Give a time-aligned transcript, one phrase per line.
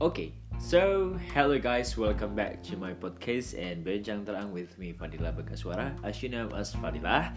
[0.00, 5.28] Okay, so hello guys, welcome back to my podcast and Benjang Terang with me Fadila
[5.28, 7.36] Bagaswara, as you know as Fadila.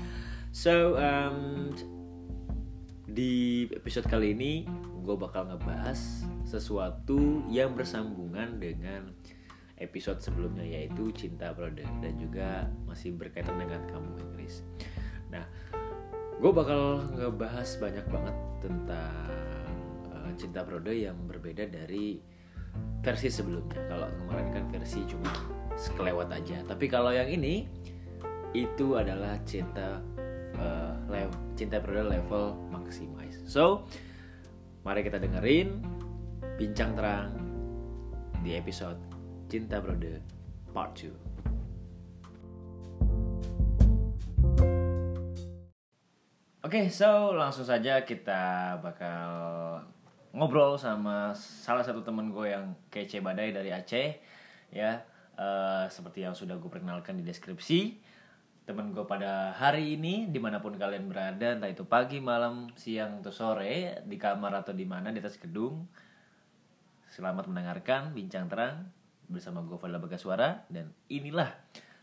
[0.55, 1.75] So um,
[3.03, 4.63] di episode kali ini
[5.03, 9.11] gue bakal ngebahas sesuatu yang bersambungan dengan
[9.83, 14.63] episode sebelumnya yaitu cinta produk dan juga masih berkaitan dengan kamu Inggris.
[15.27, 15.43] Nah,
[16.39, 19.27] gue bakal ngebahas banyak banget tentang
[20.15, 22.31] uh, cinta produk yang berbeda dari
[23.03, 23.81] versi sebelumnya.
[23.91, 25.31] Kalau kemarin kan versi cuma
[25.75, 26.57] sekelewat aja.
[26.63, 27.67] Tapi kalau yang ini
[28.53, 29.99] itu adalah cinta
[30.57, 33.41] uh, level, cinta produk level maximize.
[33.49, 33.85] So,
[34.85, 35.81] mari kita dengerin
[36.55, 37.33] bincang terang
[38.45, 38.99] di episode
[39.49, 40.21] Cinta Produk
[40.71, 41.33] Part 2.
[46.63, 49.29] Oke, so langsung saja kita bakal
[50.33, 54.17] ngobrol sama salah satu temen gue yang kece badai dari Aceh,
[54.73, 55.05] ya.
[55.37, 58.01] eh, seperti yang sudah gue perkenalkan di deskripsi,
[58.65, 63.21] temen gue pada hari ini di mana pun kalian berada, entah itu pagi, malam, siang
[63.21, 65.85] atau sore, di kamar atau di mana di atas gedung,
[67.13, 68.89] selamat mendengarkan bincang terang
[69.29, 71.53] bersama gue Fadla Bagaswara dan inilah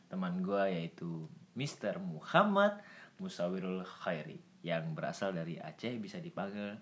[0.06, 1.26] teman gue yaitu
[1.58, 1.98] Mr.
[1.98, 2.78] Muhammad
[3.18, 6.78] Musawirul Khairi yang berasal dari Aceh bisa dipanggil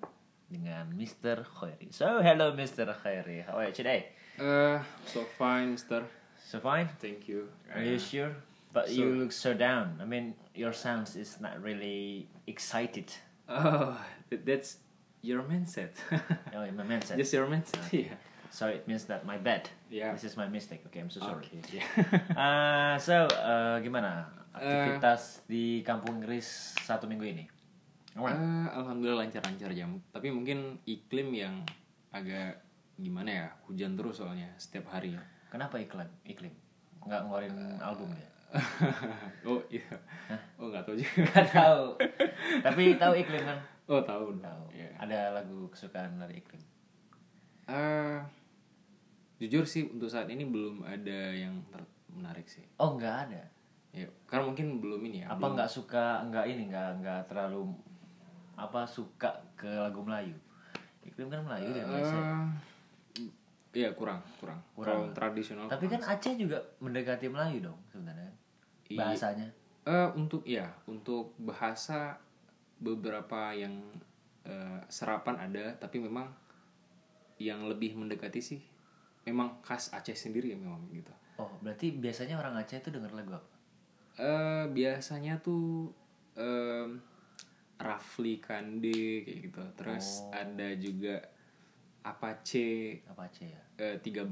[0.48, 1.44] dengan Mr.
[1.44, 1.92] Khairi.
[1.92, 2.88] So hello Mr.
[3.04, 4.12] Khairi, how are you today?
[4.40, 6.02] Uh, so fine, Mister.
[6.40, 6.88] So fine?
[6.98, 7.48] Thank you.
[7.74, 8.32] Are you sure?
[8.72, 10.00] But So- you look so down.
[10.00, 13.12] I mean, your sounds is not really excited.
[13.48, 13.96] Oh,
[14.30, 14.80] that- that's
[15.20, 15.92] your mindset.
[16.54, 17.18] Oh, my said.
[17.18, 17.84] Just your mindset.
[17.92, 18.16] Yeah.
[18.50, 19.68] So it means that my bad.
[19.90, 20.12] Yeah.
[20.12, 20.80] This is my mistake.
[20.88, 21.44] Okay, I'm so sorry.
[21.44, 21.60] Okay.
[21.68, 21.84] Yeah.
[22.36, 24.24] Ah, so uh, gimana
[24.56, 27.44] aktivitas di kampung Inggris satu minggu ini?
[28.18, 28.34] Aman?
[28.34, 29.94] Uh, Alhamdulillah lancar-lancar jam.
[30.10, 31.62] Tapi mungkin iklim yang
[32.10, 32.58] agak
[32.98, 33.46] gimana ya?
[33.70, 35.14] Hujan terus soalnya setiap hari.
[35.54, 36.10] Kenapa iklim?
[36.26, 36.50] Iklim?
[37.06, 38.28] Nggak ngeluarin album dia?
[39.48, 39.86] oh iya.
[40.58, 41.30] Oh nggak tahu juga.
[41.30, 41.84] Nggak tahu.
[42.66, 43.58] Tapi tahu iklim kan?
[43.86, 44.34] Oh tahu.
[44.42, 44.64] Tahu.
[44.74, 44.90] Iya.
[44.98, 46.62] Ada lagu kesukaan dari iklim.
[47.70, 48.18] Uh,
[49.38, 52.66] jujur sih untuk saat ini belum ada yang ter- menarik sih.
[52.82, 53.42] Oh nggak ada.
[53.94, 55.32] Ya, karena mungkin belum ini ya.
[55.32, 57.72] Apa nggak suka nggak ini nggak nggak terlalu
[58.58, 60.34] apa suka ke lagu Melayu?
[61.06, 62.18] Iklim kan Melayu di Indonesia.
[62.18, 62.46] Eh,
[63.68, 64.58] Iya kurang, kurang.
[64.72, 65.12] Kurang.
[65.12, 65.68] Kalau tradisional.
[65.68, 68.32] Tapi kan Aceh juga mendekati Melayu dong sebenarnya.
[68.88, 68.98] Iya.
[68.98, 69.48] Bahasanya.
[69.86, 72.16] Eh, untuk ya, untuk bahasa
[72.80, 73.78] beberapa yang
[74.48, 76.32] eh, serapan ada, tapi memang
[77.38, 78.58] yang lebih mendekati sih
[79.28, 81.12] memang khas Aceh sendiri ya memang gitu.
[81.38, 83.48] Oh, berarti biasanya orang Aceh itu denger lagu apa?
[84.18, 85.92] Eh biasanya tuh
[86.34, 86.98] em,
[87.78, 89.62] Rafli Kande kayak gitu.
[89.74, 90.34] Terus Oh.
[90.34, 91.16] ada juga
[92.00, 93.62] Apache Apa Aceh ya?
[93.76, 94.24] eh, 13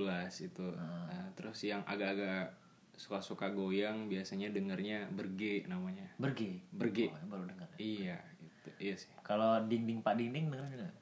[0.42, 0.66] itu.
[0.74, 1.06] Ah.
[1.06, 2.54] Nah, terus yang agak-agak
[2.92, 6.08] suka-suka goyang biasanya dengernya berge namanya.
[6.16, 6.64] Berge.
[6.70, 7.06] Berge.
[7.06, 7.68] Oh, baru dengar.
[7.76, 8.68] Iya, itu.
[8.80, 9.10] Iya sih.
[9.20, 10.94] Kalau ding ding pak ding ding denger nggak?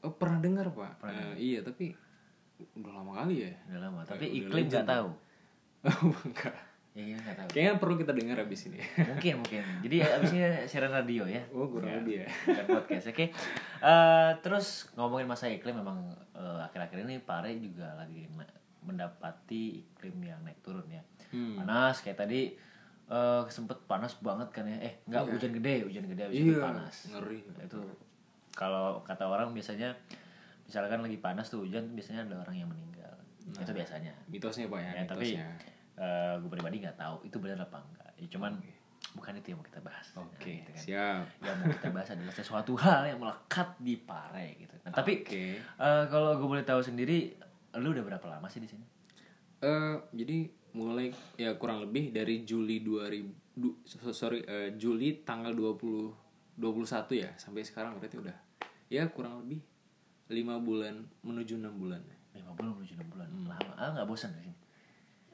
[0.00, 1.02] Oh, pernah dengar, Pak?
[1.02, 1.90] Pernah Eh, iya, tapi
[2.78, 3.50] udah lama kali ya.
[3.66, 4.00] Udah lama.
[4.06, 5.10] Tapi udah iklim nggak tahu.
[5.86, 6.54] Oh, enggak.
[6.96, 7.48] Ya, iya nggak tahu.
[7.52, 8.80] Kayaknya perlu kita dengar abis ini.
[9.04, 9.62] mungkin mungkin.
[9.84, 11.44] Jadi abisnya siaran radio ya.
[11.52, 12.28] Oh, kurang Ya, lebih ya.
[12.64, 13.12] podcast.
[13.12, 13.28] Oke.
[13.78, 16.00] Eh, terus ngomongin masa iklim memang
[16.32, 18.24] eh, akhir-akhir ini Pare juga lagi
[18.80, 21.04] mendapati iklim yang naik turun ya.
[21.28, 21.58] Hmm.
[21.58, 22.56] Panas kayak tadi
[23.06, 24.80] eh sempet panas banget kan ya.
[24.80, 25.30] Eh, nggak Iya.
[25.30, 26.96] hujan gede, hujan gede habis itu Iya, panas.
[27.12, 27.38] ngeri.
[27.60, 27.78] Itu
[28.50, 29.92] kalau kata orang biasanya
[30.64, 33.12] misalkan lagi panas tuh hujan biasanya ada orang yang meninggal.
[33.46, 34.10] Itu biasanya.
[34.26, 35.28] Mitosnya, Pak ya, Ya, tapi
[35.96, 36.04] mitosnya.
[36.28, 38.10] eh gue pribadi nggak tahu itu benar apa enggak.
[38.16, 38.52] Ya, cuman
[39.12, 40.06] bukan itu yang mau kita bahas.
[40.14, 40.82] Oke, Nah, gitu kan.
[40.82, 41.24] siap.
[41.40, 44.74] Yang mau kita bahas adalah sesuatu hal yang melekat di pare gitu.
[44.82, 45.44] Nah, tapi Oke.
[45.56, 47.32] eh, kalau gue boleh tahu sendiri,
[47.74, 48.84] lu udah berapa lama sih di sini?
[49.58, 50.38] Eh, jadi
[50.72, 56.12] mulai ya kurang lebih dari Juli 2000 du- so- sorry eh, Juli tanggal 20
[56.54, 58.36] 21 ya sampai sekarang berarti udah
[58.86, 59.60] ya kurang lebih
[60.26, 60.92] lima bulan
[61.22, 62.00] menuju enam bulan.
[62.32, 63.28] Lima bulan menuju enam bulan.
[63.28, 63.46] Hmm.
[63.46, 63.72] Lama.
[63.74, 64.56] Ah nggak bosan di sini?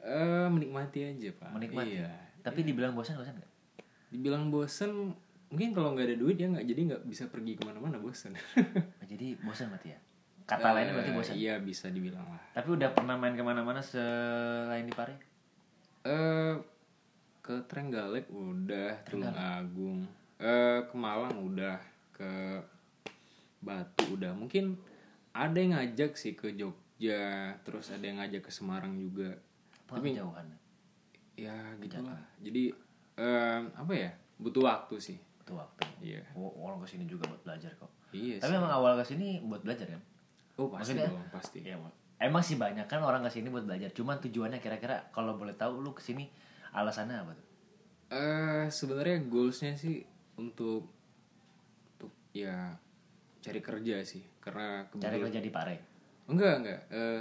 [0.03, 1.51] Eh menikmati aja pak.
[1.55, 2.03] Menikmati.
[2.03, 2.11] Iya.
[2.43, 3.53] Tapi dibilang bosan bosan nggak?
[4.11, 5.15] Dibilang bosen
[5.53, 8.35] mungkin kalau nggak ada duit ya nggak jadi nggak bisa pergi ke mana-mana bosen.
[8.35, 9.99] Nah, jadi bosan berarti ya?
[10.43, 11.35] Kata lainnya berarti bosan.
[11.39, 12.43] Iya bisa dibilang lah.
[12.51, 15.15] Tapi udah pernah main ke mana-mana selain di pare?
[16.03, 16.55] Eh
[17.43, 20.07] ke Trenggalek udah, Tulung Agung,
[20.39, 21.79] eh ke Malang udah,
[22.15, 22.31] ke
[23.63, 24.35] Batu udah.
[24.35, 24.79] Mungkin
[25.35, 29.39] ada yang ngajak sih ke Jogja, terus ada yang ngajak ke Semarang juga.
[29.87, 30.47] Apa kejauhan?
[31.35, 32.19] Ya gitulah.
[32.39, 32.71] Jadi
[33.15, 34.11] eh apa ya?
[34.37, 35.19] Butuh waktu sih.
[35.41, 35.83] Butuh waktu.
[36.01, 36.23] Iya.
[36.33, 37.91] Wa- Orang ke sini juga buat belajar kok.
[38.11, 38.59] Iya Tapi sih.
[38.59, 40.03] emang awal ke sini buat belajar kan?
[40.55, 41.59] Oh pasti maksudnya- dong, pasti.
[41.65, 41.77] Ya,
[42.21, 45.83] emang sih banyak kan orang ke sini buat belajar cuman tujuannya kira-kira kalau boleh tahu
[45.83, 46.31] lu ke sini
[46.71, 47.47] alasannya apa tuh
[48.13, 50.07] eh sebenarnya goalsnya sih
[50.39, 50.87] untuk
[51.91, 52.79] untuk ya
[53.41, 55.77] cari kerja sih karena cari kebetulan kerja di Pare
[56.29, 57.21] enggak enggak eh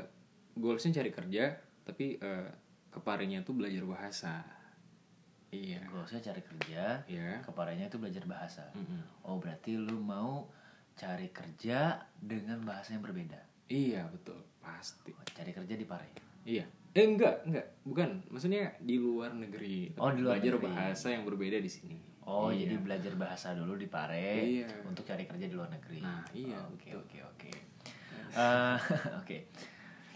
[0.54, 1.44] goalsnya cari kerja
[1.84, 2.50] tapi eh,
[2.90, 4.44] keparenya tuh belajar bahasa.
[5.52, 5.84] Iya.
[5.92, 7.44] Goalsnya cari kerja iya.
[7.44, 8.64] keparenya itu belajar bahasa.
[8.72, 9.28] Mm-mm.
[9.28, 10.48] oh berarti lu mau
[10.96, 13.40] cari kerja dengan bahasa yang berbeda?
[13.68, 14.40] Iya betul.
[14.64, 15.12] Pasti.
[15.12, 16.08] Oh, cari kerja di Pare
[16.42, 16.64] iya.
[16.92, 17.68] Eh enggak enggak.
[17.84, 18.32] Bukan.
[18.32, 19.92] Maksudnya di luar negeri.
[20.00, 20.68] Oh, di luar belajar negeri.
[20.72, 21.98] bahasa yang berbeda di sini.
[22.22, 22.70] Oh, Iya.
[22.70, 24.70] jadi belajar bahasa dulu di Pare Iya.
[24.88, 26.00] untuk cari kerja di luar negeri.
[26.00, 27.52] Nah, iya, Oke, oke, oke.
[28.32, 28.78] Eh,
[29.20, 29.38] Oke.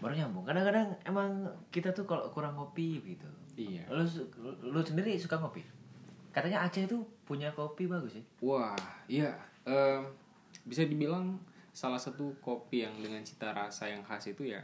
[0.00, 0.44] Baru nyambung.
[0.44, 3.28] Kadang-kadang emang kita tuh kalau kurang ngopi gitu.
[3.56, 4.04] iya Lu
[4.60, 5.64] lu sendiri suka ngopi?
[6.32, 8.24] Katanya Aceh itu punya kopi bagus ya.
[8.44, 8.76] Wah,
[9.08, 9.32] iya.
[9.64, 10.04] Em,
[10.68, 11.40] bisa dibilang
[11.72, 14.60] salah satu kopi yang dengan cita rasa yang khas itu ya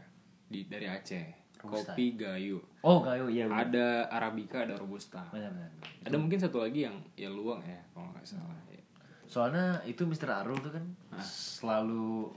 [0.52, 1.42] di dari Aceh.
[1.62, 1.94] Robusta.
[1.94, 2.58] Kopi Gayo.
[2.82, 3.46] Oh, gayo iya.
[3.46, 3.70] bener.
[3.70, 5.22] Ada Arabica, ada Robusta.
[5.30, 5.70] Benar, benar.
[6.02, 8.58] Ada mungkin satu lagi yang ya luang ya kalau nggak salah.
[8.66, 8.82] Ya.
[9.30, 10.42] Soalnya itu Mr.
[10.42, 10.84] Arul tuh kan
[11.22, 12.34] selalu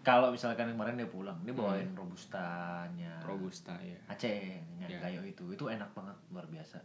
[0.00, 3.20] kalau misalkan kemarin dia pulang, dia bawain robustanya.
[3.20, 3.98] Robusta ya.
[4.06, 4.98] Aceh, yang Ya.
[5.00, 5.44] gayo itu.
[5.48, 6.80] Itu enak banget, luar biasa.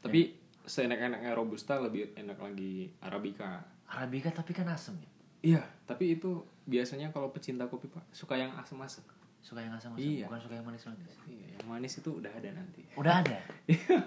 [0.00, 3.64] Tapi seenak-enaknya Robusta lebih enak lagi Arabica.
[3.86, 5.10] Arabica tapi kan asem ya.
[5.40, 9.02] Iya, tapi itu biasanya kalau pecinta kopi pak suka yang asam-asam.
[9.40, 10.28] Suka yang asam-asam, Iya.
[10.28, 11.16] bukan suka yang manis-manis.
[11.24, 12.84] Iya, yang manis itu udah ada nanti.
[12.92, 13.38] Udah ada.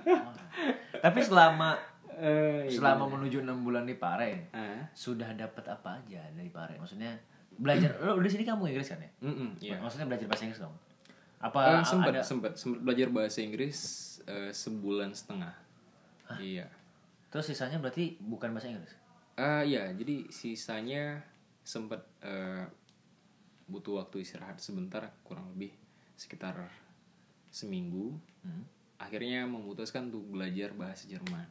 [0.07, 0.33] Oh.
[0.99, 1.73] Tapi selama
[2.13, 6.77] Eh, selama menuju enam bulan di Pare, ah, sudah dapat apa aja dari Pare?
[6.77, 7.09] Maksudnya
[7.57, 9.11] belajar lo di sini kamu Inggris kan ya?
[9.21, 9.77] mm-mm, iya.
[9.81, 10.75] Maksudnya belajar bahasa Inggris dong.
[10.75, 13.77] Eh, Apa sempat ada sempat sempat belajar bahasa Inggris
[14.25, 15.53] eh, sebulan setengah.
[16.39, 16.65] Iya.
[17.29, 18.93] terus sisanya berarti bukan bahasa Inggris?
[19.33, 21.25] Ah ya, jadi sisanya
[21.65, 22.65] sempat eh,
[23.67, 25.73] butuh waktu istirahat sebentar kurang lebih
[26.13, 26.69] sekitar
[27.49, 28.13] seminggu.
[28.45, 28.65] Hmm.
[29.01, 31.45] Akhirnya memutuskan untuk belajar bahasa Jerman.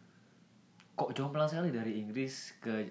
[0.97, 2.87] Kok jomplang sekali dari Inggris ke uh,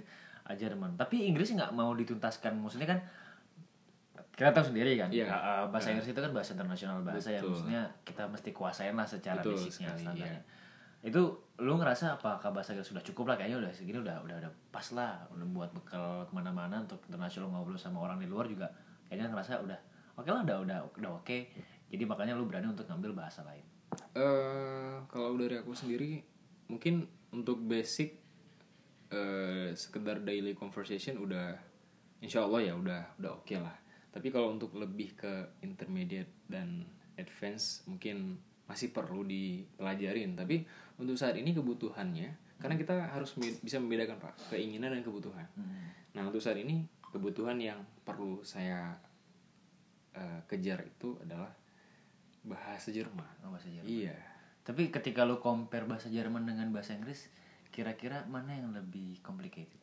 [0.53, 0.95] Jerman.
[0.95, 2.57] Tapi Inggris nggak mau dituntaskan.
[2.57, 2.99] Maksudnya kan
[4.31, 5.27] kita tahu sendiri kan, Iya.
[5.27, 7.51] uh, bahasa Inggris itu kan bahasa internasional bahasa yang Betul.
[7.53, 10.39] maksudnya kita mesti kuasain lah secara Betul basicnya sekali, standarnya.
[10.39, 10.41] iya.
[11.01, 11.21] Itu
[11.59, 14.87] lu ngerasa apakah bahasa Inggris sudah cukup lah kayaknya udah segini udah udah udah pas
[14.97, 18.65] lah udah buat bekal ke mana-mana untuk internasional ngobrol sama orang di luar juga
[19.05, 19.77] kayaknya ngerasa udah
[20.17, 21.37] oke lah udah udah udah oke
[21.93, 23.61] jadi makanya lu berani untuk ngambil bahasa lain
[24.17, 26.17] eh kalau dari aku sendiri
[26.65, 28.20] mungkin untuk basic
[29.11, 31.55] eh sekedar daily conversation udah
[32.23, 33.75] insya Allah ya udah udah oke lah.
[34.11, 36.83] Tapi kalau untuk lebih ke intermediate dan
[37.19, 40.35] advance mungkin masih perlu dipelajarin.
[40.39, 40.63] Tapi
[40.99, 45.47] untuk saat ini kebutuhannya karena kita harus bisa membedakan pak keinginan dan kebutuhan.
[46.15, 48.95] Nah untuk saat ini kebutuhan yang perlu saya
[50.15, 51.51] eh, kejar itu adalah
[52.47, 53.45] bahasa Jerman.
[53.45, 53.89] Oh, bahasa Jerman.
[53.89, 54.17] Iya.
[54.61, 57.29] Tapi ketika lu compare bahasa Jerman dengan bahasa Inggris,
[57.71, 59.79] kira-kira mana yang lebih complicated?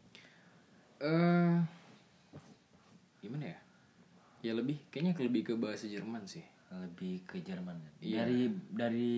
[0.98, 1.56] eh
[3.18, 3.58] gimana ya
[4.40, 7.80] ya lebih kayaknya lebih ke bahasa Jerman sih Lebih ke Jerman.
[7.98, 8.28] Iya.
[8.28, 9.12] Dari dari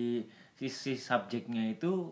[0.55, 2.07] sisi subjeknya itu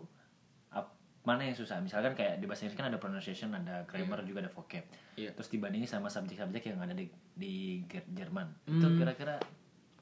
[0.68, 0.92] ap-
[1.24, 1.80] mana yang susah?
[1.80, 4.84] Misalkan kayak di bahasa Inggris kan ada pronunciation, ada grammar juga ada vocab.
[5.16, 5.32] Iya.
[5.32, 7.54] Terus dibandingin sama subjek-subjek yang ada di di
[7.88, 8.52] Ger- Jerman.
[8.68, 9.00] Itu Hmm.
[9.00, 9.40] kira-kira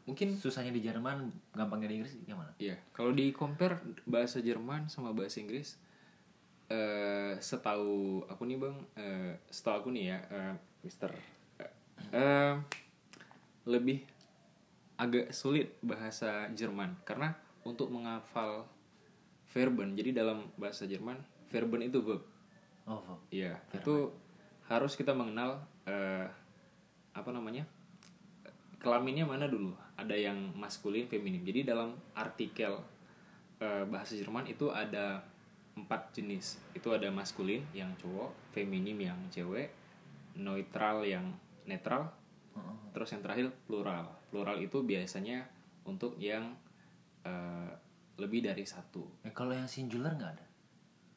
[0.03, 2.51] mungkin susahnya di Jerman, gampangnya di Inggris gimana?
[2.59, 5.79] Iya, kalau di compare bahasa Jerman sama bahasa Inggris,
[6.69, 11.11] eh setahu aku nih bang, eh setahu aku nih ya, eh, Mister,
[11.61, 11.73] eh,
[12.13, 12.55] eh,
[13.65, 14.05] lebih
[15.01, 17.33] agak sulit bahasa Jerman karena
[17.65, 18.69] untuk menghafal
[19.49, 21.17] verben, jadi dalam bahasa Jerman
[21.49, 22.21] verben itu verb,
[22.89, 23.21] Oh.
[23.29, 24.09] Iya, itu
[24.65, 26.25] harus kita mengenal eh,
[27.13, 27.69] apa namanya
[28.81, 29.77] kelaminnya mana dulu.
[30.01, 31.45] Ada yang maskulin, feminim.
[31.45, 32.81] Jadi dalam artikel
[33.61, 35.21] eh, bahasa Jerman itu ada
[35.79, 36.59] empat jenis.
[36.73, 39.71] Itu ada maskulin yang cowok, feminim yang cewek,
[40.35, 42.11] neutral yang netral,
[42.91, 44.09] terus yang terakhir plural.
[44.29, 45.47] Plural itu biasanya
[45.85, 46.55] untuk yang
[47.23, 47.73] eh,
[48.17, 49.05] lebih dari satu.
[49.23, 50.47] Eh, kalau yang singular nggak ada?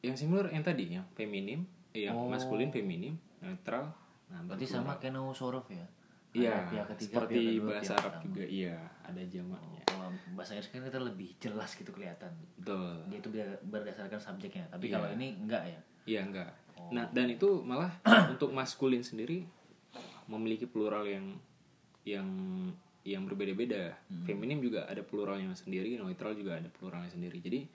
[0.02, 2.26] Yang similar yang tadi yang feminim, eh, yang Oh.
[2.28, 3.94] maskulin feminim, netral.
[4.28, 5.00] Nah, Berarti baru sama plural.
[5.00, 5.86] kayak Sorof ya?
[6.32, 8.24] Iya, pihak ketiga, seperti pihak kedua, bahasa Arab pertama.
[8.24, 9.80] juga iya, ada jamaknya.
[9.84, 12.32] Kalau bahasa Inggris kan kita lebih jelas gitu kelihatan.
[12.56, 12.92] Betul.
[13.06, 14.64] Dia itu ber- berdasarkan subjeknya.
[14.66, 14.94] Tapi Iya.
[14.94, 15.80] kalau ini enggak ya.
[16.02, 16.50] Iya, enggak.
[16.74, 16.88] Oh.
[16.88, 17.92] Nah, dan itu malah
[18.32, 19.44] untuk maskulin sendiri
[20.24, 21.36] memiliki plural yang
[22.02, 22.28] yang
[23.02, 23.92] yang berbeda-beda.
[24.06, 24.24] Hmm.
[24.24, 27.38] Feminim juga ada pluralnya sendiri, neutral juga ada pluralnya sendiri.
[27.38, 27.66] Jadi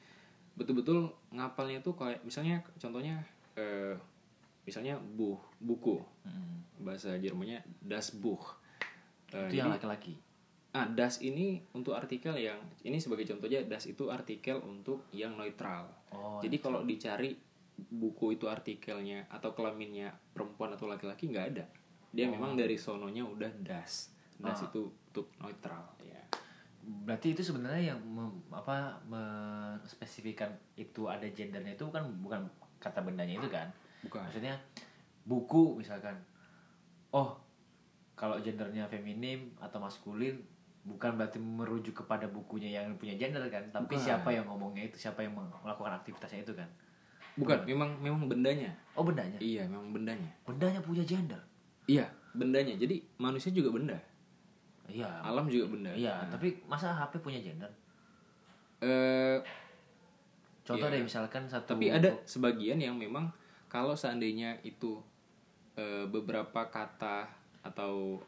[0.56, 3.22] betul-betul ngapalnya tuh kayak misalnya contohnya
[3.54, 3.94] eh,
[4.68, 6.04] misalnya buh, buku.
[6.22, 6.84] Mm.
[6.84, 8.60] Bahasa Jermannya das Buch.
[9.30, 10.14] Eh, itu yang jadi- laki-laki.
[10.70, 15.34] ah das ini untuk artikel yang ini sebagai contoh aja das itu artikel untuk yang
[15.34, 17.34] neutral Oh, jadi kalau dicari
[17.74, 21.66] buku itu artikelnya atau kelaminnya perempuan atau laki-laki nggak ada
[22.10, 24.68] dia memang dari sononya udah das das Ah.
[24.68, 26.22] itu untuk neutral ya
[27.02, 32.46] berarti itu sebenarnya yang mem- apa menspesifikan itu ada gendernya itu kan bukan
[32.78, 33.72] kata bendanya itu kan
[34.04, 34.56] bukan maksudnya
[35.24, 36.16] buku misalkan.
[37.10, 37.38] Oh
[38.14, 40.42] kalau gendernya feminim atau maskulin
[40.88, 44.06] bukan berarti merujuk kepada bukunya yang punya gender kan tapi Bukan.
[44.08, 46.70] siapa yang ngomongnya itu siapa yang melakukan aktivitasnya itu kan?
[47.38, 48.74] Bukan memang memang bendanya.
[48.98, 49.38] Oh bendanya?
[49.38, 50.32] Iya memang bendanya.
[50.48, 51.38] Bendanya punya gender?
[51.86, 52.74] Iya bendanya.
[52.80, 53.98] Jadi manusia juga benda.
[54.88, 55.06] Iya.
[55.22, 55.92] Alam juga benda.
[55.92, 57.70] Iya Nah, tapi masa HP punya gender?
[58.80, 59.38] Eh,
[60.64, 60.96] contoh Iya.
[60.98, 63.28] deh misalkan satu tapi ada sebagian yang memang
[63.68, 65.00] kalau seandainya itu
[65.76, 67.28] eh, beberapa kata
[67.64, 68.24] atau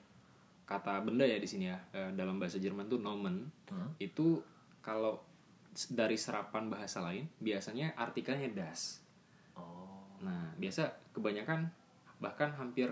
[0.67, 3.93] kata benda ya di sini ya eh, dalam bahasa Jerman tuh nomen Hmm?
[4.01, 4.41] itu
[4.81, 5.21] kalau
[5.93, 9.05] dari serapan bahasa lain biasanya artikelnya das.
[9.53, 10.01] Oh.
[10.25, 11.69] Nah biasa kebanyakan
[12.17, 12.89] bahkan hampir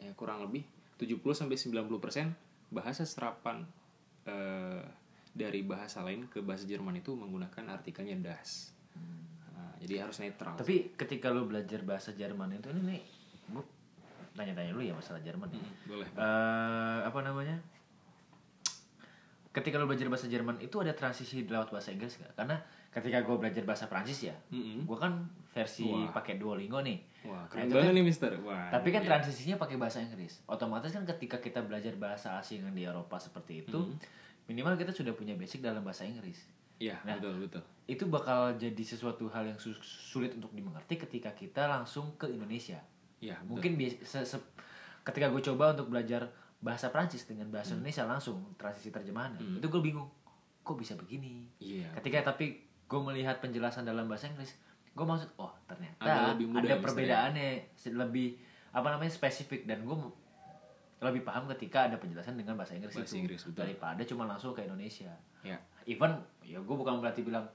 [0.00, 0.64] ya kurang lebih
[0.96, 3.68] 70 sampai 90% bahasa serapan
[4.24, 4.82] eh,
[5.36, 8.72] dari bahasa lain ke bahasa Jerman itu menggunakan artikelnya das.
[8.98, 9.37] Nah,
[9.78, 13.02] jadi harus netral Tapi ketika lu belajar bahasa Jerman itu ini nih,
[13.48, 13.64] gue
[14.32, 15.48] tanya-tanya lu ya masalah Jerman.
[15.48, 15.62] nih.
[15.84, 17.56] boleh Eh, apa namanya?
[19.48, 22.36] Ketika lu belajar bahasa Jerman itu ada transisi lewat bahasa Inggris gak?
[22.36, 24.84] Karena ketika gue belajar bahasa Prancis ya, Mm-mm.
[24.84, 26.98] gue kan versi pakai Duolingo nih.
[27.24, 28.32] Wah, Nah, keren itu banget kan- nih Mister.
[28.40, 28.70] Wah.
[28.70, 29.08] Tapi kan iya.
[29.10, 30.44] transisinya pakai bahasa Inggris.
[30.46, 33.80] Otomatis kan ketika kita belajar bahasa asing yang di Eropa seperti itu,
[34.46, 36.38] minimal kita sudah punya basic dalam bahasa Inggris.
[36.78, 37.18] Iya, Nah.
[37.18, 37.62] betul betul.
[37.88, 42.76] Itu bakal jadi sesuatu hal yang su- sulit untuk dimengerti ketika kita langsung ke Indonesia.
[43.18, 43.48] Betul.
[43.48, 43.70] Mungkin
[44.04, 44.46] se- se-
[45.02, 46.28] ketika gue coba untuk belajar
[46.60, 50.06] bahasa Prancis dengan bahasa Indonesia langsung transisi terjemahannya, itu gue bingung,
[50.60, 51.48] kok bisa begini?
[51.58, 51.88] Iya.
[51.96, 54.52] Ketika tapi gue melihat penjelasan dalam bahasa Inggris,
[54.90, 58.28] gue maksud, oh ternyata Ada ada, lebih mudah ya, Mister, perbedaannya, se- lebih
[58.68, 59.96] apa namanya spesifik dan gue
[60.98, 63.58] lebih paham ketika ada penjelasan dengan bahasa Inggris Bahasa itu Inggris, betul.
[63.62, 65.14] daripada cuma langsung ke Indonesia.
[65.40, 65.56] Ya.
[65.86, 67.46] Even ya gue bukan berarti bilang,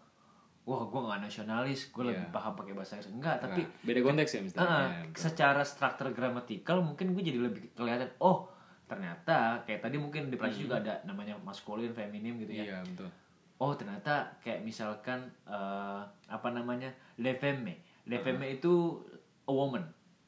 [0.64, 2.32] wah gue nggak nasionalis, gue lebih Iya.
[2.32, 3.12] paham pakai bahasa Inggris.
[3.12, 4.60] Enggak, tapi Nah, beda konteks ya Mister.
[4.60, 8.48] Ah, Ya, secara struktur gramatikal mungkin gue jadi lebih kelihatan oh
[8.84, 12.64] ternyata kayak tadi mungkin di Prancis juga ada namanya maskulin feminim gitu ya.
[12.66, 13.10] Iya, betul.
[13.56, 17.80] oh ternyata kayak misalkan eh, apa namanya le femme.
[18.04, 19.00] Le femme itu
[19.42, 19.84] a woman.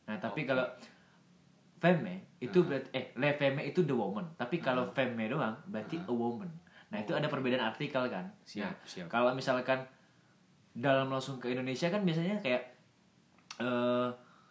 [0.06, 0.64] Nah tapi kalau
[1.78, 4.24] femme itu berarti eh le femme itu the woman.
[4.34, 6.48] Tapi kalau femme doang berarti a woman.
[6.88, 8.26] Nah itu ada perbedaan artikel kan?
[8.42, 9.08] Siap, Nah, siap.
[9.08, 9.84] kalau misalkan
[10.76, 12.64] dalam langsung ke Indonesia kan biasanya kayak
[13.58, 14.10] eh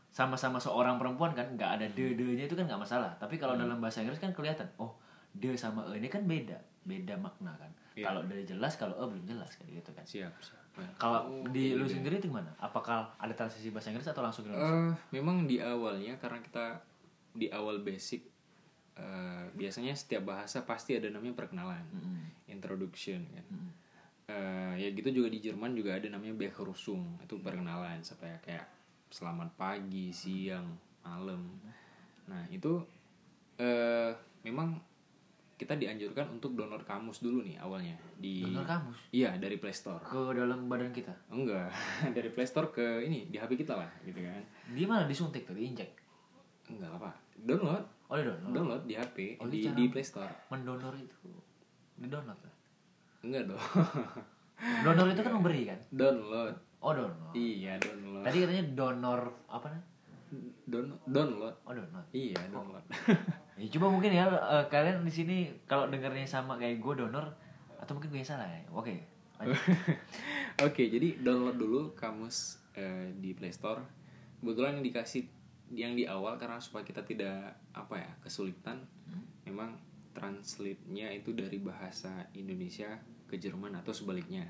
[0.09, 3.55] sama-sama seorang perempuan kan nggak ada de de nya itu kan nggak masalah tapi kalau
[3.55, 3.67] Hmm.
[3.67, 4.95] dalam bahasa Inggris kan kelihatan oh
[5.33, 8.09] de sama e ini kan beda beda makna kan Iya.
[8.09, 10.63] kalau de jelas kalau e belum jelas kayak gitu kan Siap, siap.
[10.75, 14.23] Nah, kalau oh, di iya, lu sendiri itu gimana apakah ada transisi bahasa Inggris atau
[14.23, 16.79] langsung ke Indonesia Eh, memang di awalnya karena kita
[17.31, 18.23] di awal basic
[18.95, 22.19] eh, biasanya setiap bahasa pasti ada namanya perkenalan, Mm-mm.
[22.49, 23.43] introduction kan.
[23.45, 23.71] Mm-mm.
[24.25, 28.65] Eh, ya gitu juga di Jerman juga ada namanya Begrüßung itu perkenalan supaya kayak
[29.13, 30.65] selamat pagi, siang,
[31.05, 31.45] malam.
[32.25, 32.81] Nah itu
[33.61, 34.81] eh memang
[35.55, 37.95] kita dianjurkan untuk donor kamus dulu nih awalnya.
[38.17, 38.99] Di Donor kamus?
[39.13, 40.01] Iya dari Play Store.
[40.01, 41.13] Ke dalam badan kita?
[41.29, 41.69] Enggak
[42.17, 44.41] dari Play Store ke ini di HP kita lah gitu kan.
[44.73, 45.93] Gimana disuntik tuh diinjek
[46.73, 47.13] enggak apa
[47.45, 47.85] download.
[48.09, 48.53] Oh di download.
[48.57, 50.33] Download di HP Oh, di, di Play Store.
[50.49, 51.29] mendonor itu.
[52.01, 52.54] Di download lah
[53.25, 53.63] enggak dong.
[54.85, 55.79] Donor itu kan memberi kan?
[55.91, 56.55] Download.
[56.85, 58.23] Oh donor iya download.
[58.23, 59.83] Tadi katanya donor apa nih
[60.69, 61.55] Down- download.
[61.65, 62.85] Oh donor iya download.
[63.55, 67.23] Ya, coba mungkin ya eh, kalian di sini kalau dengarnya sama kayak gue donor
[67.79, 68.67] atau mungkin gue yang salah ya.
[68.75, 68.99] Oke.
[69.39, 69.55] lanjut.
[70.67, 73.79] Oke, jadi download dulu kamus eh, di Play Store.
[74.43, 75.23] Kebetulan yang dikasih
[75.71, 78.83] yang di awal karena supaya kita tidak apa ya kesulitan,
[79.47, 79.79] memang
[80.15, 84.47] translate-nya itu dari bahasa Indonesia ke Jerman atau sebaliknya.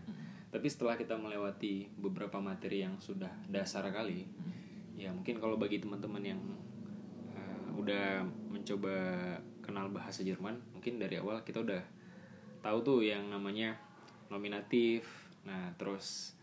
[0.52, 4.28] Tapi setelah kita melewati beberapa materi yang sudah dasar kali,
[4.94, 6.40] ya mungkin kalau bagi teman-teman yang
[7.34, 8.94] eh, udah mencoba
[9.64, 11.82] kenal bahasa Jerman, mungkin dari awal kita udah
[12.62, 13.74] tahu tuh yang namanya
[14.30, 15.08] nominatif,
[15.42, 16.38] nah terus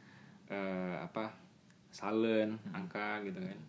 [0.52, 1.32] eh, apa
[1.94, 3.60] salen, angka gitu kan,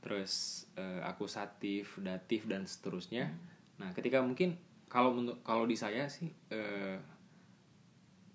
[0.00, 3.28] terus eh, akusatif, datif dan seterusnya.
[3.76, 4.56] Nah ketika mungkin
[4.92, 7.00] kalau kalau di saya sih eh,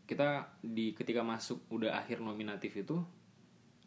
[0.07, 2.97] kita di ketika masuk udah akhir nominatif itu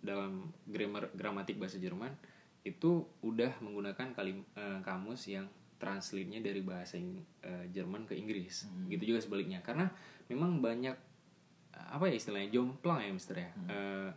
[0.00, 2.12] dalam grammar gramatik bahasa Jerman
[2.60, 5.48] itu udah menggunakan kalim eh, kamus yang
[5.80, 8.86] translate-nya dari bahasa Ing- eh, Jerman ke Inggris Hmm.
[8.86, 9.88] gitu juga sebaliknya karena
[10.28, 10.92] memang banyak
[11.72, 13.66] apa ya istilahnya jomplang ya Mister ya Hmm.
[13.66, 14.10] Eh,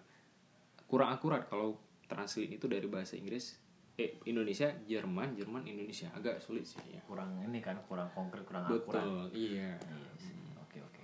[0.86, 3.55] kurang akurat kalau translate itu dari bahasa Inggris
[3.94, 6.10] eh Indonesia Jerman Jerman Indonesia.
[6.18, 7.02] Agak sulit sih ya.
[7.06, 9.06] Kurang ini kan kurang konkret kurang akurat.
[9.06, 9.78] Betul iya.
[9.78, 10.34] Iya sih.
[10.58, 11.04] oke oke.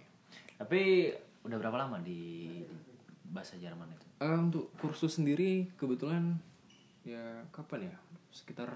[0.58, 1.14] Tapi
[1.46, 2.50] udah berapa lama di
[3.30, 4.06] bahasa Jerman itu?
[4.26, 6.42] Eh, untuk kursus sendiri kebetulan
[7.06, 7.96] ya kapan ya?
[8.34, 8.74] Sekitar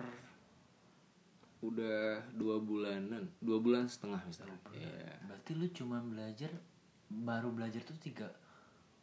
[1.64, 4.60] udah dua bulanan dua bulan setengah misalnya.
[4.76, 6.52] Ya berarti lu cuma belajar
[7.10, 8.30] baru belajar tuh tiga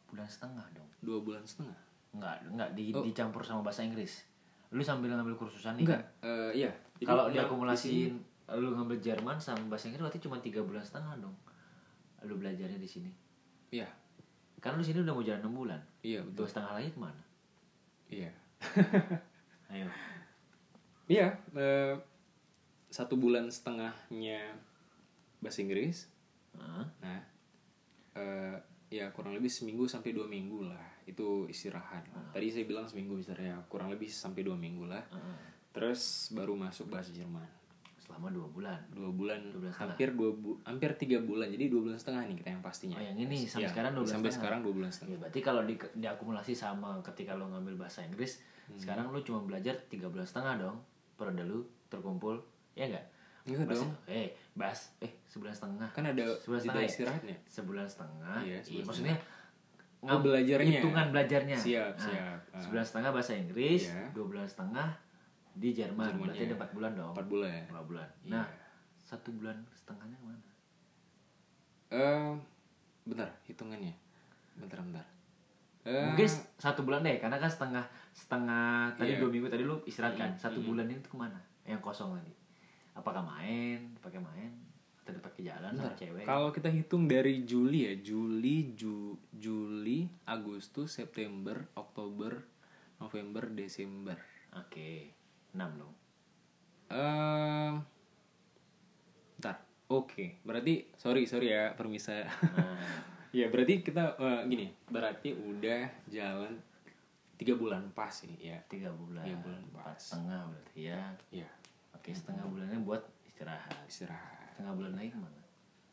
[0.07, 0.90] bulan setengah dong?
[1.02, 1.79] Dua bulan setengah?
[2.11, 4.29] Enggak, enggak di, dicampur sama bahasa Inggris.
[4.70, 6.26] Lu sambil ngambil kursusan nih enggak kan?
[6.26, 8.12] eh, iya Jadi Kalau emang di diakumulasiin
[8.50, 11.34] lu ngambil Jerman sama bahasa Inggris berarti cuma tiga bulan setengah dong.
[12.22, 13.10] Lu belajarnya di sini.
[13.70, 13.86] iya
[14.58, 15.80] Kan lu sini udah mau jalan 6 bulan.
[16.00, 17.22] iya betul Dua setengah lagi ke mana?
[18.08, 18.30] iya
[19.70, 19.86] Ayo.
[21.06, 21.94] iya eh,
[22.88, 24.50] satu bulan setengahnya
[25.38, 26.10] bahasa Inggris
[26.52, 26.82] Hah?
[26.98, 27.22] nah
[28.12, 28.56] eh,
[28.90, 33.45] ya kurang lebih seminggu sampai dua minggu lah itu istirahat tadi saya bilang seminggu istirahat
[33.45, 35.37] ya kurang lebih sampai dua minggu lah Heeh.
[35.71, 36.00] terus
[36.31, 37.47] baru masuk bahasa Jerman
[38.00, 38.81] Selama dua bulan.
[38.90, 39.79] dua bulan, Dua setengah.
[39.87, 43.05] hampir dua bu hampir tiga bulan jadi dua bulan setengah nih kita yang pastinya Oh
[43.05, 44.35] yang ini sampai Ya, sekarang dua bulan sampai setengah.
[44.40, 48.43] sekarang dua bulan setengah Ya, berarti kalau di, diakumulasi sama ketika lu ngambil bahasa Inggris,
[48.64, 48.75] Hmm.
[48.76, 50.79] sekarang lu cuma belajar tiga bulan setengah dong.
[51.14, 52.38] Periode lu terkumpul,
[52.73, 53.07] ya enggak?
[53.47, 55.88] Bahasa- dong Eh, bahas eh sebulan setengah.
[55.88, 56.88] kan ada Sebulan setengah ya?
[56.88, 59.17] istirahatnya sebulan setengah Iya, iya, sebulan maksudnya
[60.00, 60.80] Oh, belajarnya.
[60.80, 61.57] hitungan belajarnya.
[61.61, 62.38] Siap, Nah, siap.
[62.57, 62.61] Ah.
[62.61, 64.09] sebulan setengah bahasa Inggris Iya.
[64.16, 64.88] dua bulan setengah
[65.52, 66.16] di Jerman.
[66.16, 67.12] Berarti ada empat bulan dong.
[67.12, 67.62] Empat bulan.
[67.69, 68.09] Empat bulan.
[68.25, 68.33] Iya.
[68.33, 68.47] nah
[69.00, 70.38] satu bulan setengahnya mana
[71.90, 72.33] eh
[73.02, 73.90] bentar hitungannya.
[74.54, 75.07] Bentar bentar.
[75.83, 76.28] Eh, mungkin
[76.61, 79.21] satu bulan deh karena kan setengah setengah tadi Iya.
[79.21, 80.66] dua minggu tadi lu istirahat kan satu mm.
[80.71, 81.40] bulan ini tuh ke mana?
[81.66, 82.33] Yang kosong tadi
[82.95, 83.97] apakah main?
[83.99, 84.52] Pakai main
[85.00, 85.99] atau pakai jalan sama bentar.
[85.99, 86.25] cewek.
[86.28, 92.44] Kalau kita hitung dari Juli ya Juli Ju, Juli Agustus September Oktober
[93.01, 94.18] November Desember.
[94.55, 95.11] Oke
[95.57, 95.94] enam dong.
[96.92, 97.72] Eh
[99.40, 99.57] bentar.
[99.90, 102.22] Oke berarti sorry sorry ya permisa.
[102.22, 102.79] Nah,
[103.38, 106.55] ya berarti kita eh, gini berarti udah jalan
[107.40, 108.59] tiga bulan pas ini ya?
[108.68, 109.24] Tiga bulan.
[109.24, 109.98] Tiga bulan empat pas.
[109.98, 111.01] setengah berarti ya.
[111.33, 111.51] Ya.
[111.96, 113.77] Oke, setengah bulannya buat istirahat.
[113.88, 115.40] istirahat Setengah bulan lagi ke mana?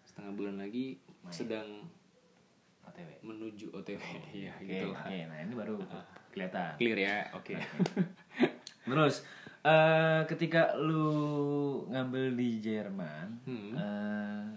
[0.03, 0.85] setengah bulan lagi
[1.17, 1.31] Main.
[1.31, 1.67] sedang
[2.83, 3.09] OTW.
[3.21, 3.95] menuju OTW
[4.43, 5.15] ya Oke, gitu oke.
[5.23, 5.75] Nah, ini baru
[6.29, 6.75] kelihatan.
[6.75, 7.55] clear ya oke
[8.83, 9.15] Terus,
[9.61, 11.07] eh ketika lu
[11.87, 13.71] ngambil di Jerman, Hmm.
[13.73, 14.47] eh,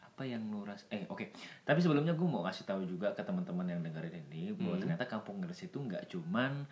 [0.00, 1.30] apa yang lu ras eh oke.
[1.60, 4.82] Tapi sebelumnya gue mau kasih tahu juga ke teman-teman yang dengerin ini bahwa Hmm.
[4.82, 6.66] ternyata kampung Inggris itu nggak cuman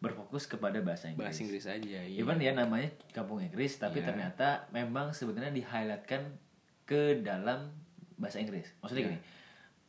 [0.00, 1.20] berfokus kepada bahasa Inggris.
[1.28, 4.08] bahasa Inggris aja iya Even ya namanya kampung Inggris, tapi Iya.
[4.08, 6.24] ternyata memang sebenarnya di highlightkan
[6.84, 7.68] ke dalam
[8.16, 8.72] bahasa Inggris.
[8.80, 9.10] Maksudnya Iya.
[9.12, 9.20] gini,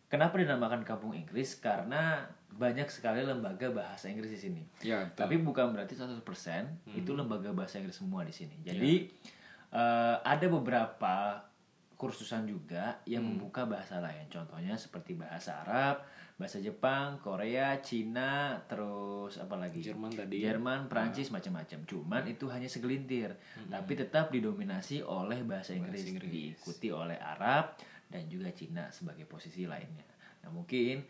[0.07, 1.55] kenapa dinamakan kampung Inggris?
[1.57, 4.63] Karena banyak sekali lembaga bahasa Inggris di sini.
[4.81, 5.19] ya betul.
[5.23, 8.59] Tapi bukan berarti 100% itu lembaga bahasa Inggris semua di sini.
[8.61, 9.31] Jadi Iya.
[9.71, 11.47] eh, ada beberapa
[11.95, 14.27] kursusan juga yang membuka bahasa lain.
[14.27, 16.03] Contohnya seperti bahasa Arab,
[16.41, 19.77] bahasa Jepang, Korea, Cina, terus apa lagi?
[19.77, 21.85] Jerman tadi Jerman, Prancis, macam-macam.
[21.85, 23.37] Cuman itu hanya segelintir,
[23.69, 26.25] tapi tetap didominasi oleh bahasa Inggris, Inggris.
[26.33, 27.77] diikuti oleh Arab
[28.09, 30.09] dan juga Cina sebagai posisi lainnya.
[30.41, 31.05] Nah mungkin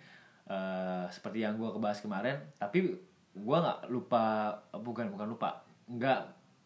[0.51, 2.91] eh, seperti yang gua kebahas kemarin, tapi
[3.31, 6.21] gua nggak lupa, bukan bukan lupa, nggak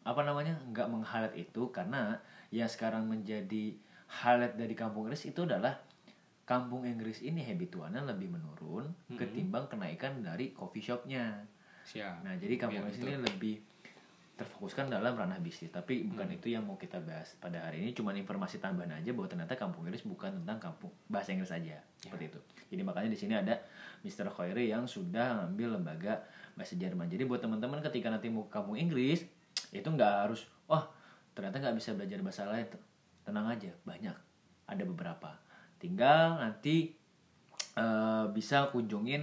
[0.10, 2.17] apa namanya, nggak meng-highlight itu karena
[2.49, 3.78] yang sekarang menjadi
[4.10, 5.85] highlight dari kampung Inggris itu adalah
[6.45, 11.41] kampung Inggris ini habituannya lebih menurun ketimbang kenaikan dari coffee shopnya.
[11.81, 13.55] siap Nah, jadi kampung Iya, Inggris ini lebih
[14.36, 17.95] terfokuskan dalam ranah bisnis, tapi bukan itu yang mau kita bahas pada hari ini.
[17.95, 22.36] Cuman informasi tambahan aja bahwa ternyata kampung Inggris bukan tentang kampung bahasa Inggris saja, seperti
[22.36, 22.39] itu.
[22.75, 23.63] Jadi makanya di sini ada
[24.03, 24.27] Mr.
[24.27, 27.08] Khoiri yang sudah ngambil lembaga bahasa Jerman.
[27.08, 29.23] Jadi buat teman-teman ketika nanti mau ke kampung Inggris,
[29.71, 30.91] itu nggak harus, wah
[31.31, 32.67] ternyata nggak bisa belajar bahasa lain.
[33.23, 34.17] Tenang aja, banyak,
[34.67, 35.44] ada beberapa.
[35.86, 36.98] Tinggal nanti
[37.78, 39.21] eh, bisa kunjungin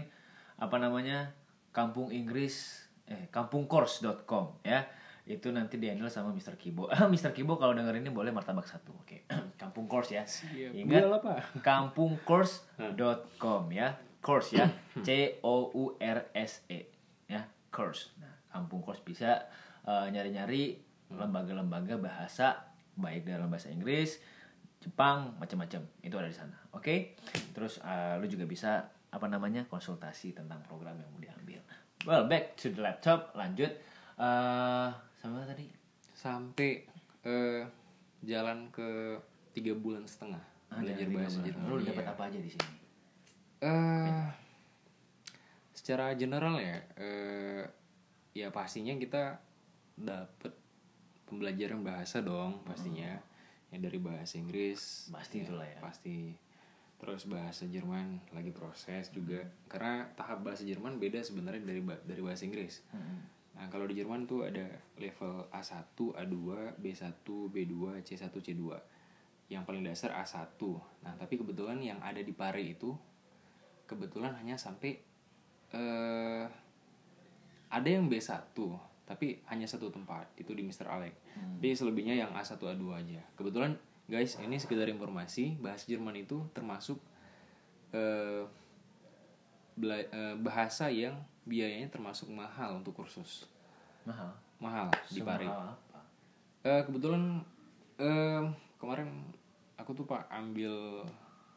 [0.62, 1.34] apa namanya
[1.74, 4.86] kampung Inggris eh kampungcourse.com ya
[5.26, 6.54] itu nanti di handle sama Mr.
[6.54, 7.34] Kibo Mr.
[7.34, 9.26] Kibo kalau denger ini boleh martabak satu oke
[9.62, 10.70] kampung course ya Siap.
[10.74, 11.42] ingat apa?
[11.66, 14.70] kampungcourse.com ya course ya
[15.06, 16.86] C O U R S E
[17.26, 17.42] ya
[17.74, 19.50] course nah kampung course bisa
[19.86, 20.78] eh, nyari-nyari
[21.12, 24.20] lembaga-lembaga bahasa baik dalam bahasa Inggris
[24.82, 25.80] Jepang macam-macam.
[26.02, 26.58] Itu ada di sana.
[26.74, 27.14] Oke?
[27.54, 31.60] Terus eh, lu juga bisa apa namanya konsultasi tentang program yang mau diambil.
[32.02, 33.30] Well back to the laptop.
[33.32, 33.70] Lanjut.
[34.18, 35.70] Eh sama tadi?
[36.12, 36.82] Sampai
[37.22, 37.62] eh
[38.22, 39.14] jalan ke
[39.52, 40.42] tiga bulan setengah
[40.72, 41.38] Ah, belajar bahasa.
[41.44, 41.68] Jerman.
[41.68, 41.92] Lu Iya.
[41.92, 42.70] dapat apa aja di sini?
[43.60, 44.24] Eh,
[45.72, 47.62] secara general ya, eh,
[48.32, 49.36] ya pastinya kita
[49.92, 50.52] dapat
[51.28, 53.20] pembelajaran bahasa dong pastinya,
[53.72, 55.08] yang dari bahasa Inggris.
[55.08, 55.80] Pasti itulah ya.
[55.80, 56.36] Pasti.
[57.02, 62.46] Terus bahasa Jerman lagi proses juga, karena tahap bahasa Jerman beda sebenarnya dari dari bahasa
[62.46, 62.78] Inggris.
[63.58, 66.36] Nah kalau di Jerman tuh ada level A1, A2,
[66.78, 67.74] B1, B2,
[68.06, 68.62] C1, C2.
[69.50, 70.62] Yang paling dasar A1.
[71.02, 72.94] Nah tapi kebetulan yang ada di Pare itu
[73.90, 75.02] kebetulan hanya sampai
[75.74, 76.46] eh
[77.66, 78.54] ada yang B1
[79.12, 80.88] tapi hanya satu tempat itu di Mr.
[80.88, 81.12] Alec.
[81.60, 83.20] Tapi selebihnya yang A1 A2 aja.
[83.36, 83.76] Kebetulan
[84.08, 86.96] guys ini sekedar informasi bahasa Jerman itu termasuk
[87.92, 88.48] eh
[89.74, 93.44] bela- eh, bahasa yang biayanya termasuk mahal untuk kursus
[94.02, 94.32] Mahal.
[94.56, 95.72] mahal di apa?
[96.62, 97.42] Eh, kebetulan
[97.98, 98.42] eh,
[98.78, 99.28] kemarin
[99.76, 101.02] aku tuh pak ambil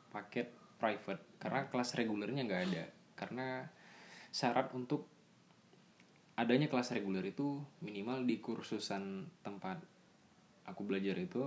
[0.10, 2.84] paket private karena kelas regulernya nggak ada
[3.15, 3.48] karena
[4.30, 5.08] syarat untuk
[6.36, 9.80] adanya kelas reguler itu minimal di kursusan tempat
[10.67, 11.39] aku belajar itu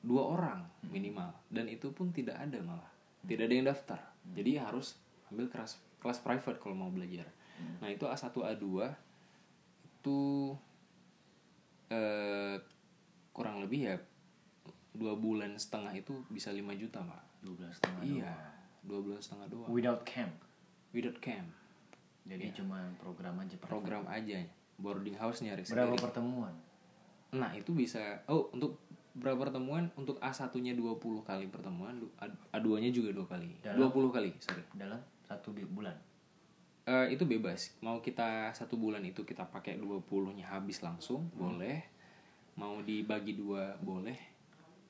[0.00, 1.30] dua orang minimal.
[1.52, 2.90] Dan itu pun tidak ada malah.
[3.22, 4.00] Tidak ada yang daftar.
[4.32, 4.96] Jadi harus
[5.28, 7.28] ambil kelas kelas private kalau mau belajar.
[7.78, 8.66] Nah itu A1 A2
[10.02, 10.20] itu
[11.92, 12.56] eh,
[13.30, 13.96] kurang lebih ya
[14.92, 17.22] dua bulan setengah itu bisa 5 juta pak.
[17.42, 18.02] Dua belas setengah.
[18.06, 18.34] iya
[18.82, 19.70] dua bulan setengah doang.
[19.70, 20.34] Without camp.
[20.92, 21.48] without camp
[22.26, 23.54] Jadi cuma program aja.
[23.58, 24.38] program aja.
[24.78, 26.54] Boarding house nyari Berapa sendiri pertemuan?
[27.32, 28.76] nah itu bisa oh untuk
[29.16, 29.88] berapa pertemuan?
[29.96, 31.96] Untuk A1 nya 20 kali pertemuan
[32.52, 33.56] A2 nya juga dua kali.
[33.64, 33.88] Dalam?
[33.88, 34.60] 20 kali sorry.
[34.76, 35.96] Dalam satu bulan.
[36.84, 37.72] Eh, itu bebas.
[37.80, 40.04] Mau kita satu bulan itu kita pakai 20
[40.36, 41.80] nya habis langsung boleh.
[42.60, 44.16] Mau dibagi dua boleh.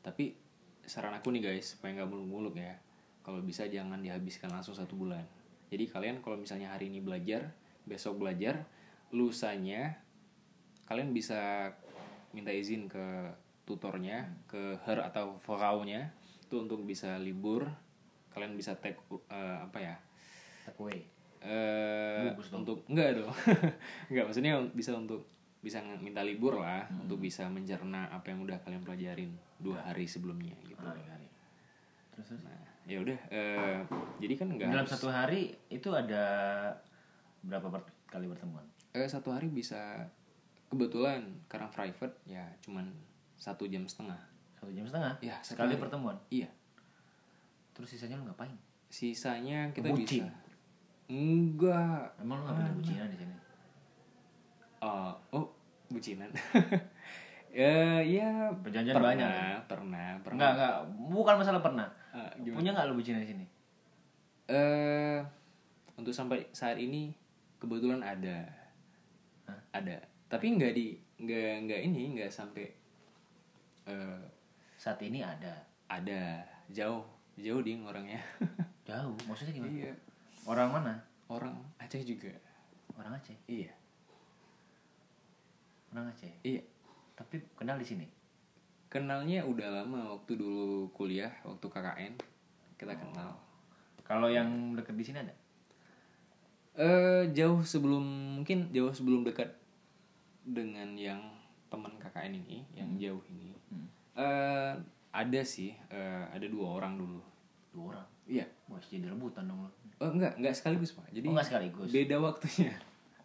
[0.03, 0.35] Tapi
[0.83, 2.75] saran aku nih guys supaya nggak muluk-muluk ya.
[3.23, 5.23] Kalau bisa jangan dihabiskan langsung satu bulan
[5.73, 7.57] jadi kalian kalau misalnya hari ini belajar
[7.89, 8.69] besok belajar
[9.09, 9.97] lusanya
[10.85, 11.73] kalian bisa
[12.37, 13.33] minta izin ke
[13.65, 16.13] tutornya ke her atau vokaunya
[16.45, 17.65] itu untuk bisa libur
[18.37, 19.01] kalian bisa take
[19.33, 19.97] eh, apa ya
[20.69, 21.01] Take away.
[21.43, 22.63] eh dong.
[22.63, 23.33] untuk enggak dong
[24.13, 25.25] enggak maksudnya bisa untuk
[25.63, 30.55] bisa minta libur lah untuk bisa mencerna apa yang udah kalian pelajarin dua hari sebelumnya
[30.67, 31.27] gitu Hari-hari.
[32.15, 32.43] Terus terus.
[32.45, 33.79] nah ya udah eh,
[34.19, 36.25] jadi kan enggak Dalam harus- satu hari itu ada
[37.41, 38.67] berapa per- kali pertemuan?
[38.91, 40.03] eh, satu hari bisa
[40.67, 42.91] kebetulan karena private ya cuman
[43.35, 44.19] satu jam setengah
[44.55, 45.19] Satu jam setengah?
[45.21, 45.81] Ya, sekali hari.
[45.81, 46.15] pertemuan.
[46.29, 46.47] iya
[47.73, 48.55] Terus sisanya lu ngapain?
[48.87, 50.23] sisanya kita Bucin.
[50.23, 50.31] bisa
[51.09, 53.35] enggak Emang lu nggak punya bucinan di sini?
[54.81, 55.47] Oh, oh,
[55.89, 56.31] bucinan.
[57.53, 60.37] ya, ya Perjanjian pernah, banyak, pernah, pernah.
[60.41, 60.77] Enggak, enggak.
[61.13, 61.89] Bukan masalah pernah.
[62.11, 62.59] Ah, gimana?
[62.59, 63.45] Punya nggak lu bucinan di sini?
[64.49, 65.19] Eh,
[65.95, 67.13] untuk sampai saat ini
[67.57, 68.43] kebetulan ada,
[69.47, 69.61] Hah?
[69.71, 69.97] ada.
[70.27, 72.67] Tapi nggak di, nggak nggak ini, nggak sampai.
[73.85, 74.23] eh
[74.75, 75.53] Saat ini ada.
[75.87, 77.05] ada jauh,
[77.37, 78.19] jauh ding orangnya.
[78.89, 79.15] Jauh.
[79.29, 79.71] Maksudnya gimana?
[79.71, 79.93] iya,
[80.43, 80.97] Orang mana?
[81.29, 82.33] orang Aceh juga.
[82.97, 83.37] Orang Aceh.
[83.47, 83.71] Iya,
[85.93, 86.33] Orang Aceh.
[86.43, 86.65] iya.
[87.13, 88.07] Tapi kenal di sini.
[88.87, 92.13] Kenalnya udah lama waktu dulu kuliah, waktu KKN
[92.77, 93.33] kita kenal.
[94.03, 95.35] Kalau yang deket di sini ada?
[96.73, 98.01] eh jauh sebelum
[98.41, 99.45] mungkin jauh sebelum dekat
[100.43, 101.21] dengan yang
[101.69, 103.53] teman KKN ini yang jauh ini
[104.15, 104.73] eh
[105.13, 107.21] ada sih eh, ada dua orang dulu
[107.69, 108.09] Dua orang.
[108.25, 109.71] iya Wah, jadi rebutan dong lu.
[110.01, 111.89] oh enggak enggak sekaligus pak jadi Oh, nggak sekaligus.
[111.89, 112.73] beda waktunya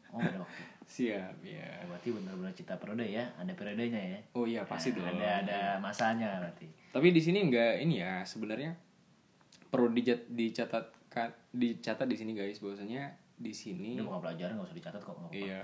[0.08, 0.62] Oh, ada waktu.
[0.88, 3.28] Siap ya berarti benar-benar cita periode ya.
[3.36, 4.20] Ada periodenya ya.
[4.34, 6.64] oh iya pasti Nah, dong Ada ada masanya berarti.
[6.90, 8.72] tapi di sini enggak ini ya sebenarnya
[9.68, 13.04] perlu dicat, dicatatkan dicatat di sini guys bahwasanya
[13.36, 15.12] di sini Ini bukan pelajaran nggak usah dicatat kok.
[15.12, 15.30] apa-apa.
[15.30, 15.60] iya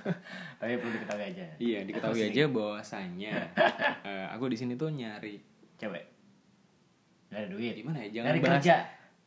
[0.62, 1.44] Tapi perlu diketahui aja.
[1.58, 3.34] Iya diketahui aja bahwasanya
[4.08, 5.36] eh, aku di sini tuh nyari
[5.76, 6.04] Cewek.
[7.28, 7.74] Gak ada duit.
[7.74, 8.76] gimana ya jangan Nyari bahas kerja.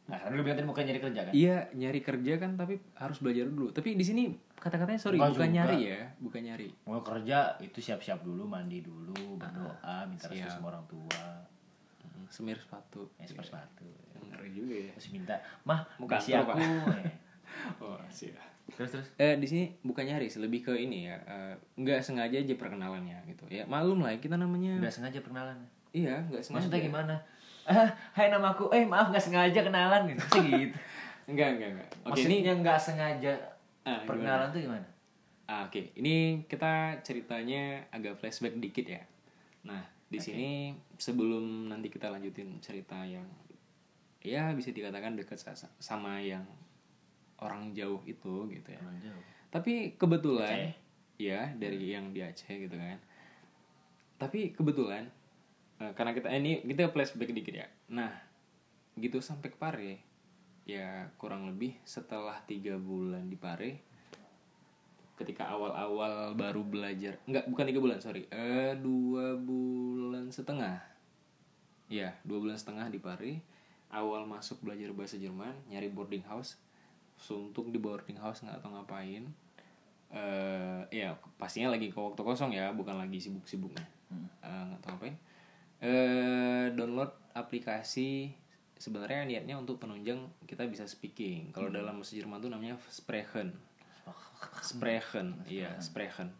[0.03, 1.31] Nah, karena lu bilang tadi bukan nyari kerja kan?
[1.31, 5.47] iya nyari kerja kan tapi harus belajar dulu tapi di sini kata-katanya sorry Enggak bukan
[5.47, 5.57] juga.
[5.57, 10.67] nyari ya bukan nyari Mau kerja itu siap-siap dulu, mandi dulu, berdoa, minta restu sama
[10.69, 11.23] orang tua,
[12.27, 13.87] semir sepatu ya seperti sepatu.
[14.25, 16.51] ngeri juga ya Terus minta, mah Mau kasih aku.
[16.51, 17.15] Eh.
[17.81, 19.07] oh siap Terus terus.
[19.15, 23.47] eh di sini bukan nyari lebih ke ini ya eh, nggak sengaja aja perkenalannya gitu
[23.47, 25.63] ya malum lah kita namanya Udah sengaja perkenalan.
[25.91, 27.15] iya nggak sengaja Maksudnya gimana?
[27.63, 28.67] Ah, hai namaku.
[28.69, 30.19] Eh maaf nggak sengaja kenalan gitu.
[30.19, 30.77] Maksudnya gitu.
[31.31, 33.31] enggak enggak enggak oke Maksudnya ini nggak sengaja
[33.83, 34.87] Ah, perkenalan tuh gimana?
[35.43, 39.03] Ah, Oke, ini kita ceritanya agak flashback dikit ya.
[39.63, 40.51] Nah, di sini
[40.95, 43.27] sebelum nanti kita lanjutin cerita yang
[44.19, 46.47] ya bisa dikatakan dekat sa- sama yang
[47.39, 49.23] orang jauh itu gitu ya Orang jauh.
[49.49, 50.71] tapi kebetulan
[51.17, 52.95] ya dari yang di Aceh gitu kan
[54.15, 55.11] tapi kebetulan eh,
[55.79, 57.67] karena kita ini kita flashback dikit ya.
[57.91, 58.13] Nah
[58.97, 59.93] gitu sampai ke Pare.
[60.63, 63.83] Ya kurang lebih setelah tiga bulan di Pare
[65.13, 68.29] ketika awal-awal baru belajar nggak bukan tiga bulan sorry.
[68.31, 70.79] Eh dua bulan setengah.
[71.91, 73.43] Ya dua bulan setengah di Pare
[73.93, 76.55] awal masuk belajar bahasa Jerman nyari boarding house.
[77.19, 79.27] Suntuk di boarding house nggak tahu ngapain.
[80.13, 83.83] Eh ya pastinya lagi ke waktu kosong ya bukan lagi sibuk-sibuknya.
[84.43, 85.17] Eh, nggak tahu ngapain
[85.83, 88.31] eh download aplikasi
[88.73, 93.51] sebenarnya niatnya untuk penunjang kita bisa speaking kalau dalam bahasa Jerman tuh namanya sprechen
[94.63, 96.31] sprechen iya sprechen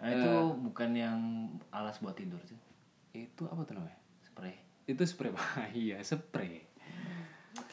[0.00, 0.32] Nah, itu
[0.64, 1.20] bukan yang
[1.68, 2.56] alas buat tidur tuh.
[3.12, 4.56] itu apa tuh namanya Spray.
[4.86, 5.44] itu spray pak
[5.76, 6.64] iya spray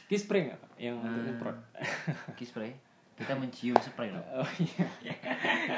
[0.05, 0.71] kiss spray nggak Pak?
[0.75, 1.55] yang untuk nyemprot
[2.35, 2.75] Kiss spray.
[3.15, 4.27] Kita mencium spray dong.
[4.35, 4.85] oh iya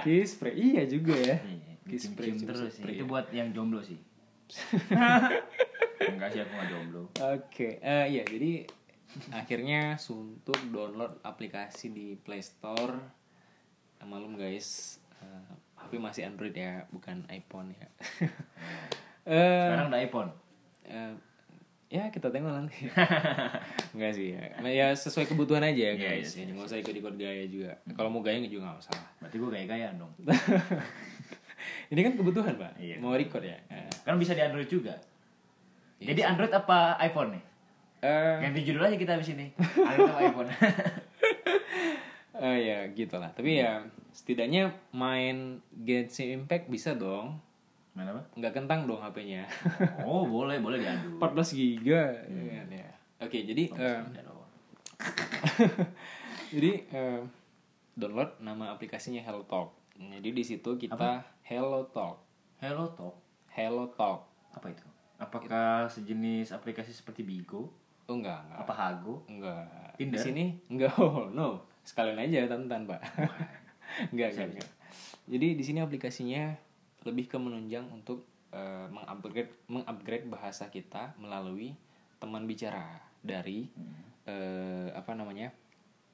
[0.01, 2.97] kiss spray iya juga ya Iya, kiss cium spray terus spray, sih.
[2.97, 3.05] Itu ya.
[3.05, 4.01] buat yang jomblo sih.
[6.09, 7.01] Enggak sih aku nggak jomblo.
[7.29, 8.65] Oke, eh iya jadi
[9.29, 12.95] akhirnya suntuk download aplikasi di Play Store.
[13.97, 17.87] Eh, Malum guys, eh, HP masih Android ya, bukan iPhone ya.
[19.29, 20.31] Eh, Sekarang ada iPhone.
[20.85, 21.13] eh,
[21.87, 22.89] ya kita tengok nanti.
[23.93, 24.57] Enggak sih ya.
[24.57, 26.33] Nah, ya sesuai kebutuhan aja ya guys.
[26.33, 27.77] iya, Jadi nggak usah ikut-ikut gaya juga.
[27.93, 28.97] Kalau mau gaya juga nggak usah.
[29.21, 30.13] Berarti gue gaya-gayaan dong.
[31.87, 32.77] Ini kan kebutuhan pak.
[32.77, 32.95] Iya.
[32.97, 33.57] Mau record ya.
[33.67, 34.93] Eh, Kan bisa di Android juga.
[35.97, 37.43] Jadi Android apa iPhone nih?
[37.99, 39.51] eh, Ganti judul aja kita habis ini.
[39.89, 40.49] Android apa iPhone?
[42.39, 43.35] Eh ya gitu lah.
[43.35, 47.35] Tapi ya setidaknya main Genshin Impact bisa dong.
[47.91, 48.23] Mana apa?
[48.31, 49.43] Nggak kentang dong HP-nya.
[50.07, 51.19] Oh, boleh, boleh diadu.
[51.19, 52.15] 14 giga.
[52.15, 52.87] ya kan, ya.
[53.19, 53.99] Oke, jadi eh,
[56.49, 57.19] jadi eh,
[57.93, 59.75] download nama aplikasinya Hello Talk.
[59.99, 62.21] Jadi di situ kita Hello Talk.
[62.61, 63.17] Hello Talk.
[63.49, 64.21] Hello Talk.
[64.53, 64.85] Apa itu?
[65.17, 67.73] Apakah sejenis aplikasi seperti Bigo?
[68.05, 68.59] Oh enggak, enggak.
[68.61, 69.25] Apa Hago?
[69.25, 69.65] Enggak.
[69.97, 70.13] Tinder?
[70.13, 70.93] Di sini enggak.
[71.01, 71.65] Oh, no.
[71.81, 73.01] Sekalian aja tantan, Pak.
[74.13, 74.69] enggak, enggak, enggak.
[75.25, 76.53] Jadi di sini aplikasinya
[77.09, 81.73] lebih ke menunjang untuk eh, mengupgrade mengupgrade bahasa kita melalui
[82.21, 82.93] teman bicara
[83.25, 83.65] dari
[84.29, 85.49] eh, apa namanya?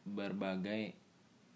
[0.07, 0.95] berbagai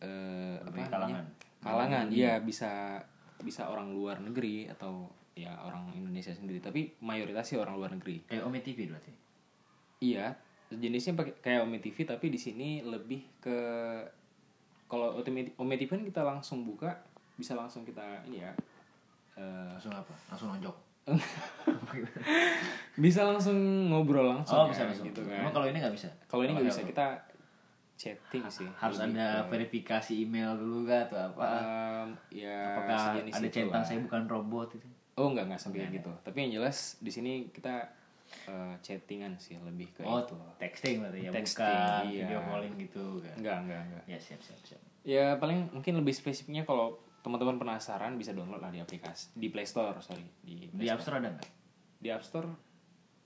[0.04, 0.92] eh, apa Berbagai namanya?
[0.92, 1.26] kalangan.
[1.63, 2.06] Kalangan.
[2.12, 3.00] Iya, bisa
[3.39, 8.28] bisa orang luar negeri atau ya orang Indonesia sendiri, tapi mayoritas sih orang luar negeri.
[8.28, 9.12] Kayak Ome TV berarti.
[9.99, 10.36] Iya,
[10.69, 13.58] jenisnya pakai kayak Ome TV tapi di sini lebih ke
[14.86, 15.15] kalau
[15.58, 16.97] Ome TV kan kita langsung buka
[17.36, 18.52] bisa langsung kita ini ya
[19.36, 20.12] eh, Langsung apa?
[20.28, 20.75] Langsung nonjok.
[22.99, 23.58] bisa langsung
[23.89, 25.06] ngobrol langsung Oh, ya, bisa langsung.
[25.10, 25.63] gitu Emang kan.
[25.63, 26.10] kalau ini nggak bisa?
[26.28, 27.06] Kalau ini nggak bisa kita
[28.00, 28.64] chatting sih.
[28.80, 31.48] harus Lebih ada verifikasi email dulu kah atau apa?
[31.52, 34.88] em, ya Apakah ada centang saya bukan robot itu?
[35.20, 36.08] Oh enggak enggak sampai gitu.
[36.24, 37.92] Tapi yang jelas di sini kita
[38.48, 40.32] eh, chattingan sih lebih ke Oh, itu.
[40.56, 42.24] texting berarti ya, Texting, bukan iya.
[42.24, 43.36] video calling gitu kan?
[43.36, 44.04] Enggak enggak enggak.
[44.08, 44.82] Ya siap siap siap.
[45.04, 49.68] Ya paling mungkin lebih spesifiknya kalau teman-teman penasaran bisa download lah di aplikasi di Play
[49.68, 51.50] Store sorry di Di App Store ada nggak?
[52.00, 52.48] Di App Store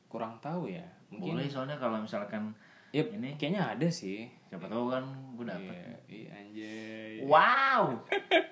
[0.09, 0.81] kurang tahu ya
[1.13, 2.57] mungkin Boleh soalnya kalau misalkan
[2.93, 5.01] ya ini kayaknya ada sih siapa tahu kan
[5.33, 5.73] gue dapet.
[5.73, 7.97] Iya, iya, anjay Wow.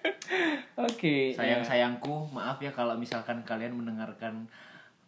[0.89, 1.67] oke Sayang ya.
[1.67, 4.49] sayangku, maaf ya kalau misalkan kalian mendengarkan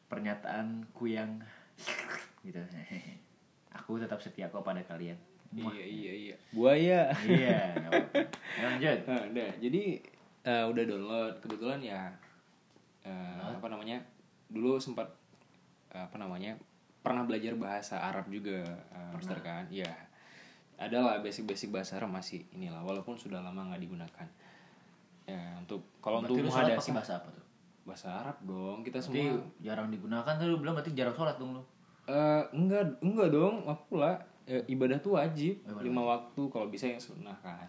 [0.06, 1.42] pernyataanku yang
[2.46, 2.62] gitu.
[3.82, 5.18] Aku tetap setia kok pada kalian.
[5.54, 7.78] iya iya iya buaya iya.
[7.78, 8.18] nggak apa-apa.
[8.58, 8.98] Ya, lanjut.
[9.06, 9.84] Nah, udah jadi
[10.46, 12.02] eh, udah download kebetulan ya
[13.06, 14.02] eh, apa namanya
[14.50, 15.10] dulu sempat
[15.94, 16.58] eh, apa namanya
[17.04, 18.64] pernah belajar bahasa Arab juga
[18.96, 19.68] eh, Mister kan?
[19.68, 19.92] Ya
[20.80, 24.28] ada lah basic-basic bahasa Arab masih inilah walaupun sudah lama nggak digunakan.
[25.24, 26.50] Ya untuk kalau Berarti untuk
[26.96, 27.46] bahasa apa tuh?
[27.84, 29.44] bahasa Arab dong kita Berarti semua.
[29.60, 31.64] jarang digunakan tuh lu bilang berarti jarang sholat dong lu.
[32.08, 34.16] Eh, enggak enggak dong aku lah.
[34.44, 37.68] Eh, ibadah tuh wajib ibadah lima waktu kalau bisa yang sunnah kan?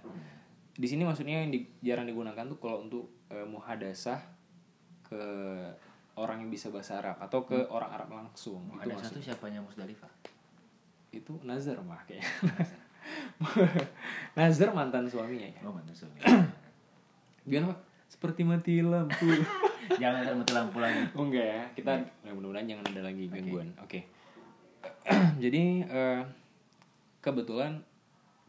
[0.75, 4.19] Di sini maksudnya yang di- jarang digunakan tuh kalau untuk eh, muhadasah
[5.07, 5.23] ke
[6.15, 9.59] orang yang bisa bahasa Arab atau ke orang Arab langsung itu Ada maksud satu siapanya
[9.61, 10.13] Musdalifah.
[11.11, 12.31] itu Nazar mah kayaknya
[14.35, 16.19] Nazar mantan suaminya ya Oh, mana suami.
[17.45, 17.81] gimana Pak?
[18.07, 19.27] seperti mati lampu
[20.01, 20.97] Jangan ada mati lampu lagi.
[21.13, 21.93] Oh enggak ya, kita
[22.25, 23.69] ya, mudah-mudahan jangan ada lagi gangguan.
[23.77, 24.01] Oke.
[25.45, 26.21] Jadi eh,
[27.21, 27.85] kebetulan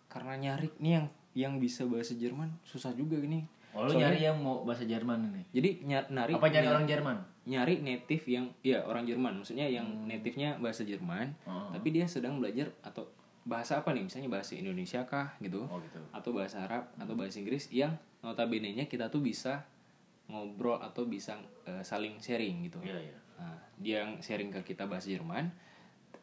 [0.07, 3.43] karena nyari nih yang yang bisa bahasa Jerman susah juga gini.
[3.75, 5.43] Oh, lu nyari yang mau bahasa Jerman ini.
[5.51, 7.17] Jadi ny- nari Apa nyari orang Jerman?
[7.45, 11.69] Nyari native yang ya orang Jerman maksudnya yang native-nya bahasa Jerman Oh.
[11.69, 13.05] tapi dia sedang belajar atau
[13.45, 16.01] bahasa apa nih misalnya bahasa Indonesia kah gitu Oh gitu.
[16.09, 17.93] atau bahasa Arab atau bahasa Inggris yang
[18.25, 19.61] notabene-nya kita tuh bisa
[20.25, 21.37] ngobrol atau bisa
[21.69, 23.17] eh, saling sharing gitu Iya iya.
[23.37, 25.51] Nah, dia yang sharing ke kita bahasa Jerman,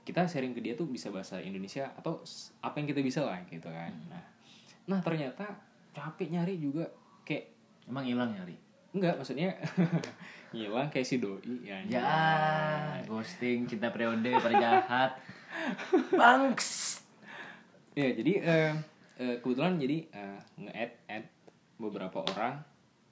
[0.02, 2.24] kita sharing ke dia tuh bisa bahasa Indonesia atau
[2.58, 3.92] apa yang kita bisa lah gitu kan.
[3.92, 4.08] Hmm.
[4.10, 4.24] Nah,
[4.88, 5.44] nah ternyata
[5.92, 6.88] capek nyari juga
[7.22, 8.54] kayak Emang hilang nyari.
[8.92, 9.56] Enggak maksudnya
[10.52, 11.80] ngilang kayak si doi ya.
[11.82, 12.04] Ya,
[13.04, 15.16] ghosting, cinta periode, perjahat.
[16.12, 17.00] Bangs.
[17.92, 18.72] Ya, jadi eh,
[19.16, 21.26] eh, kebetulan jadi eh, nge-add add
[21.76, 22.60] beberapa orang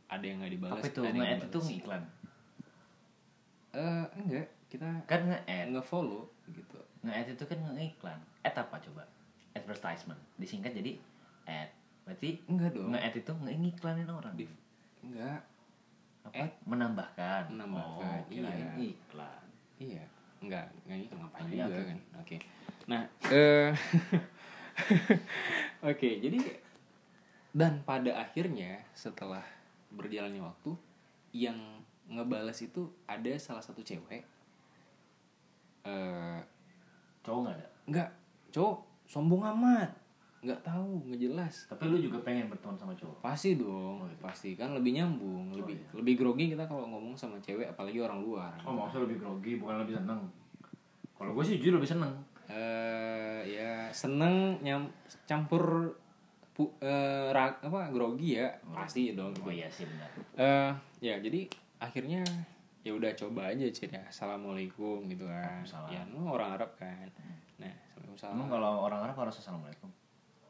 [0.07, 0.75] ada yang nggak dibalas.
[0.75, 1.01] Apa itu?
[1.03, 2.03] Nge-add itu ngiklan.
[3.71, 5.67] Eh, enggak, kita Kan nge-add.
[5.71, 6.79] nge-follow gitu.
[7.01, 8.19] Nge-add itu kan ngiklan.
[8.43, 9.03] Add apa coba?
[9.53, 10.21] Advertisement.
[10.37, 10.99] Disingkat jadi
[11.47, 11.71] add.
[12.05, 12.93] Berarti Enggak dong.
[12.93, 14.35] nge-add itu ngiklanin orang.
[14.35, 14.59] Di-
[15.01, 15.41] enggak.
[16.23, 16.45] Apa?
[16.65, 17.43] Menambahkan.
[17.49, 18.77] Menambahkan, Oh, iya.
[18.77, 19.45] iklan.
[19.77, 20.05] Iya,
[20.39, 21.99] enggak, enggak gitu ngapain Iya, juga kan.
[22.21, 22.37] Oke.
[22.87, 23.03] Nah,
[23.33, 23.71] eh
[25.91, 26.39] Oke, jadi
[27.51, 29.43] dan pada akhirnya setelah
[29.91, 30.71] berjalannya waktu
[31.33, 31.59] yang
[32.07, 34.23] ngebales itu ada salah satu cewek
[35.83, 36.39] eh
[37.21, 37.67] Cowok nggak ada.
[37.87, 38.09] enggak,
[38.51, 39.91] cowok sombong amat.
[40.41, 41.55] Enggak tahu, nggak jelas.
[41.69, 43.21] Tapi lu juga pengen berteman sama cowok.
[43.21, 44.17] Pasti dong, Oh, iya.
[44.19, 45.89] pasti kan lebih nyambung, lebih iya.
[45.93, 48.57] lebih grogi kita kalau ngomong sama cewek apalagi orang luar.
[48.63, 50.21] Oh, maksudnya lebih grogi, bukan lebih seneng.
[51.13, 52.13] Kalau gue sih jujur lebih seneng.
[52.51, 54.91] eh ya seneng nyam
[55.23, 55.95] campur
[56.51, 60.11] pu, eh, ra- apa grogi ya pasti dong Oh iya sih benar.
[60.35, 61.47] eh ya jadi
[61.79, 62.27] akhirnya
[62.83, 67.07] ya udah coba aja ya assalamualaikum gitu kan ya nu orang Arab kan
[67.55, 67.71] nah
[68.11, 69.87] assalamualaikum kalau orang Arab harus assalamualaikum.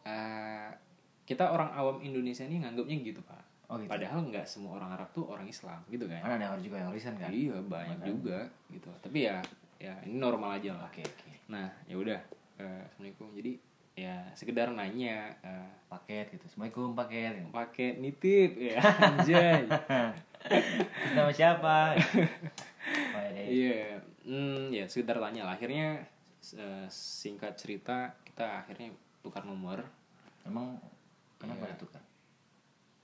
[0.03, 0.71] Eh,
[1.25, 3.87] kita orang awam Indonesia ini nganggapnya gitu pak Oh gitu.
[3.87, 6.91] padahal nggak semua orang Arab tuh orang Islam gitu kan Kan ada orang juga yang
[6.91, 7.31] lisan kan.
[7.31, 8.09] iya banyak Makanya.
[8.09, 9.39] juga gitu tapi ya
[9.79, 11.31] ya ini normal aja lah Oke oke.
[11.49, 12.21] Nah, ya udah.
[12.57, 13.31] Eh, Assalamualaikum.
[13.33, 13.53] Jadi
[13.95, 16.45] ya sekedar nanya eh, Paket gitu.
[16.47, 17.33] Assalamualaikum paket.
[17.49, 19.67] pakai nitip ya anjay.
[21.15, 21.95] Nama siapa?
[21.95, 23.45] Ya.
[23.45, 23.83] Iya.
[24.23, 25.55] Hmm, ya sekedar tanya lah.
[25.55, 26.03] Akhirnya
[26.53, 29.85] eh, singkat cerita kita akhirnya tukar nomor.
[30.43, 30.81] Emang
[31.37, 32.03] kenapa itu kan?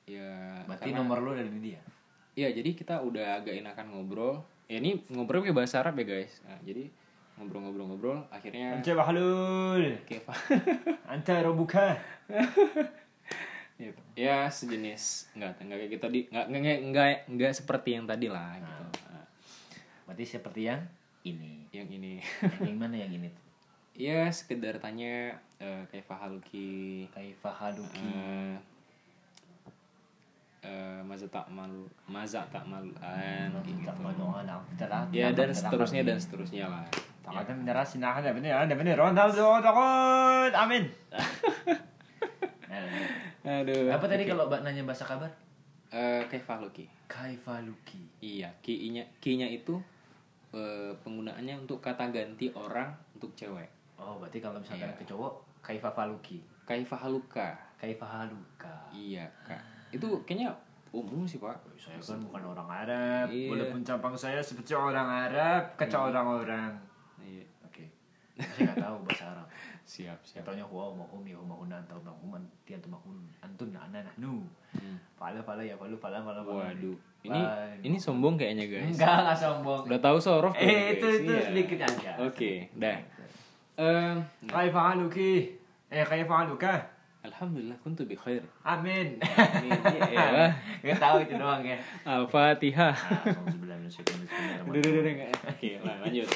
[0.07, 1.83] Ya Berarti karena- nomor lu dari dia.
[2.37, 4.45] Iya, jadi kita udah agak enakan ngobrol.
[4.69, 6.43] Ya ini ngobrol pakai bahasa Arab ya, guys.
[6.45, 6.91] Nah, jadi
[7.37, 9.85] ngobrol-ngobrol-ngobrol akhirnya Anta bahlul.
[10.05, 10.35] Kefa.
[11.07, 11.97] Anta robuka.
[13.81, 18.27] ya, ya sejenis enggak enggak kayak gitu di enggak enggak enggak enggak seperti yang tadi
[18.29, 18.85] lah gitu.
[19.05, 19.25] Nah,
[20.09, 20.81] Berarti seperti yang
[21.23, 21.69] ini.
[21.73, 22.21] yang ini
[22.65, 23.45] yang mana yang ini tuh?
[24.09, 28.05] ya sekedar tanya eh, kayak Fahaluki Kaifa haluki.
[28.05, 28.57] eh
[30.63, 32.93] eh, maza tak malu maza tak maluan
[33.55, 33.87] kayak gitu.
[33.87, 34.27] Tak malu
[34.69, 35.07] fitrat.
[35.11, 36.83] ya dan seterusnya dan seterusnya lah
[37.23, 38.95] Tak ada benar sinah ada benar ada benar.
[38.97, 40.53] Ronaldo takut.
[40.53, 40.85] Amin.
[43.47, 45.31] aduh Apa tadi kalau mbak nanya bahasa kabar?
[45.89, 48.03] Eh, kayak Fahaluki Kaifa luki.
[48.19, 49.79] iya ki-nya ki-nya itu
[50.51, 54.99] eh, penggunaannya untuk kata ganti orang untuk cewek Oh, berarti kalau misalkan Iya.
[54.99, 56.39] ke cowok kaifa faluki.
[56.63, 58.75] kayak Fahaluka Kaifa haluka.
[58.89, 59.61] Iya kak.
[59.91, 60.51] Itu kayaknya
[60.91, 61.55] umum sih pak.
[61.77, 63.53] Saya kan bukan orang Arab, Iya.
[63.53, 66.73] walaupun campang saya seperti orang Arab, kacau orang-orang.
[67.21, 67.45] Iya.
[67.63, 67.85] Oke.
[68.35, 69.47] Saya nggak tahu bahasa Arab.
[69.87, 70.45] Siap Saya siap.
[70.45, 74.43] taunya huwa mahum ya mahun antau mahum tian tu mahun antun na ana nahnu.
[74.75, 74.99] Hmm.
[75.15, 76.67] Fala fala ya falu fala fala fala.
[76.67, 76.97] Waduh.
[77.23, 77.79] Ini Bye.
[77.85, 78.91] ini sombong kayaknya guys.
[78.91, 79.83] Enggak, enggak sombong.
[79.87, 80.55] Udah tahu sorof.
[80.57, 81.19] Eh, itu guys.
[81.21, 81.43] itu Iya.
[81.45, 82.11] sedikit aja.
[82.19, 82.99] Oke, dah.
[83.77, 84.15] Eh,
[84.47, 85.53] Kaifa haluki?
[85.87, 86.75] Eh, kaifa haluka?
[87.23, 88.41] Alhamdulillah kuntu bi khair.
[88.63, 89.19] Amin.
[89.19, 90.47] Iya.
[90.81, 91.75] Enggak tahu itu doang ya.
[92.03, 92.95] Al-Fatihah.
[94.65, 95.35] Nggak.
[95.45, 96.29] Oke, lanjut.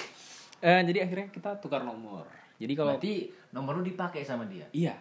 [0.60, 2.26] Eh, jadi akhirnya kita tukar nomor.
[2.58, 3.14] Jadi kalau Berarti
[3.50, 4.66] nomor lu dipakai sama dia.
[4.70, 4.92] iya.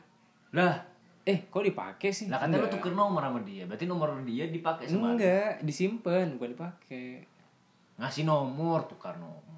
[0.54, 0.80] Lah,
[1.28, 2.26] Eh, kok dipakai sih?
[2.26, 3.66] lah kata lu tuker nomor sama dia.
[3.66, 7.22] Berarti nomor dia dipakai sama Enggak, disimpan, bukan dipakai.
[7.98, 9.49] Ngasih nomor, tukar nomor.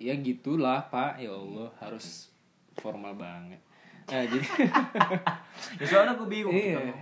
[0.00, 2.32] Ya gitulah pak ya Allah harus
[2.74, 3.60] formal banget
[4.06, 4.40] nah jadi
[5.78, 6.50] Ya soalnya gue bingung.
[6.50, 6.96] iya tukar.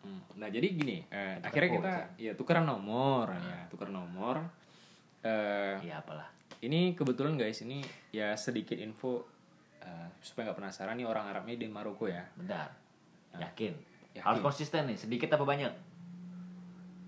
[0.00, 2.06] Hmm, nah jadi gini eh, Tukar akhirnya kita voucher.
[2.16, 4.36] ya tukeran nomor ya tukar nomor
[5.20, 6.30] eh Iya apalah.
[6.60, 9.26] ini kebetulan guys ini ya sedikit info
[9.78, 12.70] eh, supaya nggak penasaran nih orang Arabnya di Maroko ya Bentar.
[13.32, 13.74] Yakin.
[14.12, 14.22] Yakin.
[14.22, 15.70] Harus konsisten nih, sedikit apa banyak?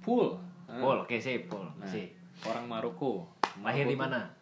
[0.00, 1.68] full Full, oke sih, full.
[1.74, 2.08] nah, Sih.
[2.42, 3.28] orang Maroko
[3.58, 4.18] Lahir di mana?
[4.22, 4.32] tuh-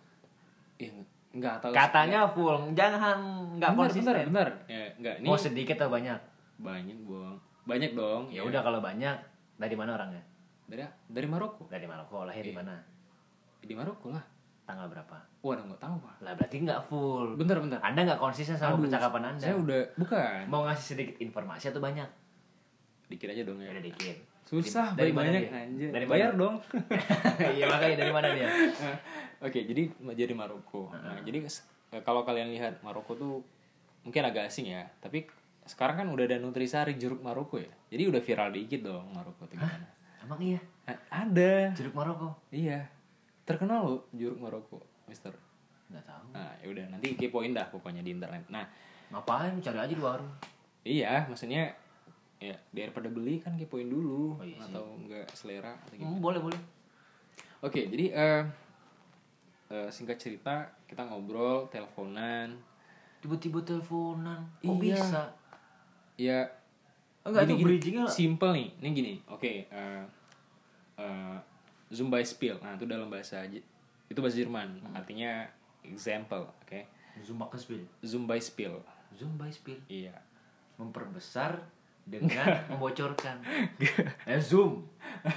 [0.81, 0.91] eh,
[1.33, 3.19] nggak tahu Katanya full, jangan
[3.55, 4.07] nggak bentar, konsisten.
[4.07, 6.19] bentar bentar ya nggak ini Mau sedikit atau banyak?
[6.57, 9.17] banyak dong banyak dong Ya udah kalau banyak,
[9.57, 10.23] dari mana orangnya?
[10.65, 12.59] dari dari Maroko Dari Maroko, lahir di Iya.
[12.59, 12.75] mana?
[13.61, 14.23] di Maroko lah
[14.63, 15.19] Tanggal berapa?
[15.41, 17.35] waduh nggak tahu pak Lah berarti nggak full.
[17.35, 19.41] bentar bentar Anda nggak konsisten sama Aduh, percakapan Anda.
[19.41, 22.07] saya udah bukan Mau ngasih sedikit informasi atau banyak?
[23.07, 24.17] dikit aja dong ya Ya udah dikit.
[24.51, 25.55] Susah Dari banyak dia?
[25.57, 26.41] anjir Dari bayar mana?
[26.41, 26.55] dong
[27.57, 28.49] Iya makanya dari mana dia?
[29.47, 31.47] oke jadi jadi Maroko nah jadi
[32.03, 33.47] kalau kalian lihat Maroko tuh
[34.01, 35.25] mungkin agak asing ya tapi
[35.63, 39.55] sekarang kan udah ada nutrisari jeruk Maroko ya jadi udah viral dikit dong Maroko tuh
[39.55, 39.87] gimana
[40.21, 40.61] Emang iya?
[40.85, 42.35] A- ada Jeruk Maroko?
[42.51, 42.85] iya
[43.43, 45.33] terkenal loh jeruk Maroko Mister
[45.87, 46.27] Nggak tahu.
[46.31, 48.67] nah ya udah nanti kepoin dah pokoknya di internet nah
[49.11, 49.59] Ngapain?
[49.59, 50.31] Cari aja di warung.
[50.81, 51.75] iya maksudnya
[52.41, 54.65] ya daripada beli kan kepoin dulu Oh, iya sih.
[54.67, 56.61] atau enggak selera atau gimana Hmm, boleh boleh.
[57.61, 58.43] Oke, jadi eh
[59.69, 62.57] eh, singkat cerita kita ngobrol, teleponan.
[63.21, 64.41] Tiba-tiba teleponan.
[64.59, 64.81] Kok Iya.
[64.97, 65.23] bisa?
[66.17, 66.41] Ya,
[67.21, 68.69] Enggak itu gini, gini, bridgingnya simple nih.
[68.75, 69.53] Ini gini, oke.
[69.63, 70.03] eh
[70.97, 71.37] eh,
[71.89, 72.57] Zoom by Spiel.
[72.59, 74.81] Nah, itu dalam bahasa itu bahasa Jerman.
[74.81, 74.97] Hmm.
[74.97, 75.45] Artinya
[75.83, 76.81] example, oke.
[77.21, 77.85] Zoom pakai spill.
[78.01, 78.81] Zoom by Spiel.
[79.13, 79.77] Zoom by spill.
[79.87, 80.17] Iya.
[80.77, 81.61] Memperbesar
[82.11, 83.39] dengan membocorkan.
[84.27, 84.83] eh, zoom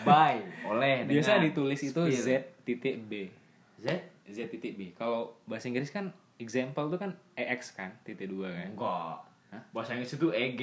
[0.01, 2.01] by oleh Biasa ditulis itu.
[2.09, 2.27] Z
[2.63, 3.29] titik B.
[3.77, 3.87] Z
[4.25, 4.91] Z titik B.
[4.91, 8.69] Kalau bahasa Inggris kan example itu kan EX kan, titik dua kan.
[8.69, 9.17] enggak.
[9.69, 10.61] Bahasa Inggris itu EG.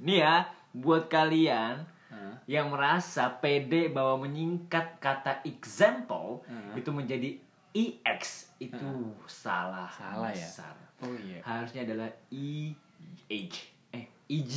[0.00, 2.34] Nih ya, buat kalian Hah?
[2.44, 6.74] yang merasa pede bahwa menyingkat kata example Hmm.
[6.74, 7.30] itu menjadi
[7.70, 8.90] EX itu
[9.24, 10.42] salah Salah ya?
[10.42, 10.74] besar.
[11.00, 11.38] Oh iya.
[11.40, 13.54] Harusnya adalah EH
[13.90, 14.56] eh EG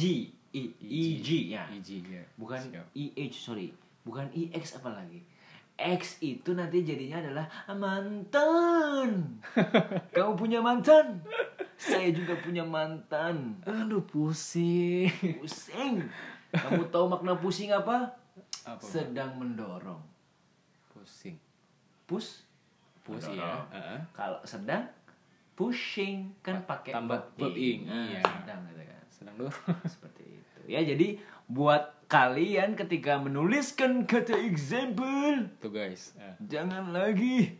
[0.53, 1.65] E EG ya.
[1.73, 2.23] EG ya.
[2.37, 2.85] Bukan Siap.
[2.93, 3.73] EH sorry.
[4.05, 5.25] Bukan EX apa lagi?
[5.73, 9.41] X itu nanti jadinya adalah mantan.
[10.13, 11.25] Kamu punya mantan?
[11.73, 13.57] Saya juga punya mantan.
[13.65, 15.09] Aduh pusing.
[15.41, 16.05] Pusing.
[16.53, 18.13] Kamu tahu makna pusing apa?
[18.63, 18.77] Apa?
[18.77, 19.99] Sedang mendorong.
[20.93, 21.41] Pusing.
[22.05, 22.45] Push.
[23.01, 23.65] Pusing ya.
[24.13, 24.85] Kalau sedang
[25.57, 28.21] pushing kan pakai tambah verb verb ing, Nah, iya.
[28.21, 29.03] sedang gitu kan.
[29.09, 29.51] Sedang dulu.
[29.89, 30.41] Seperti itu.
[30.67, 31.19] Ya, jadi
[31.51, 36.13] buat kalian ketika menuliskan kata example, Tuh guys.
[36.15, 37.57] Eh, jangan lagi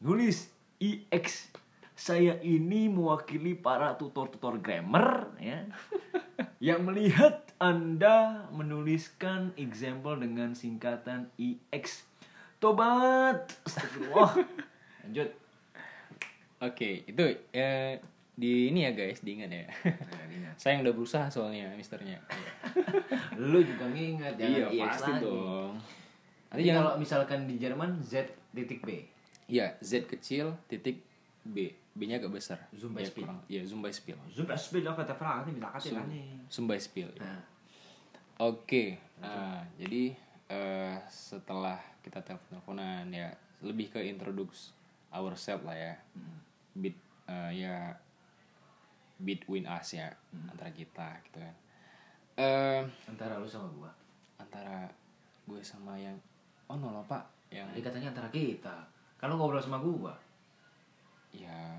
[0.00, 0.48] nulis
[0.80, 1.52] EX.
[1.92, 5.68] Saya ini mewakili para tutor-tutor grammar ya.
[6.72, 12.08] yang melihat Anda menuliskan example dengan singkatan EX.
[12.56, 13.52] Tobat.
[13.68, 14.32] Astagfirullah.
[15.04, 15.30] Lanjut.
[16.60, 18.00] Oke, itu eh,
[18.40, 19.64] di ini ya guys, diingat ya.
[20.60, 22.16] Saya yang udah berusaha soalnya misternya.
[23.36, 23.84] Lu juga
[24.32, 25.24] jangan iya, pasti lagi.
[25.24, 25.72] dong.
[25.76, 29.04] Nanti Nanti jangan kalau misalkan di Jerman Z titik B.
[29.44, 31.04] Iya, Z kecil titik
[31.44, 31.68] B.
[31.90, 32.58] B-nya agak besar.
[32.72, 33.26] Zoom by Ya, speed.
[33.50, 34.16] Iya, zoom by speed.
[34.30, 36.24] Zoom speed lah kata Frank ini bisa Zoom, nih.
[36.48, 37.10] zoom by speed.
[37.12, 37.26] ya.
[37.26, 37.42] Nah,
[38.40, 40.16] Oke, nah, jadi
[40.48, 43.28] eh, setelah kita telepon-teleponan ya
[43.60, 44.72] lebih ke introduce
[45.12, 45.92] ourselves lah ya,
[46.72, 46.96] bit
[47.28, 47.92] eh, ya
[49.20, 50.08] between us ya
[50.44, 51.54] antara kita gitu kan.
[52.34, 53.90] Eh antara lu sama gua.
[54.36, 54.88] antara
[55.42, 56.16] gue sama yang
[56.64, 58.76] oh no lo pak yang Tadi katanya antara kita.
[59.16, 60.16] Kalau ngobrol sama gua.
[61.30, 61.76] ya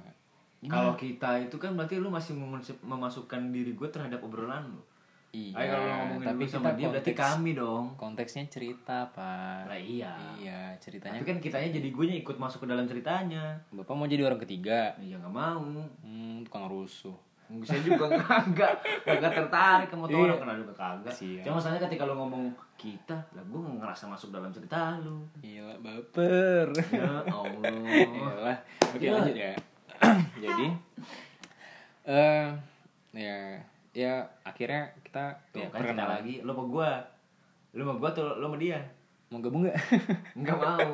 [0.62, 4.82] Kalau kita itu kan berarti lu masih memasuk- memasukkan diri gua terhadap obrolan lu.
[5.32, 7.86] iya Ayo kalau ngomongin tapi sama kita dia berarti kami dong.
[7.96, 10.12] konteksnya cerita pak Lah iya.
[10.36, 13.56] iya ceritanya Tapi kan kitanya jadi gue ikut masuk ke dalam ceritanya.
[13.70, 15.64] bapak mau jadi orang ketiga Ya nggak mau.
[16.04, 17.16] hmm tukang rusuh
[17.62, 20.40] Saya juga kagak kagak tertarik sama tuh orang Iya.
[20.40, 21.12] kenal juga kagak.
[21.12, 21.44] Siap.
[21.44, 22.44] Cuma masalahnya ketika lu ngomong
[22.76, 25.22] kita, lah gue nggak ngerasa masuk dalam cerita lu.
[25.38, 27.76] Gila baper Ya Allah.
[28.02, 28.58] Iyalah.
[28.88, 29.16] Oke Gila.
[29.18, 29.54] lanjut ya.
[30.42, 30.68] Jadi
[32.04, 32.48] eh
[33.14, 33.38] ya
[33.92, 36.92] ya akhirnya kita Tuh ya, kan kita lagi, lu sama gua.
[37.72, 38.80] Lu sama gua tuh lu sama dia.
[39.28, 39.78] Mau gabung nggak?
[40.38, 40.92] Enggak mau.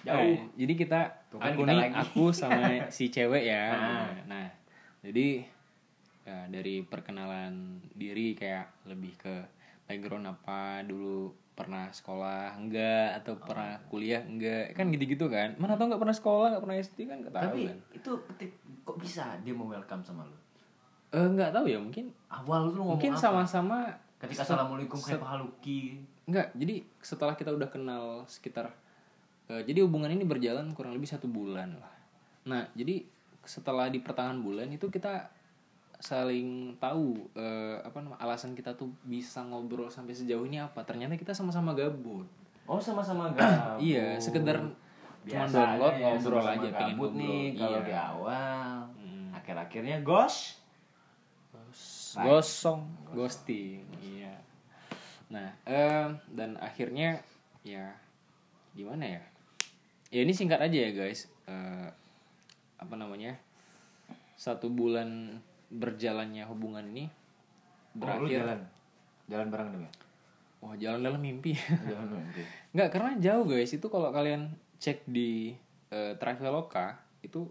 [0.00, 0.14] Jauh.
[0.30, 1.94] Nah, jadi kita Tuh kan aku kita nih lagi.
[1.96, 3.64] aku sama si cewek ya.
[3.72, 4.06] Ah.
[4.26, 4.46] Nah,
[5.00, 5.42] jadi
[6.28, 9.34] ya, dari perkenalan diri kayak lebih ke
[9.88, 15.90] background apa dulu pernah sekolah enggak atau pernah kuliah enggak kan gitu-gitu kan mana tau
[15.90, 18.10] nggak pernah sekolah nggak pernah SD kan nggak tahu Tapi kan itu
[18.86, 20.38] kok bisa dia mau welcome sama lu?
[21.08, 26.02] Eh, nggak tahu ya mungkin Awal lu ngomong mungkin sama-sama Ketika assalamualaikum kayak haluki.
[26.26, 28.74] Enggak, jadi setelah kita udah kenal sekitar
[29.46, 31.94] eh, jadi hubungan ini berjalan kurang lebih satu bulan lah.
[32.50, 33.06] Nah, jadi
[33.46, 35.30] setelah di pertengahan bulan itu kita
[35.98, 40.86] saling tahu eh, apa nama alasan kita tuh bisa ngobrol sampai sejauh ini apa.
[40.86, 42.26] Ternyata kita sama-sama gabut.
[42.70, 43.82] Oh sama-sama gabut.
[43.82, 44.62] Iya, sekedar
[45.28, 47.86] cuma download ya, ngobrol sama-sama aja pengen gabut nih kalau Iya.
[47.86, 48.74] di awal.
[48.94, 49.28] Hmm.
[49.34, 50.56] Akhir-akhirnya gos.
[52.18, 52.82] Gosong,
[53.12, 53.84] ghosting.
[54.00, 54.32] Iya.
[55.28, 57.20] Nah, em, dan akhirnya
[57.60, 57.92] ya
[58.72, 59.22] gimana ya?
[60.08, 61.28] Ya ini singkat aja ya guys.
[61.44, 61.88] Eh,
[62.80, 63.36] apa namanya?
[64.34, 65.36] Satu bulan
[65.68, 67.04] berjalannya hubungan ini
[67.92, 68.40] berakhir.
[68.44, 68.60] jalan.
[69.28, 69.92] Jalan bareng dong ya.
[70.58, 71.54] Wah jalan dalam mimpi.
[71.88, 72.42] Jalan oke.
[72.74, 73.70] Nggak karena jauh guys.
[73.70, 74.50] Itu kalau kalian
[74.82, 75.54] cek di
[75.94, 77.46] eh, Traveloka itu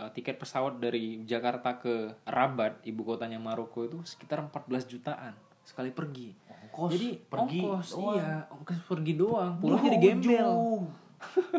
[0.00, 5.92] eh, tiket pesawat dari Jakarta ke Rabat ibu kotanya Maroko itu sekitar 14 jutaan sekali
[5.92, 6.32] pergi.
[6.70, 8.14] Ongkos, Jadi pergi ongkos, doang.
[8.16, 9.52] iya, ongkos pergi doang.
[9.60, 10.38] Pulang jadi gembel.
[10.40, 10.82] Jauh.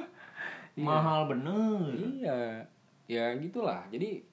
[0.88, 1.94] Mahal bener.
[1.94, 2.40] Iya,
[3.06, 3.86] ya gitulah.
[3.94, 4.24] Jadi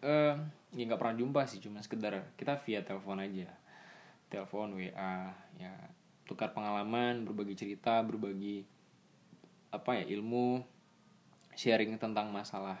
[0.00, 0.34] eh
[0.74, 3.48] ya nggak pernah jumpa sih, cuma sekedar kita via telepon aja,
[4.28, 5.72] telepon WA, ya
[6.26, 8.66] tukar pengalaman, berbagi cerita, berbagi
[9.70, 10.62] apa ya ilmu,
[11.54, 12.78] sharing tentang masalah.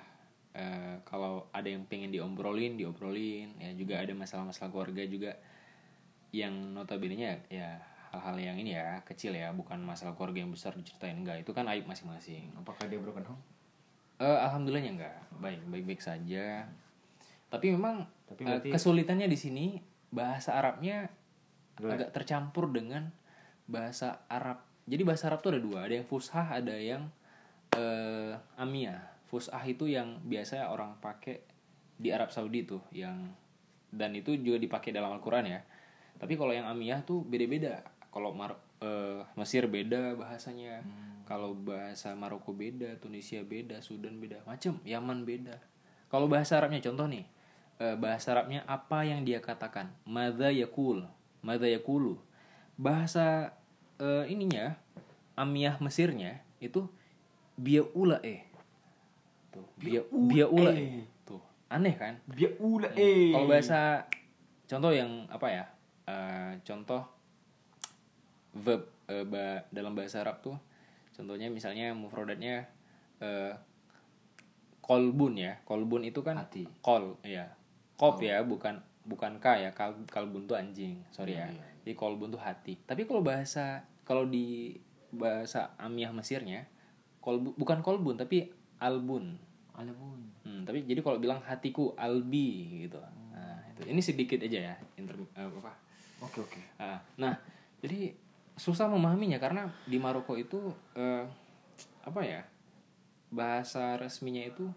[0.54, 3.58] eh, kalau ada yang pengen diobrolin, diobrolin.
[3.58, 5.34] Ya juga ada masalah-masalah keluarga juga
[6.30, 7.82] yang notabene nya ya
[8.14, 11.42] hal-hal yang ini ya kecil ya, bukan masalah keluarga yang besar diceritain enggak.
[11.42, 12.54] Itu kan aib masing-masing.
[12.54, 13.42] Apakah dia broken home?
[14.22, 16.70] Eh, alhamdulillahnya enggak baik baik baik saja
[17.48, 19.66] tapi memang Tapi eh, berarti- kesulitannya di sini
[20.08, 21.10] bahasa Arabnya
[21.74, 21.92] Gimana?
[21.98, 23.10] agak tercampur dengan
[23.64, 24.62] bahasa Arab.
[24.84, 27.08] Jadi bahasa Arab tuh ada dua ada yang fushah ada yang
[27.72, 29.00] eh, amiyah.
[29.26, 31.42] Fushah itu yang biasa orang pakai
[31.94, 33.32] di Arab Saudi tuh yang
[33.90, 35.60] dan itu juga dipakai dalam Al-Quran ya.
[36.14, 37.82] Tapi kalau yang amiyah tuh beda-beda.
[38.10, 40.82] Kalau Mar- eh, Mesir beda bahasanya
[41.24, 45.58] kalau bahasa Maroko beda Tunisia beda Sudan beda macem Yaman beda.
[46.06, 47.26] Kalau bahasa Arabnya contoh nih
[47.82, 51.06] eh, bahasa Arabnya apa yang dia katakan madza yakul
[51.42, 52.18] madza yakulu
[52.78, 53.54] bahasa
[53.98, 54.74] eh, ininya
[55.34, 56.86] amiyah Mesirnya itu
[57.54, 58.42] biaula eh
[59.54, 63.30] tuh bia biaula eh tuh aneh kan Dia ula eh.
[63.34, 64.06] kalau bahasa
[64.66, 65.64] contoh yang apa ya?
[66.04, 67.02] Eh, contoh
[68.54, 70.56] verb eh, ba- dalam bahasa Arab tuh
[71.14, 72.66] contohnya misalnya mufrodatnya
[73.22, 73.54] eh
[74.84, 75.62] kolbun ya.
[75.64, 76.68] Kolbun itu kan Hati.
[76.84, 77.48] kol ya.
[77.94, 79.70] Kop ya, bukan bukan k ya.
[79.70, 81.00] Kal, kalbun tuh anjing.
[81.14, 81.46] Sorry ya.
[81.46, 81.66] Iya, iya.
[81.84, 82.80] Jadi kolbun tuh hati.
[82.82, 84.76] Tapi kalau bahasa kalau di
[85.14, 86.66] bahasa Amiyah Mesirnya
[87.22, 88.50] kolbu, bukan kolbun tapi
[88.82, 89.38] albun.
[89.74, 90.20] Alabun.
[90.46, 93.02] Hmm, tapi jadi kalau bilang hatiku albi gitu.
[93.34, 93.90] Nah, itu.
[93.90, 95.74] Ini sedikit aja ya inter eh, apa?
[96.22, 96.60] Oke oke.
[96.78, 97.34] Ah, nah,
[97.82, 98.14] jadi
[98.54, 101.26] susah memahaminya karena di Maroko itu eh,
[102.06, 102.46] apa ya?
[103.34, 104.70] Bahasa resminya itu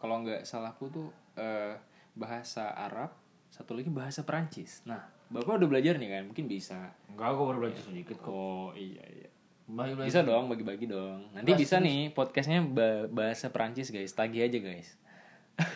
[0.00, 1.76] kalau nggak salahku tuh eh,
[2.18, 3.14] bahasa Arab,
[3.48, 4.82] satu lagi bahasa Perancis.
[4.82, 4.98] Nah,
[5.28, 6.22] Bapak udah belajar nih kan?
[6.26, 6.90] Mungkin bisa.
[7.06, 8.28] Enggak, gue baru belajar sedikit kok.
[8.28, 9.28] Oh, iya iya.
[9.64, 11.28] Bagi Bisa dong bagi-bagi dong.
[11.30, 14.10] Nanti Bahas bisa nih podcastnya ba- bahasa Perancis guys.
[14.10, 14.96] Tagih aja guys.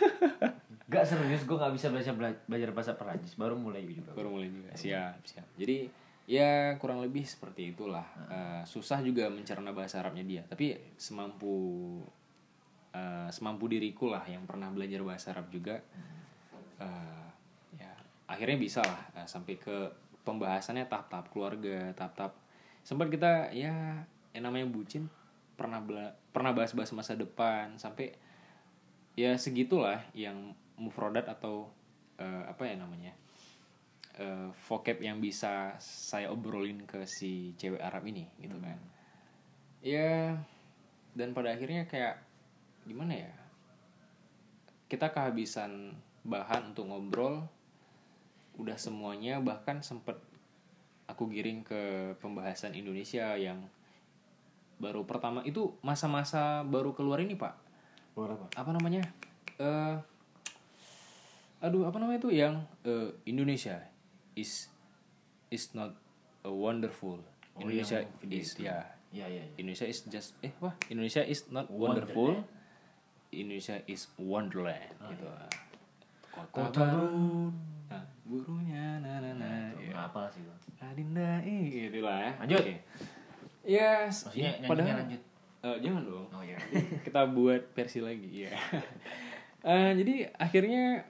[0.88, 2.12] Gak serius, gue gak bisa belajar
[2.44, 3.32] belajar bahasa Perancis.
[3.32, 4.12] Baru mulai juga.
[4.12, 5.88] baru mulai juga siap siap jadi
[6.22, 11.54] ya kurang lebih seperti itulah Eh, susah juga mencerna bahasa Arabnya dia tapi semampu
[12.92, 15.80] eh, semampu diriku lah yang pernah belajar bahasa Arab juga
[16.82, 17.24] eh,
[17.78, 17.92] ya
[18.26, 19.76] akhirnya bisa lah eh, sampai ke
[20.26, 22.34] pembahasannya tahap-tahap keluarga tahap-tahap.
[22.82, 24.02] Sempat kita ya
[24.34, 25.06] yang namanya bucin
[25.54, 28.16] pernah bela- pernah bahas-bahas masa depan sampai
[29.14, 31.68] ya segitulah yang mufrodat atau
[32.18, 33.12] eh, apa ya namanya
[34.18, 38.80] eh, vocab yang bisa saya obrolin ke si cewek Arab ini gitu kan.
[39.82, 40.38] Ya
[41.12, 42.16] dan pada akhirnya kayak
[42.88, 43.32] gimana ya
[44.88, 47.42] kita kehabisan bahan untuk ngobrol
[48.60, 50.14] udah semuanya bahkan sempet
[51.10, 53.66] aku giring ke pembahasan Indonesia yang
[54.78, 55.42] baru pertama.
[55.46, 57.54] Itu masa-masa baru keluar ini pak.
[58.14, 58.46] Luar apa?
[58.54, 59.02] apa namanya?
[59.58, 59.96] Eh
[61.62, 62.30] aduh apa namanya itu?
[62.34, 62.54] Yang
[62.86, 63.78] eh, Indonesia
[64.34, 64.66] is
[65.52, 65.94] is not
[66.42, 67.20] a wonderful.
[67.54, 68.66] Oh, Indonesia is itu.
[68.66, 68.82] ya.
[69.12, 69.42] Iya iya.
[69.44, 69.54] iya.
[69.60, 72.42] Indonesia is just eh wah Indonesia is not wonderful.
[73.32, 75.24] Indonesia is wonderland gitu
[76.32, 77.52] kota, Kota baru
[77.86, 79.92] nah, gurunya na na na ya.
[79.92, 80.56] Nggak apa sih gue.
[80.82, 82.58] Adinda eh gitu lah ya Lanjut.
[82.58, 82.74] Oke.
[83.62, 85.22] ya Maksudnya ya, padahal lanjut.
[85.62, 86.58] Eh, jangan dong Oh iya.
[87.06, 88.52] kita buat versi lagi ya
[89.64, 91.06] Eh, jadi akhirnya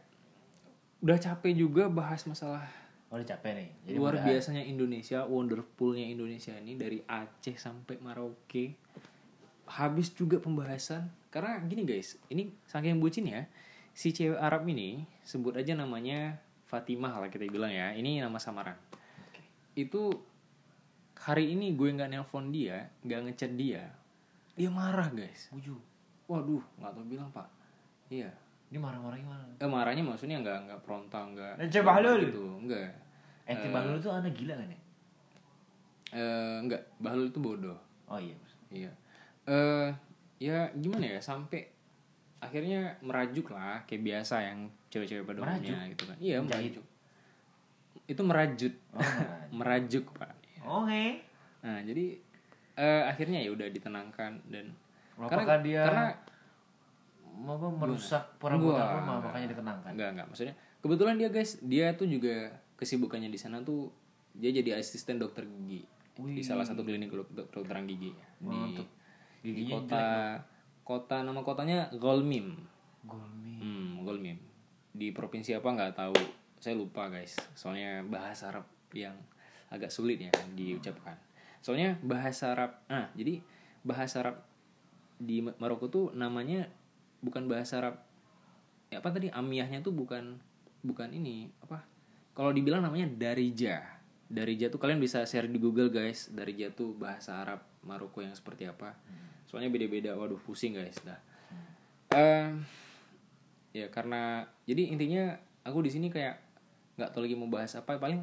[1.00, 2.68] udah capek juga bahas masalah
[3.08, 3.68] Oh udah capek nih.
[3.82, 8.76] Jadi luar mudahan- biasanya Indonesia wonderfulnya Indonesia ini dari Aceh sampai Merauke
[9.64, 13.48] habis juga pembahasan karena gini guys ini saking bucin ya
[13.92, 18.76] si cewek Arab ini sebut aja namanya Fatimah lah kita bilang ya ini nama samaran
[19.74, 20.12] itu
[21.14, 23.84] hari ini gue nggak nelpon dia nggak ngechat dia
[24.52, 25.76] dia marah guys Uju.
[26.26, 27.48] waduh nggak tau bilang pak
[28.08, 28.28] iya
[28.68, 29.44] Ini marah-marah gimana?
[29.54, 32.12] eh, marahnya maksudnya nggak nggak frontal nggak Eh, coba lu.
[32.22, 32.88] gitu enggak
[33.44, 34.80] Ente Bahlul tuh anak gila kan ya?
[36.12, 37.74] Eh enggak, bahlul itu bodoh.
[38.06, 38.36] Oh iya.
[38.70, 38.92] Iya.
[39.44, 39.88] Eh
[40.38, 41.71] ya gimana ya sampai
[42.42, 44.58] akhirnya merajuk lah kayak biasa yang
[44.90, 46.16] cewek-cewek pada umumnya gitu kan.
[46.18, 46.84] Iya, merajuk.
[48.04, 48.74] Itu merajut.
[48.90, 48.98] Oh,
[49.58, 50.32] merajuk, Pak.
[50.60, 51.22] Oke.
[51.62, 52.18] Nah, jadi
[52.72, 54.74] eh akhirnya ya udah ditenangkan dan
[55.14, 56.08] Apakah dia karena
[57.32, 59.90] apa merusak perabotan rumah makanya ditenangkan?
[59.92, 63.92] enggak enggak maksudnya kebetulan dia guys dia tuh juga kesibukannya di sana tuh
[64.32, 66.40] dia jadi asisten dokter gigi di Wih.
[66.40, 68.88] salah satu klinik dok- dok- kedokteran gigi di, Mantap.
[69.40, 70.06] di Giginya kota
[70.82, 72.58] kota nama kotanya Golmim.
[73.06, 73.54] Golmi.
[73.58, 74.38] hmm, Golmim.
[74.94, 76.18] Di provinsi apa nggak tahu.
[76.62, 77.38] Saya lupa guys.
[77.54, 79.14] Soalnya bahasa Arab yang
[79.72, 81.16] agak sulit ya diucapkan.
[81.62, 83.40] Soalnya bahasa Arab nah jadi
[83.82, 84.36] bahasa Arab
[85.22, 86.66] di Ma- Maroko tuh namanya
[87.22, 88.02] bukan bahasa Arab
[88.90, 89.30] ya apa tadi?
[89.30, 90.38] Amiyahnya tuh bukan
[90.82, 91.82] bukan ini apa?
[92.34, 93.80] Kalau dibilang namanya darija.
[94.32, 96.32] Darija tuh kalian bisa share di Google guys.
[96.32, 98.94] Darija tuh bahasa Arab Maroko yang seperti apa
[99.46, 100.14] soalnya beda-beda.
[100.14, 100.98] Waduh pusing guys.
[101.02, 101.20] Dah.
[102.12, 102.48] Eh,
[103.72, 106.36] ya karena jadi intinya aku di sini kayak
[107.00, 107.96] nggak tahu lagi mau bahas apa.
[107.96, 108.22] Paling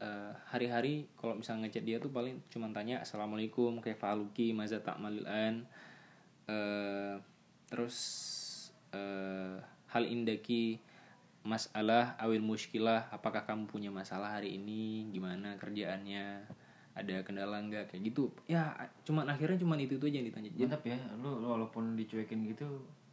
[0.00, 5.00] eh, hari-hari kalau misalnya ngechat dia tuh paling cuman tanya assalamualaikum kayak faluki maza tak
[5.00, 5.64] malilan
[6.46, 7.16] eh
[7.66, 7.96] terus
[8.94, 9.58] eh,
[9.90, 10.78] hal indaki
[11.46, 15.06] masalah awil muskilah apakah kamu punya masalah hari ini?
[15.14, 16.42] Gimana kerjaannya
[16.96, 17.92] ada kendala nggak?
[17.92, 18.32] Kayak gitu.
[18.48, 18.72] Ya
[19.04, 20.50] cuman akhirnya cuman itu tuh aja yang ditanya.
[20.56, 22.66] Mantap ya, lu, lu walaupun dicuekin gitu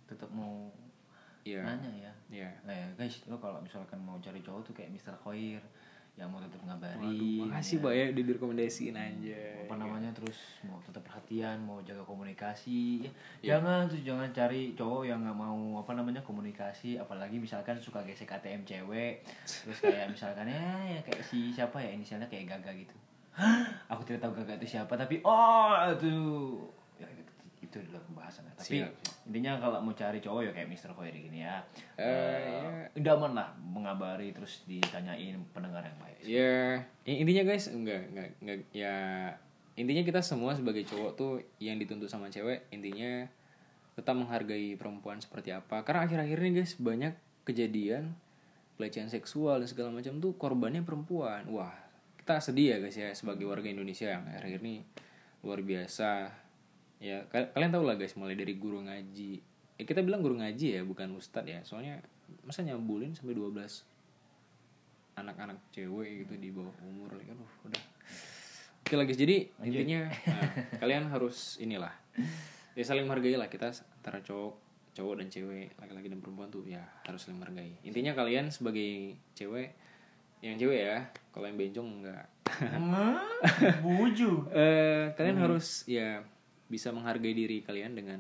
[0.08, 0.72] tetap mau
[1.44, 2.14] ya nanya ya.
[2.32, 5.16] ya Nah ya guys, lu kalau misalkan mau cari cowok tuh kayak Mr.
[5.20, 5.60] Khoir
[6.14, 8.06] yang mau tetap ngabari, Waduh, makasih pak ya.
[8.14, 13.02] udah direkomendasiin aja apa namanya terus mau tetap perhatian, mau jaga komunikasi.
[13.42, 18.06] Ya, Jangan tuh jangan cari cowok yang nggak mau apa namanya komunikasi, apalagi misalkan suka
[18.06, 20.62] gesek ATM cewek, terus kayak misalkan ya,
[20.94, 21.90] ya kayak si siapa ya?
[21.90, 22.94] Inisialnya kayak Gaga gitu.
[23.92, 26.14] Aku tidak tahu Gaga itu siapa, tapi oh itu
[26.98, 27.08] ya,
[27.60, 28.46] itu adalah pembahasan.
[28.54, 28.92] Tapi Siap.
[29.26, 30.94] intinya kalau mau cari cowok ya kayak Mr.
[30.94, 31.58] Khoir gini ya.
[31.98, 36.18] Eh, idaman lah mengabari terus ditanyain pendengar yang baik.
[36.24, 38.96] ya in- intinya guys enggak enggak enggak ya
[39.76, 43.28] intinya kita semua sebagai cowok tuh yang dituntut sama cewek intinya
[43.94, 47.12] tetap menghargai perempuan seperti apa karena akhir-akhir ini guys banyak
[47.44, 48.16] kejadian
[48.80, 51.76] pelecehan seksual dan segala macam tuh korbannya perempuan wah
[52.24, 54.80] kita sedih ya guys ya sebagai warga Indonesia yang akhir-akhir ini
[55.44, 56.32] luar biasa.
[57.04, 59.44] Ya ka- kalian tahu lah guys mulai dari guru ngaji.
[59.76, 61.60] Ya kita bilang guru ngaji ya bukan ustadz ya.
[61.68, 62.00] Soalnya
[62.48, 63.84] masa nyambulin sampai 12
[65.20, 67.12] anak-anak cewek gitu di bawah umur?
[67.20, 67.84] Kan uh, udah.
[68.88, 71.92] Oke lagi jadi intinya nah, kalian harus inilah.
[72.72, 74.64] Ya saling menghargai lah kita antara cowok
[74.96, 77.84] cowok dan cewek laki-laki dan perempuan tuh ya harus saling menghargai.
[77.84, 79.76] Intinya kalian sebagai cewek
[80.44, 81.00] yang cewek ya
[81.32, 82.26] kalau yang bencong enggak.
[83.80, 84.32] Buju.
[84.60, 86.22] Eh, kalian harus ya
[86.68, 88.20] bisa menghargai diri kalian dengan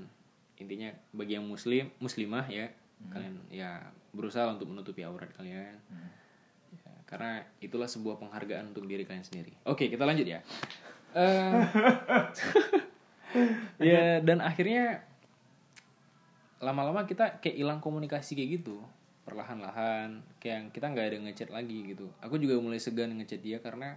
[0.57, 2.69] intinya bagi yang muslim muslimah ya
[3.11, 3.83] kalian ya
[4.15, 5.75] berusaha untuk menutupi aurat kalian.
[6.71, 9.53] Ya, karena itulah sebuah penghargaan untuk diri kalian sendiri.
[9.67, 10.39] Oke kita lanjut ya.
[11.13, 11.61] Eh,
[13.93, 15.03] ya dan akhirnya
[16.63, 18.79] lama-lama kita kayak hilang komunikasi kayak gitu
[19.23, 22.11] perlahan-lahan kayak kita nggak ada ngechat lagi gitu.
[22.19, 23.95] Aku juga mulai segan ngechat dia karena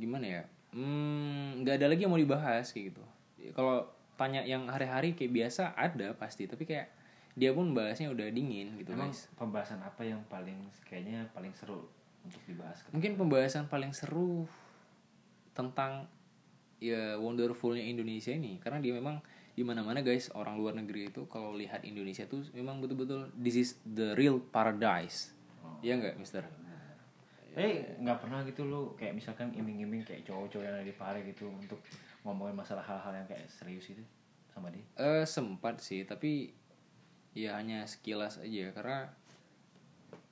[0.00, 3.04] gimana ya hmm, nggak ada lagi yang mau dibahas kayak gitu.
[3.52, 6.92] Kalau tanya yang hari-hari kayak biasa ada pasti tapi kayak
[7.38, 9.30] dia pun bahasnya udah dingin gitu Emang guys.
[9.38, 11.88] pembahasan apa yang paling kayaknya paling seru
[12.20, 12.84] untuk dibahas?
[12.92, 14.44] mungkin pembahasan paling seru
[15.56, 16.04] tentang
[16.80, 18.56] ya wonderfulnya Indonesia ini.
[18.58, 19.20] Karena dia memang
[19.60, 23.76] di mana-mana guys orang luar negeri itu kalau lihat Indonesia tuh memang betul-betul this is
[23.84, 25.36] the real paradise
[25.84, 26.48] ya nggak Mister
[27.52, 31.50] Eh nggak pernah gitu lu kayak misalkan iming-iming kayak cowok-cowok yang ada di Pare gitu
[31.50, 31.82] untuk
[32.24, 34.00] ngomongin masalah hal-hal yang kayak serius itu
[34.48, 34.86] sama dia.
[34.96, 36.54] eh sempat sih tapi
[37.34, 38.98] ya hanya sekilas aja karena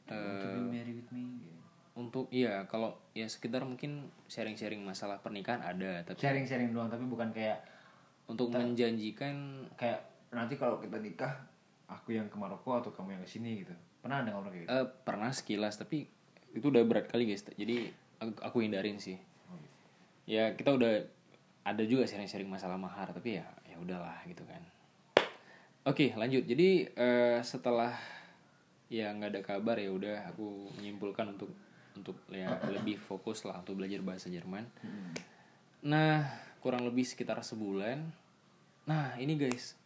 [0.09, 1.43] Want to be married with me.
[1.43, 1.59] gitu.
[1.99, 7.35] untuk iya kalau ya sekitar mungkin sharing-sharing masalah pernikahan ada tapi Sharing-sharing doang tapi bukan
[7.35, 7.61] kayak
[8.29, 11.33] untuk menjanjikan kayak nanti kalau kita nikah
[11.89, 13.73] aku yang ke Maroko atau kamu yang ke sini gitu.
[14.05, 14.71] Pernah ada ngomong kayak gitu?
[14.71, 16.05] eh, pernah sekilas tapi
[16.53, 17.43] itu udah berat kali guys.
[17.43, 17.89] Jadi
[18.21, 19.17] aku, aku hindarin sih.
[20.29, 21.09] Ya kita udah
[21.65, 24.61] ada juga sharing-sharing masalah mahar tapi ya ya udahlah gitu kan.
[25.89, 26.45] Oke lanjut.
[26.45, 27.97] Jadi eh, setelah
[28.93, 31.53] ya nggak ada kabar ya udah aku menyimpulkan untuk
[31.97, 34.69] untuk ya lebih fokus lah untuk belajar bahasa Jerman.
[35.89, 38.03] Nah kurang lebih sekitar sebulan
[38.85, 39.77] nah ini guys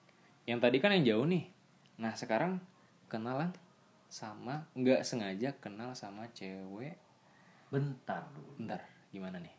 [0.45, 1.47] yang tadi kan yang jauh nih
[1.97, 2.59] nah sekarang
[3.07, 3.53] kenalan
[4.07, 6.97] sama nggak sengaja kenal sama cewek
[7.69, 8.53] Bentar dulu.
[8.59, 9.55] bentar gimana nih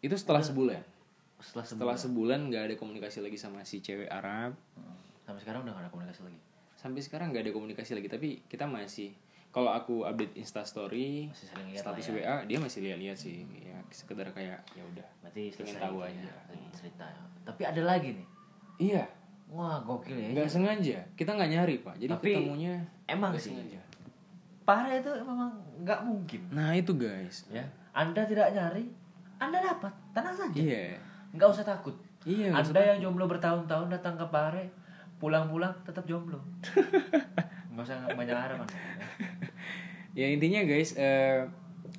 [0.00, 0.82] itu setelah sebulan
[1.38, 2.38] Setelah setelah sebulan.
[2.38, 4.96] sebulan nggak ada komunikasi lagi sama si cewek Arab Hmm.
[5.22, 6.38] Sampai sekarang udah gak ada komunikasi lagi.
[6.74, 9.14] sampai sekarang nggak ada komunikasi lagi tapi kita masih
[9.52, 11.28] kalau aku update Insta Story
[11.70, 12.24] status lah ya.
[12.24, 16.24] WA dia masih lihat-lihat sih ya sekedar kayak ya udah Berarti Pengen tahu aja.
[16.24, 17.04] ya, cerita.
[17.42, 18.26] Tapi ada lagi nih.
[18.82, 19.04] iya
[19.46, 20.28] Wah gokil ya.
[20.32, 22.74] nggak sengaja kita nggak nyari pak jadi Tapi ketemunya
[23.04, 23.52] Emang sih.
[23.52, 23.80] sengaja
[24.62, 26.40] Parah itu memang nggak mungkin.
[26.48, 27.66] nah itu guys Ya.
[27.92, 28.88] Anda tidak nyari,
[29.36, 29.92] Anda dapat.
[30.10, 30.56] Tenang saja.
[30.56, 30.96] iya
[31.30, 31.92] Nggak usah takut.
[32.24, 34.72] iya Anda yang jomblo bertahun-tahun datang ke Pare,
[35.18, 36.40] pulang-pulang tetap jomblo.
[37.72, 38.68] Nggak usah banyak harapan.
[40.12, 41.48] ya intinya guys eh,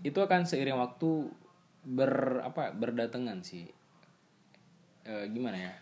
[0.05, 1.27] itu akan seiring waktu
[1.83, 3.67] ber apa berdatangan sih.
[5.03, 5.73] Eh, gimana ya?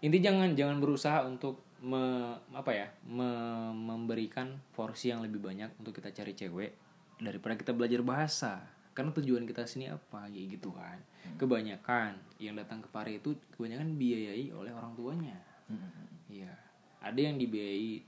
[0.00, 5.96] Inti jangan jangan berusaha untuk me, apa ya me- memberikan porsi yang lebih banyak untuk
[5.96, 6.72] kita cari cewek
[7.18, 8.60] daripada kita belajar bahasa.
[8.92, 10.28] Karena tujuan kita sini apa?
[10.28, 11.00] Ya gitu kan.
[11.40, 15.36] Kebanyakan yang datang ke Pare itu kebanyakan biayai oleh orang tuanya.
[16.26, 16.50] Iya,
[16.98, 18.02] ada yang dibiayai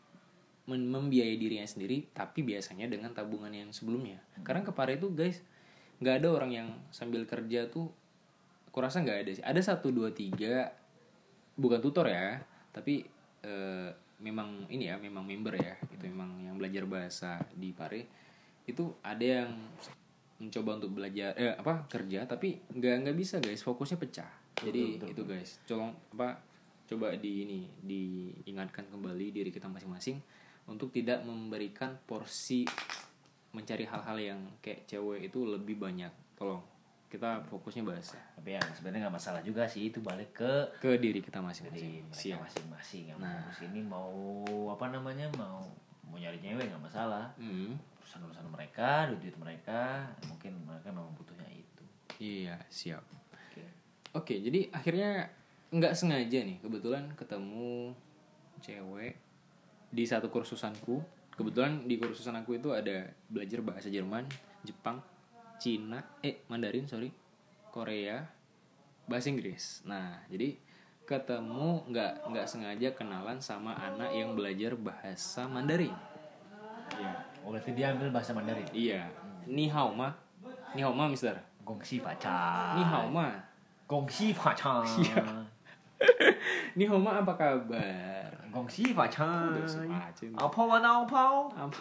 [0.80, 4.22] membiayai dirinya sendiri, tapi biasanya dengan tabungan yang sebelumnya.
[4.40, 5.44] Karena ke Pare itu guys,
[6.00, 7.92] nggak ada orang yang sambil kerja tuh,
[8.72, 9.44] kurasa nggak ada sih.
[9.44, 10.72] Ada satu dua tiga,
[11.58, 12.40] bukan tutor ya,
[12.72, 13.04] tapi
[13.44, 13.90] eh,
[14.22, 18.22] memang ini ya, memang member ya, itu memang yang belajar bahasa di Pare
[18.62, 19.50] itu ada yang
[20.42, 23.62] mencoba untuk belajar eh apa kerja tapi nggak nggak bisa guys.
[23.62, 24.30] Fokusnya pecah.
[24.58, 25.58] Jadi itu guys.
[25.66, 26.38] Colong apa
[26.86, 30.18] coba di ini diingatkan kembali diri kita masing-masing
[30.66, 32.64] untuk tidak memberikan porsi
[33.52, 36.10] mencari hal-hal yang kayak cewek itu lebih banyak.
[36.38, 36.62] Tolong
[37.12, 41.20] kita fokusnya bahasa Tapi ya sebenarnya nggak masalah juga sih itu balik ke ke diri
[41.20, 42.08] kita masing-masing.
[42.08, 42.40] Siap.
[42.40, 43.12] masing-masing.
[43.12, 43.52] Yang Nah.
[43.52, 44.08] sini mau
[44.72, 45.60] apa namanya mau
[46.08, 47.28] mau nyari cewek nggak masalah.
[47.36, 51.84] Hmm, urusan urusan mereka duit duit mereka mungkin mereka memang butuhnya itu.
[52.16, 53.04] Iya siap.
[53.28, 53.64] Oke.
[54.16, 55.28] Oke, jadi akhirnya
[55.68, 57.92] nggak sengaja nih kebetulan ketemu
[58.60, 59.20] cewek
[59.92, 60.98] di satu kursusanku.
[61.32, 64.24] Kebetulan di kursusan aku itu ada belajar bahasa Jerman,
[64.64, 65.00] Jepang,
[65.56, 67.08] Cina, eh Mandarin sorry,
[67.68, 68.20] Korea,
[69.06, 69.80] bahasa Inggris.
[69.84, 70.56] Nah, jadi
[71.02, 75.92] ketemu nggak nggak sengaja kenalan sama anak yang belajar bahasa Mandarin.
[76.92, 77.12] Iya.
[77.42, 79.08] oh berarti dia ambil bahasa Mandarin Iya.
[79.48, 80.12] Ni hao ma.
[80.76, 81.36] Ni hao ma, Mister.
[81.64, 83.32] gongsi pacar Ni hao ma.
[83.88, 84.82] gongsi pacar
[86.76, 88.31] Ni hao ma apa kabar?
[88.52, 90.36] Gongsi pacar Udah sepace nih.
[90.36, 91.22] apa mana apa
[91.56, 91.80] Apa?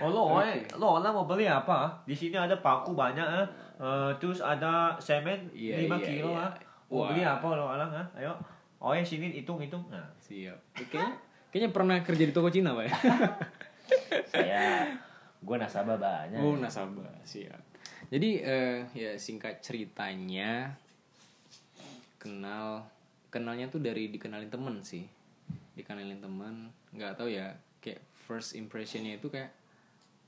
[0.00, 1.92] Oh lo, eh, lo orang mau beli apa?
[2.04, 3.46] Di sini ada paku banyak ah.
[3.80, 6.44] Eh, terus ada semen Iya, 5 iya, kilo iya.
[6.48, 6.52] ah.
[6.92, 8.06] Mau beli apa lo ah?
[8.16, 8.32] Ayo.
[8.80, 9.84] Oh ya sini hitung hitung.
[9.88, 10.56] Nah, Siap.
[10.76, 11.00] Oke.
[11.50, 12.94] Kayaknya pernah kerja di toko Cina, Pak ya?
[14.30, 14.86] saya
[15.40, 16.38] gue nasabah banyak.
[16.40, 17.10] Oh, nasabah.
[17.26, 17.60] Siap.
[18.10, 20.74] Jadi eh, ya singkat ceritanya
[22.20, 22.84] kenal
[23.30, 25.06] kenalnya tuh dari dikenalin temen sih.
[25.78, 29.54] Dikenalin temen, nggak tahu ya kayak first impressionnya itu kayak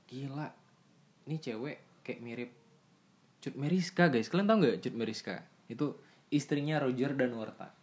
[0.09, 0.49] gila.
[1.27, 2.51] Ini cewek kayak mirip
[3.43, 4.31] Cut Meriska, guys.
[4.31, 5.35] Kalian tahu nggak Cut Meriska?
[5.67, 5.99] Itu
[6.31, 7.75] istrinya Roger dan Warta.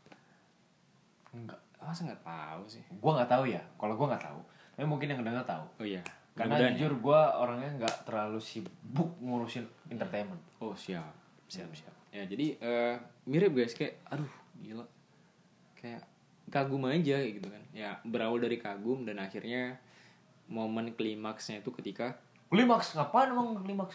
[1.37, 1.61] Enggak.
[1.77, 2.81] Masa nggak tahu sih?
[2.89, 3.61] Gue nggak tahu ya.
[3.77, 4.41] Kalau gue nggak tahu.
[4.77, 5.65] Tapi mungkin yang dengar tahu.
[5.81, 6.01] Oh iya.
[6.33, 6.73] Karena ya.
[6.73, 10.41] jujur gue orangnya nggak terlalu sibuk ngurusin entertainment.
[10.65, 11.13] Oh siap,
[11.53, 11.93] siap, siap.
[12.09, 12.97] Ya jadi eh,
[13.29, 14.89] mirip guys kayak, aduh gila,
[15.81, 16.05] kayak
[16.49, 17.63] kagum aja gitu kan.
[17.73, 19.81] Ya berawal dari kagum dan akhirnya
[20.47, 22.19] momen klimaksnya itu ketika
[22.51, 23.95] Klimaks ngapain emang klimaks?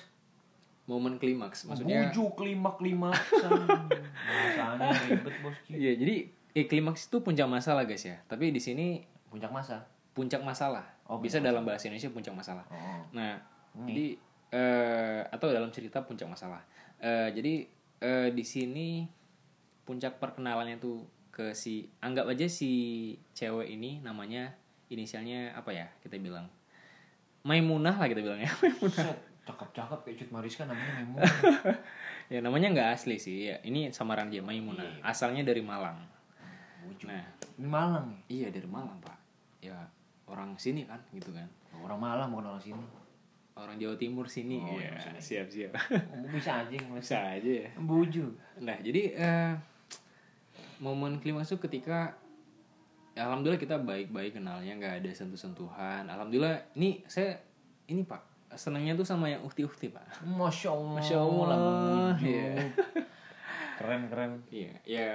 [0.86, 2.08] momen klimaks, maksudnya.
[2.14, 3.18] Bujuk klimak klimak.
[3.18, 5.70] Bahasanya ribet bosku.
[5.74, 6.16] Iya jadi
[6.54, 8.22] eh, klimaks itu puncak masalah guys ya.
[8.26, 9.84] Tapi di sini Puncak masa.
[10.16, 10.86] puncak masalah.
[11.12, 12.64] Oh, Bisa dalam bahasa Indonesia puncak masalah.
[12.72, 13.04] Oh.
[13.12, 13.36] Nah,
[13.84, 14.16] jadi
[14.56, 16.64] eh, atau dalam cerita puncak masalah.
[17.04, 17.54] Eh, jadi
[18.00, 19.04] eh, di sini
[19.84, 21.04] puncak perkenalannya tuh
[21.36, 22.72] ke si anggap aja si
[23.32, 24.56] cewek ini namanya
[24.88, 26.48] inisialnya apa ya kita bilang
[27.44, 28.50] Maimunah lah kita bilangnya
[28.90, 31.18] Set, cakep-cakep kayak Cut Mariska namanya Memo.
[32.34, 35.04] ya namanya nggak asli sih ya ini samaran dia Maimunah Iya.
[35.06, 36.00] asalnya dari Malang
[36.82, 37.06] Bujuk.
[37.06, 37.22] nah
[37.56, 38.18] Ini Malang ya?
[38.32, 39.18] iya dari Malang pak
[39.60, 39.78] ya
[40.26, 42.84] orang sini kan gitu kan Orang Malang bukan orang sini.
[43.54, 45.20] orang Jawa Timur sini Oh, ya Jawa sini.
[45.20, 45.72] siap siap
[46.16, 48.32] Oh, bisa aja bisa aja ya Bujuk.
[48.58, 49.52] Nah, jadi eh,
[50.80, 52.16] momen klimaks itu ketika
[53.16, 56.08] ya, alhamdulillah kita baik-baik kenalnya, nggak ada sentuh-sentuhan.
[56.12, 57.40] Alhamdulillah, ini saya
[57.88, 60.26] ini Pak, senangnya tuh sama yang ukti-ukti, Pak.
[60.28, 60.96] Masya Allah.
[61.00, 62.14] Masya Allah.
[62.20, 62.52] Iya.
[63.76, 64.32] Keren keren.
[64.52, 65.12] Iya, ya,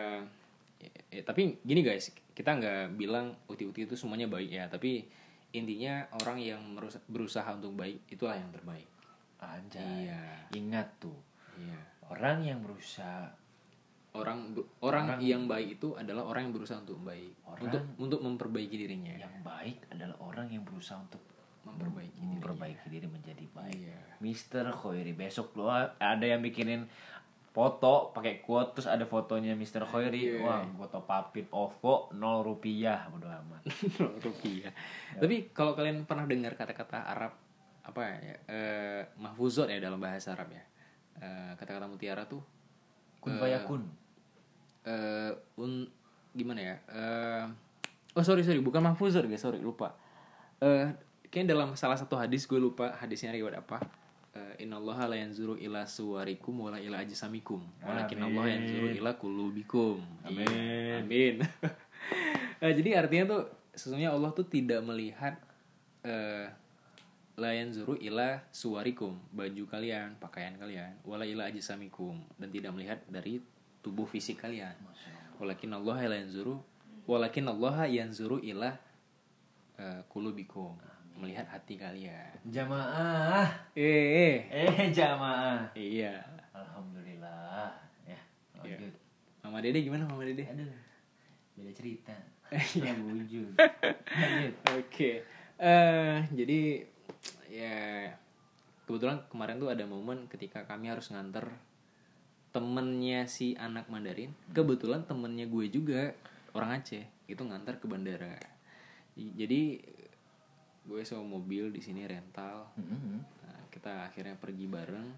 [0.80, 5.04] ya, ya, tapi gini guys, kita nggak bilang ukti-ukti itu semuanya baik ya, tapi
[5.50, 6.62] intinya orang yang
[7.10, 8.86] berusaha untuk baik itulah yang terbaik.
[9.40, 10.08] Anjay.
[10.08, 10.22] Iya.
[10.56, 11.16] Ingat tuh.
[11.60, 11.80] Iya.
[12.10, 13.30] orang yang berusaha
[14.10, 17.30] orang bu- orang, yang baik itu adalah orang yang berusaha untuk baik.
[17.44, 19.14] Orang- untuk untuk memperbaiki dirinya.
[19.14, 21.22] yang baik adalah orang yang berusaha untuk
[21.62, 22.34] memperbaiki dirinya.
[22.36, 23.76] memperbaiki diri menjadi baik.
[23.76, 24.00] Iya.
[24.18, 26.90] Mister Khoiri besok lo ada yang bikinin
[27.50, 30.38] foto pakai quote terus ada fotonya Mister Khoiri.
[30.38, 30.40] Iya.
[30.40, 33.62] wah foto papit OVO 0 rupiah bodo amat.
[34.26, 34.72] Rupiah.
[35.14, 37.32] Tapi kalau kalian pernah dengar kata-kata Arab
[37.80, 40.62] apa ya eh, mahfuzot ya dalam bahasa Arab ya
[41.12, 42.40] Eh, kata-kata mutiara tuh
[43.20, 43.84] kun fayakun
[44.86, 45.88] eh un
[46.32, 46.76] gimana ya?
[46.90, 47.44] Eh
[48.16, 49.96] oh sorry sorry bukan mahfuzat guys sorry lupa.
[50.62, 50.92] Eh
[51.30, 53.80] kayaknya dalam salah satu hadis gue lupa hadisnya riwayat apa.
[54.60, 57.64] Inna Allah la yanzuru ila suwarikum wala ila ajsamikum.
[57.80, 60.46] Walakin Allah yanzuru ila kulubikum Amin.
[60.48, 61.36] Iya, amin.
[62.60, 65.40] Eh, jadi artinya tuh sesungguhnya Allah tuh tidak melihat
[66.04, 66.44] eh
[67.40, 69.16] la yanzuru ila suwarikum.
[69.32, 71.00] Baju kalian pakaian kalian.
[71.08, 72.20] Wala ila ajsamikum.
[72.36, 73.40] Dan tidak melihat dari
[73.80, 74.76] tubuh fisik kalian.
[75.40, 75.96] Walakin Allah.
[76.08, 76.60] La yanzuru
[77.08, 78.70] walakin Allah yanzuru ila
[79.80, 80.76] eh, kulubikum
[81.20, 82.32] melihat hati kalian.
[82.48, 83.48] Jamaah.
[83.76, 84.88] Eh eh.
[84.92, 85.72] Jamaah.
[85.76, 86.20] Iya.
[86.54, 87.72] Alhamdulillah.
[88.08, 88.20] Ya
[88.64, 88.76] Iya.
[88.76, 88.94] lanjut
[89.40, 90.44] Mama Dede gimana Mama Dede?
[90.48, 90.90] Aduh
[91.60, 92.16] beda cerita.
[92.86, 93.52] Yang wujud.
[93.56, 94.54] Lanjut.
[94.74, 95.22] Oke,
[95.60, 96.82] eh jadi
[97.46, 98.10] ya
[98.88, 101.46] kebetulan kemarin tuh ada momen ketika kami harus nganter
[102.50, 104.34] temennya si anak Mandarin.
[104.50, 106.14] Kebetulan temennya gue juga
[106.54, 108.34] orang Aceh itu nganter ke bandara.
[109.14, 109.78] Jadi
[110.86, 112.74] gue sewa mobil di sini rental.
[112.74, 113.16] Mhm.
[113.46, 115.08] Nah, kita akhirnya pergi bareng.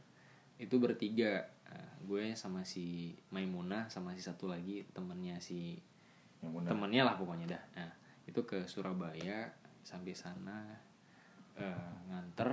[0.61, 1.49] Itu bertiga.
[1.73, 5.81] Nah, gue sama si Maimunah sama si satu lagi temennya si
[6.43, 7.91] benar temennya lah pokoknya dah nah
[8.27, 9.47] itu ke Surabaya
[9.87, 10.59] sampai sana
[11.55, 12.51] eh, nganter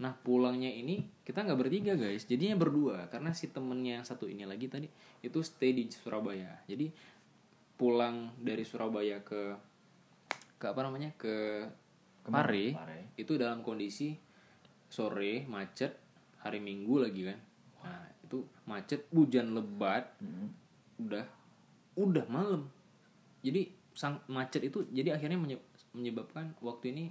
[0.00, 2.24] nah pulangnya ini kita nggak bertiga guys.
[2.24, 4.88] Jadinya berdua karena si temennya yang satu ini lagi tadi
[5.20, 6.64] itu stay di Surabaya.
[6.64, 6.88] Jadi
[7.76, 9.56] pulang dari Surabaya ke
[10.56, 11.12] ke apa namanya?
[11.20, 11.68] Ke
[12.20, 13.00] Pare, Pare.
[13.16, 14.12] itu dalam kondisi
[14.88, 15.96] sore macet
[16.40, 17.38] hari Minggu lagi kan?
[17.84, 20.46] Nah itu macet hujan lebat Mhm.
[21.04, 21.26] udah
[21.96, 22.68] udah malam.
[23.40, 27.04] Jadi sang macet itu jadi akhirnya menye- menyebabkan waktu ini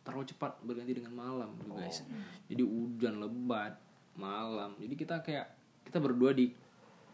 [0.00, 2.02] terlalu cepat berganti dengan malam gitu guys.
[2.48, 3.76] Jadi hujan lebat
[4.16, 4.74] malam.
[4.80, 5.46] Jadi kita kayak
[5.84, 6.52] kita berdua di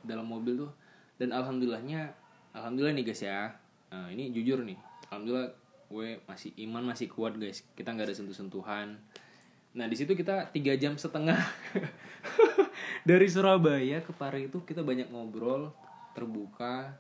[0.07, 0.73] dalam mobil tuh.
[1.19, 2.15] Dan alhamdulillahnya
[2.55, 3.57] alhamdulillah nih guys ya.
[3.91, 4.79] Nah, ini jujur nih.
[5.11, 5.51] Alhamdulillah
[5.87, 7.67] gue masih iman masih kuat guys.
[7.75, 8.99] Kita nggak ada sentuh-sentuhan.
[9.77, 11.37] Nah di situ kita tiga jam setengah
[13.09, 15.75] dari Surabaya ke Pare itu kita banyak ngobrol
[16.15, 16.97] terbuka.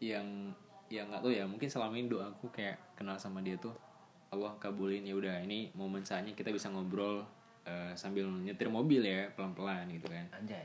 [0.00, 0.56] Yang
[0.90, 3.89] yang nggak tahu ya mungkin selama ini doaku kayak kenal sama dia tuh
[4.30, 7.26] Allah kabulin ya udah ini momen saatnya kita bisa ngobrol
[7.66, 10.26] eh, sambil nyetir mobil ya pelan-pelan gitu kan.
[10.30, 10.62] Anjay.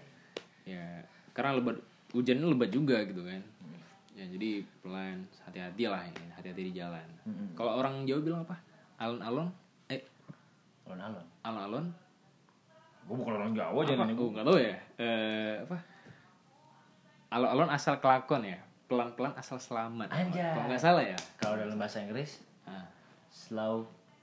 [0.70, 1.01] Ya
[1.34, 1.82] karena lebat
[2.13, 3.41] hujannya lebat juga gitu kan.
[4.13, 7.07] Ya jadi pelan hati-hati lah ya, hati-hati di jalan.
[7.26, 7.57] Mm-mm.
[7.57, 8.55] kalau orang Jawa bilang apa?
[9.01, 9.49] Alon-alon
[9.89, 10.01] eh.
[10.86, 11.86] Alon-alon alon-alon
[13.05, 13.89] gue bukan orang Jawa apa?
[13.89, 14.78] jangan oh nggak tahu ya.
[15.01, 15.78] Eh apa?
[17.34, 18.61] Alon-alon asal kelakon ya.
[18.86, 20.13] Pelan-pelan asal selamat.
[20.13, 20.53] Anjay.
[20.53, 21.18] kalau nggak salah ya.
[21.41, 22.45] Kalau dalam bahasa Inggris
[23.36, 23.76] ah, slow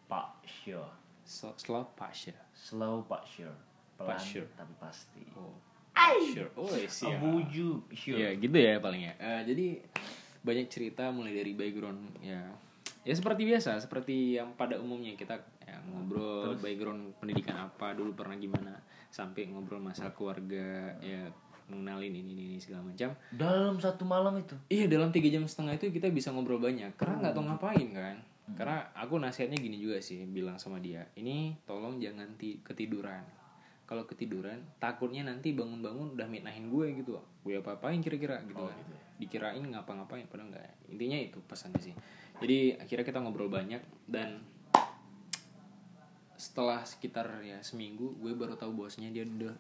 [0.09, 0.89] but sure.
[1.23, 3.53] So, slow passion slow but sure.
[3.99, 4.49] Pelan But sure.
[4.55, 5.23] tapi pasti.
[5.37, 5.53] Oh
[6.33, 6.51] sure.
[6.57, 8.17] Oh siap Abuju sure.
[8.17, 9.15] Ya gitu ya paling ya.
[9.19, 9.67] Eh, jadi
[10.43, 12.41] banyak cerita mulai dari background ya.
[13.03, 15.35] Ya seperti biasa seperti yang pada umumnya kita
[15.67, 18.79] ya, ngobrol background pendidikan apa dulu pernah gimana
[19.11, 21.27] sampai ngobrol masalah keluarga ya
[21.67, 23.11] mengenalin ini ini, ini segala macam.
[23.35, 24.55] Dalam satu malam itu?
[24.71, 26.95] Iya dalam tiga jam setengah itu kita bisa ngobrol banyak.
[26.95, 28.17] Karena nggak tahu ngapain kan
[28.53, 33.25] karena aku nasihatnya gini juga sih bilang sama dia ini tolong jangan ti- ketiduran.
[33.83, 37.21] Kalau ketiduran takutnya nanti bangun-bangun udah mitnahin gue gitu.
[37.45, 38.79] Gue apa apain kira-kira gitu kan.
[39.23, 41.95] dikirain ngapa-ngapain padahal enggak intinya itu pesannya sih.
[42.43, 43.79] Jadi akhirnya kita ngobrol banyak
[44.11, 44.43] dan
[46.35, 49.55] setelah sekitar ya seminggu gue baru tahu bosnya dia udah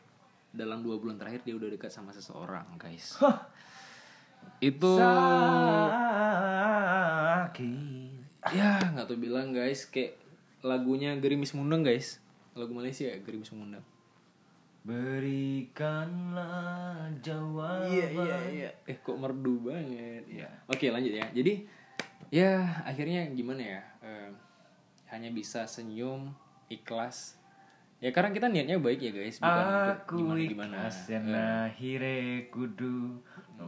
[0.50, 3.22] dalam dua bulan terakhir dia udah dekat sama seseorang guys.
[4.58, 4.98] Itu
[7.38, 8.01] sakit
[8.50, 9.86] ya nggak tuh bilang guys.
[9.86, 10.18] Kayak
[10.66, 12.18] lagunya Gerimis Mundeng guys.
[12.58, 13.86] Lagu Malaysia ya Gerimis Mundeng.
[14.82, 16.26] Berikanlah
[17.22, 17.86] jawaban.
[18.82, 20.26] Eh kok merdu banget.
[20.26, 20.50] Iya.
[20.66, 21.30] oke lanjut ya.
[21.30, 21.62] Jadi
[22.34, 23.82] ya akhirnya gimana ya?
[24.02, 24.34] Eh,
[25.14, 26.34] hanya bisa senyum
[26.66, 27.38] ikhlas.
[28.02, 29.38] Ya karena kita niatnya baik ya guys.
[29.38, 33.22] Bukan untuk aku gimana gimana ikhlas yang lahire kudu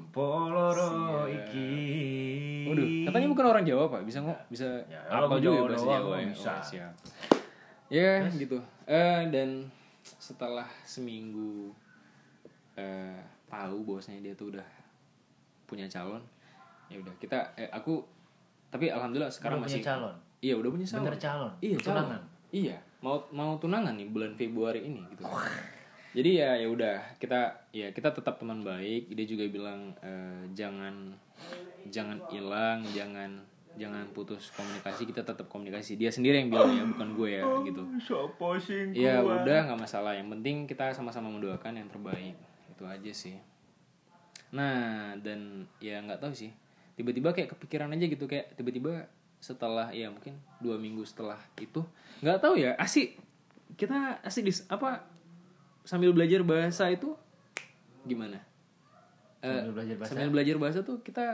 [0.08, 1.70] Poloro iki
[2.66, 5.86] Waduh, katanya bukan orang Jawa pak, bisa nggak bisa Ya, apa kalau juga Jawa bahasa
[5.88, 6.26] Jawa ya?
[6.28, 6.50] bisa.
[6.50, 6.92] Oh, siap.
[7.88, 8.58] Ya gitu.
[8.84, 9.68] Eh dan
[10.02, 11.70] setelah seminggu
[12.74, 14.66] eh, tahu bahwasanya dia tuh udah
[15.64, 16.20] punya calon
[16.86, 18.04] ya udah kita eh, aku
[18.68, 20.14] tapi alhamdulillah sekarang Udah masih punya calon?
[20.38, 21.52] iya udah punya calon Bener calon?
[21.58, 22.22] iya calon Tunangan?
[22.50, 25.24] iya mau mau tunangan nih bulan Februari ini gitu
[26.14, 29.10] jadi ya ya udah kita ya kita tetap teman baik.
[29.10, 31.10] Dia juga bilang eh, jangan
[31.90, 33.42] jangan hilang jangan
[33.74, 35.10] jangan putus komunikasi.
[35.10, 35.98] Kita tetap komunikasi.
[35.98, 37.82] Dia sendiri yang bilang ya bukan gue ya gitu.
[38.94, 40.14] ya udah nggak masalah.
[40.14, 42.38] Yang penting kita sama-sama mendoakan yang terbaik.
[42.70, 43.34] Itu aja sih.
[44.54, 46.54] Nah dan ya nggak tahu sih.
[46.94, 48.30] Tiba-tiba kayak kepikiran aja gitu.
[48.30, 49.10] Kayak tiba-tiba
[49.42, 51.82] setelah ya mungkin dua minggu setelah itu
[52.22, 52.78] nggak tahu ya.
[52.78, 53.18] Asik.
[53.74, 55.13] Kita asik di apa
[55.84, 57.12] sambil belajar bahasa itu
[58.02, 58.40] gimana
[59.38, 60.10] Eh, Sambil belajar bahasa?
[60.10, 61.24] sambil belajar bahasa tuh kita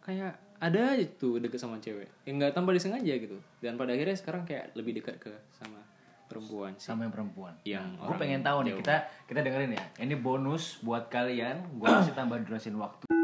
[0.00, 4.12] kayak ada aja tuh deket sama cewek yang nggak tanpa disengaja gitu dan pada akhirnya
[4.12, 5.78] sekarang kayak lebih dekat ke sama
[6.24, 7.54] perempuan sih sama yang perempuan.
[7.62, 8.80] Yang gue orang pengen tahu nih jauh.
[8.80, 9.84] kita kita dengerin ya.
[10.00, 11.78] Ini bonus buat kalian.
[11.78, 13.06] Gue kasih tambah durasin waktu.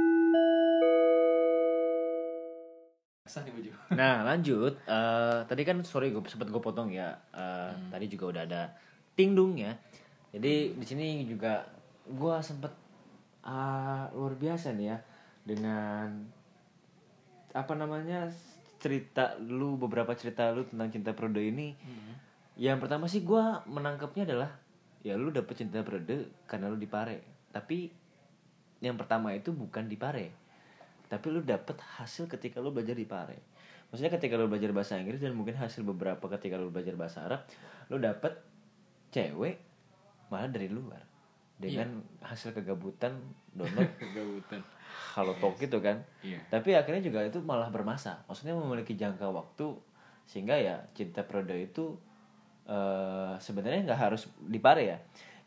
[3.91, 4.79] Nah lanjut.
[4.85, 7.15] Eh, tadi kan sorry gue sempet gue potong ya.
[7.33, 8.63] Eh, Tadi juga udah ada
[9.13, 9.75] tingdung ya.
[10.31, 11.67] Jadi di sini juga
[12.07, 12.71] gue sempet
[13.47, 14.99] ah, luar biasa nih ya
[15.43, 16.27] dengan
[17.51, 18.31] apa namanya
[18.79, 21.75] cerita lu beberapa cerita lu tentang cinta periode ini.
[22.61, 24.51] Yang pertama sih gue menangkapnya adalah
[25.01, 27.49] ya lu dapet cinta periode karena lu di Pare.
[27.51, 27.91] Tapi
[28.81, 30.41] yang pertama itu bukan di Pare
[31.11, 33.43] tapi lu dapet hasil ketika lu belajar di Pare.
[33.91, 37.43] Maksudnya ketika lu belajar bahasa Inggris dan mungkin hasil beberapa ketika lu belajar bahasa Arab,
[37.91, 38.39] lu dapet
[39.11, 39.59] cewek
[40.31, 41.03] malah dari luar
[41.61, 43.21] dengan hasil kegabutan
[43.53, 44.65] download Kegabutan.
[45.13, 46.01] kalau talk gitu kan.
[46.25, 46.41] Iya.
[46.49, 48.23] Tapi akhirnya juga itu malah bermasa.
[48.31, 49.75] Maksudnya memiliki jangka waktu
[50.25, 51.99] sehingga ya cinta periode itu
[52.65, 54.99] eh sebenarnya nggak harus di Pare ya.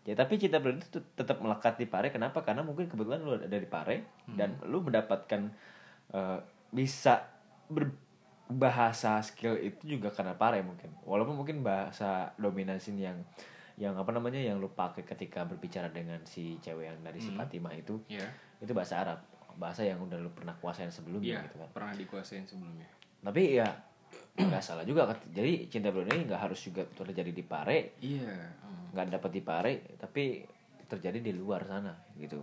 [0.03, 2.11] Ya tapi cinta periode itu tetap melekat di Pare.
[2.11, 2.43] Kenapa?
[2.43, 5.47] Karena mungkin kebetulan lu ada di Pare dan lu mendapatkan
[6.11, 7.23] eh, bisa
[7.71, 10.91] berbahasa skill itu juga karena Pare mungkin.
[11.07, 13.17] Walaupun mungkin bahasa dominasi yang
[13.75, 17.73] yang apa namanya yang lu pakai ketika berbicara dengan si cewek yang dari si Fatimah
[17.73, 18.29] itu Iya.
[18.61, 19.19] itu bahasa Arab
[19.53, 22.85] bahasa yang udah lu pernah kuasain sebelumnya Iya, gitu kan pernah dikuasain sebelumnya.
[23.21, 23.65] tapi ya
[24.33, 28.33] nggak salah juga jadi cinta ini nggak harus juga terjadi di Pare Iya.
[28.61, 28.93] oh.
[28.93, 30.45] nggak dapat di Pare tapi
[30.85, 32.41] terjadi di luar sana gitu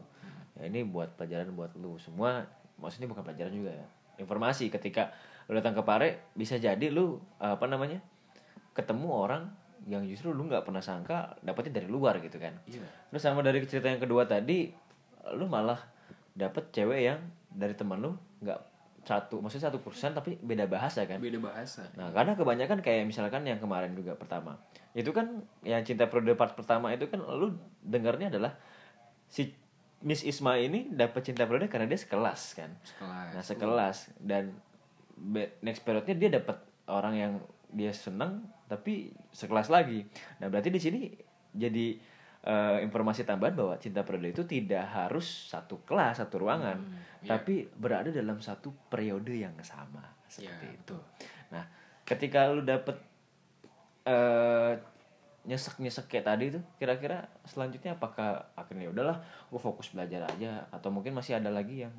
[0.59, 2.43] ya ini buat pelajaran buat lu semua
[2.79, 3.87] maksudnya bukan pelajaran juga ya
[4.19, 5.15] informasi ketika
[5.47, 8.03] lu datang ke Pare bisa jadi lu apa namanya
[8.75, 9.43] ketemu orang
[9.89, 12.85] yang justru lu nggak pernah sangka dapetnya dari luar gitu kan Iya.
[13.13, 14.69] Terus sama dari cerita yang kedua tadi,
[15.37, 15.81] lu malah
[16.37, 17.21] dapet cewek yang
[17.51, 18.13] dari teman lu
[18.45, 18.61] nggak
[19.01, 21.17] satu, maksudnya satu kursan tapi beda bahasa kan.
[21.19, 21.89] Beda bahasa.
[21.97, 24.61] Nah karena kebanyakan kayak misalkan yang kemarin juga pertama,
[24.93, 28.61] itu kan yang cinta periode part pertama itu kan lu dengarnya adalah
[29.33, 29.57] si
[30.05, 32.71] Miss Isma ini dapet cinta periode karena dia sekelas kan.
[32.85, 33.29] Sekelas.
[33.33, 34.45] Nah sekelas dan
[35.65, 36.57] next periodnya dia dapat
[36.89, 37.33] orang yang
[37.71, 40.07] dia senang tapi sekelas lagi.
[40.43, 41.01] Nah berarti di sini
[41.51, 41.99] jadi
[42.41, 46.79] eh, informasi tambahan bahwa cinta periode itu tidak harus satu kelas satu ruangan,
[47.27, 50.97] tapi berada dalam satu periode yang sama seperti Iya, itu.
[51.51, 51.65] Nah
[52.07, 52.97] ketika lu dapet
[54.07, 54.75] eh
[55.41, 59.17] nyesek nyesek kayak tadi itu kira-kira selanjutnya apakah akhirnya "Ya udahlah
[59.49, 61.95] gue fokus belajar aja atau mungkin masih ada lagi yang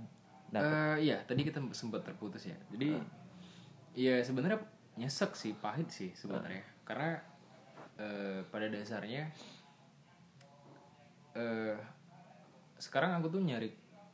[0.53, 2.57] dapet Eh, iya, tadi kita sempat terputus ya.
[2.69, 3.01] Jadi
[3.97, 4.61] ya sebenarnya
[5.01, 6.61] nyesek sih, pahit sih sebenarnya.
[6.85, 7.17] Karena
[7.97, 9.25] eh, pada dasarnya
[11.31, 11.75] eh
[12.77, 13.69] sekarang aku tuh nyari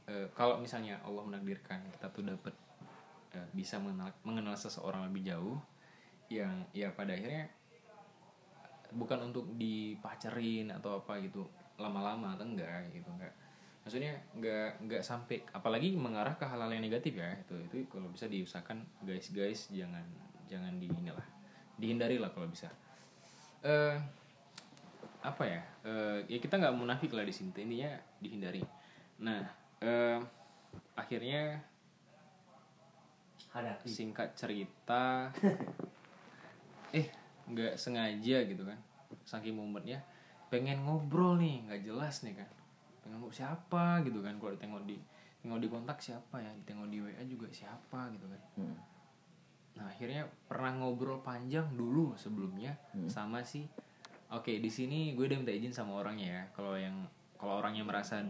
[0.07, 2.55] eh, kalau misalnya Allah menakdirkan kita tuh dapat
[3.35, 5.57] eh, bisa mengenal, mengenal seseorang lebih jauh
[6.27, 7.47] yang ya pada akhirnya
[8.95, 11.43] bukan untuk dipacarin atau apa gitu
[11.79, 13.33] lama-lama atau enggak gitu enggak
[13.83, 18.27] maksudnya enggak enggak sampai apalagi mengarah ke hal-hal yang negatif ya itu itu kalau bisa
[18.27, 20.03] diusahakan guys guys jangan
[20.47, 21.27] jangan di inilah
[21.77, 22.67] dihindari lah kalau bisa.
[23.61, 23.95] Eh
[25.21, 25.61] apa ya?
[25.85, 27.53] Eh, ya kita nggak munafik lah di sini.
[27.53, 28.63] Intinya dihindari.
[29.21, 29.45] Nah
[29.77, 30.17] eh
[30.97, 31.61] akhirnya
[33.53, 33.85] hadapi.
[33.85, 35.29] singkat cerita
[36.97, 37.07] eh
[37.47, 38.79] nggak sengaja gitu kan.
[39.23, 40.01] Saking momennya
[40.47, 42.49] pengen ngobrol nih nggak jelas nih kan.
[43.03, 44.35] Pengen ngobrol siapa gitu kan?
[44.41, 44.97] Kalau ditengok di
[45.45, 46.51] tengok di kontak siapa ya?
[46.63, 48.41] Ditengok di WA juga siapa gitu kan?
[48.57, 48.77] Hmm.
[49.77, 52.73] Nah akhirnya pernah ngobrol panjang dulu sebelumnya
[53.05, 53.63] sama si
[54.33, 57.05] oke di sini gue udah minta izin sama orangnya ya kalau yang
[57.37, 58.25] kalau orangnya merasa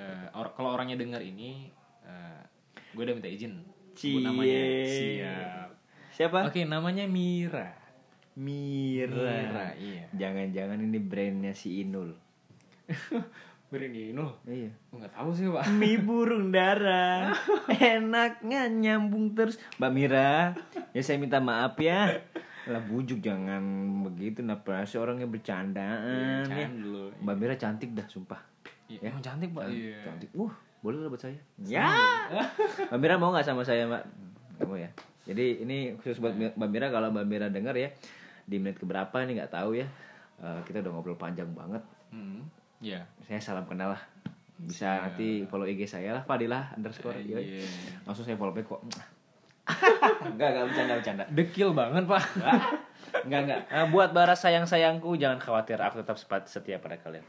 [0.00, 1.68] eh, or- kalau orangnya dengar ini
[2.02, 2.40] eh,
[2.96, 3.60] gue udah minta izin
[3.92, 5.20] sebut namanya Cie.
[5.20, 5.70] siap
[6.10, 7.78] siapa oke namanya Mira
[8.38, 9.10] Mira.
[9.10, 10.06] Mira, iya.
[10.14, 12.14] Jangan-jangan ini brandnya si Inul.
[13.68, 14.32] Berinul.
[14.42, 14.72] Iya.
[14.88, 15.68] Enggak tahu sih, Pak.
[15.70, 17.28] Mie burung dara
[17.68, 20.56] Enaknya nyambung terus Mbak Mira
[20.90, 22.16] Ya saya minta maaf ya
[22.64, 23.60] Lah bujuk jangan
[24.02, 26.64] begitu Napa sih orangnya bercandaan ya.
[26.70, 27.12] Lu.
[27.20, 28.40] Mbak Mira cantik dah sumpah
[28.88, 29.68] Iya, emang cantik, Pak.
[29.68, 30.00] Iya.
[30.02, 30.48] Cantik Uh
[30.78, 31.84] boleh lah buat saya Ya
[32.88, 34.02] Mbak Mira mau gak sama saya Mbak
[34.56, 34.88] Kamu ya
[35.24, 37.88] Jadi ini khusus buat Mbak Mira Kalau Mbak Mira denger ya
[38.42, 39.84] Di menit keberapa nih gak tahu ya
[40.38, 42.40] Eh, Kita udah ngobrol panjang banget Hmm.
[42.78, 43.02] Iya.
[43.20, 44.02] saya salam kenal lah
[44.56, 47.58] bisa nanti follow IG saya lah Fadilah underscore yoi.
[47.58, 47.66] Iya.
[48.02, 48.82] langsung saya follow back kok
[50.32, 52.22] enggak enggak bercanda bercanda Dekil banget, Pak.
[53.22, 57.26] enggak enggak Eh, buat baras sayang sayangku jangan khawatir aku tetap sepat setia pada kalian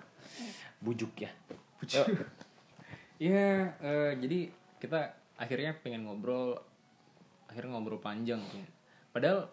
[0.79, 1.29] bujuk ya
[3.19, 4.47] Iya, eh, jadi
[4.79, 4.99] kita
[5.35, 6.55] akhirnya pengen ngobrol
[7.45, 8.63] akhirnya ngobrol panjang tuh.
[9.11, 9.51] Padahal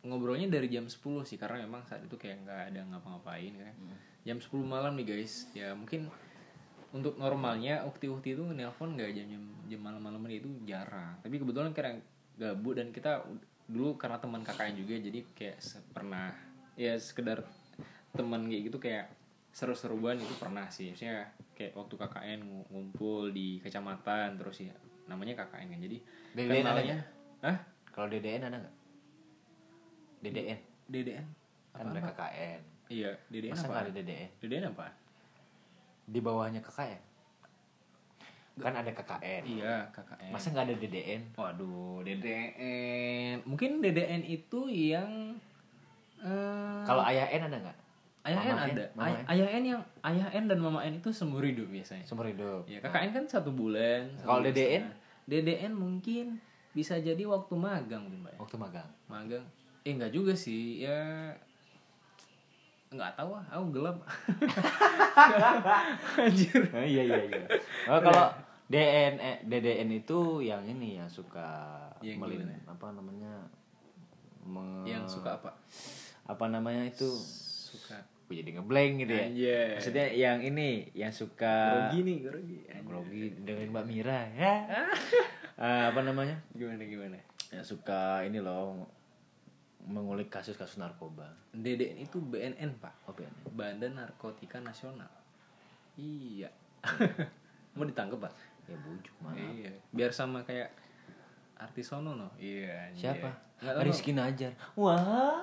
[0.00, 3.74] ngobrolnya dari jam 10 sih karena memang saat itu kayak nggak ada ngapa-ngapain kan.
[4.26, 5.50] Jam 10 malam nih guys.
[5.54, 6.10] Ya mungkin
[6.90, 11.20] untuk normalnya ukti-ukti itu nelpon nggak jam jam jam malam-malam itu jarang.
[11.20, 12.00] Tapi kebetulan karena
[12.38, 13.24] gabut dan kita
[13.68, 15.56] dulu karena teman KKN juga jadi kayak
[15.92, 16.32] pernah
[16.78, 17.44] ya sekedar
[18.16, 19.12] teman kayak gitu kayak
[19.52, 20.94] seru-seruan itu pernah sih.
[20.96, 24.72] Maksudnya kayak waktu KKN ngu- ngumpul di kecamatan terus ya
[25.10, 25.80] namanya KKN kan.
[25.84, 25.96] Jadi
[26.32, 26.98] DDN ada kenalnya
[27.44, 27.58] Hah?
[27.92, 28.76] kalau DDN ada nggak
[30.24, 31.26] DDN DDN?
[31.68, 33.84] kan ada KKN Iya, DDN masa apa?
[33.84, 34.86] ada DDN DDN apa?
[36.04, 37.00] di bawahnya KKN
[38.58, 40.30] kan ada KKN Iya, KKN.
[40.30, 43.46] masa nggak ada DDN Waduh, DDN.
[43.46, 45.38] Mungkin DDN itu yang
[46.18, 47.76] eh kalau ayah N ada nggak
[48.24, 48.84] ayah N Mama N, ada.
[48.98, 52.02] Ay- ayah N yang ayah N dan mama N itu seumur hidup biasanya.
[52.02, 54.10] seumur hidup Ya, KKN kan satu bulan.
[54.18, 54.90] Kalau DDN?
[55.24, 58.36] DDN mungkin bisa jadi waktu magang mungkin, Mbak.
[58.40, 59.44] waktu magang Magang.
[59.84, 60.82] Eh enggak juga sih.
[60.82, 61.30] Ya
[62.88, 63.96] enggak tahu ah, aku gelap.
[66.18, 66.62] Anjir.
[66.72, 67.44] Oh, iya iya iya.
[67.86, 68.32] Oh, kalau
[68.68, 72.56] DN eh, DDN itu yang ini yang suka Yang melin gimana?
[72.68, 73.32] apa namanya
[74.44, 75.50] me- Yang suka apa?
[76.24, 77.08] apa namanya itu
[77.68, 77.96] Suka.
[78.28, 79.24] Gue jadi ngeblank gitu ya.
[79.24, 79.68] Anjay.
[79.76, 82.56] Maksudnya yang ini yang suka Grogi nih, grogi.
[82.84, 84.54] grogi dengan Mbak Mira ya.
[85.56, 86.36] Eh, apa namanya?
[86.52, 87.16] Gimana gimana?
[87.48, 88.84] Yang suka ini loh
[89.86, 91.30] mengulik kasus-kasus narkoba.
[91.54, 92.94] DDN itu BNN, Pak.
[93.06, 93.54] Oh, BNN.
[93.54, 95.10] Badan Narkotika Nasional.
[95.94, 96.50] Iya.
[97.78, 98.32] Mau ditangkap, Pak?
[98.68, 99.32] Ya bujuk mah.
[99.32, 99.72] Iya.
[99.96, 100.68] Biar sama kayak
[101.56, 102.28] artis sono no.
[102.36, 102.92] Iya.
[102.92, 103.32] Siapa?
[103.64, 103.84] Nggak tahu.
[103.88, 104.52] Rizky Najar.
[104.76, 105.40] Wah.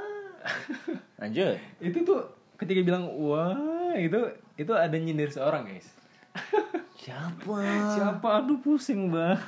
[1.20, 1.58] Lanjut.
[1.82, 2.22] Itu tuh
[2.56, 4.16] ketika bilang wah itu
[4.56, 5.90] itu ada nyindir seorang guys.
[7.02, 7.58] Siapa?
[7.98, 8.28] Siapa?
[8.46, 9.42] Aduh pusing bang.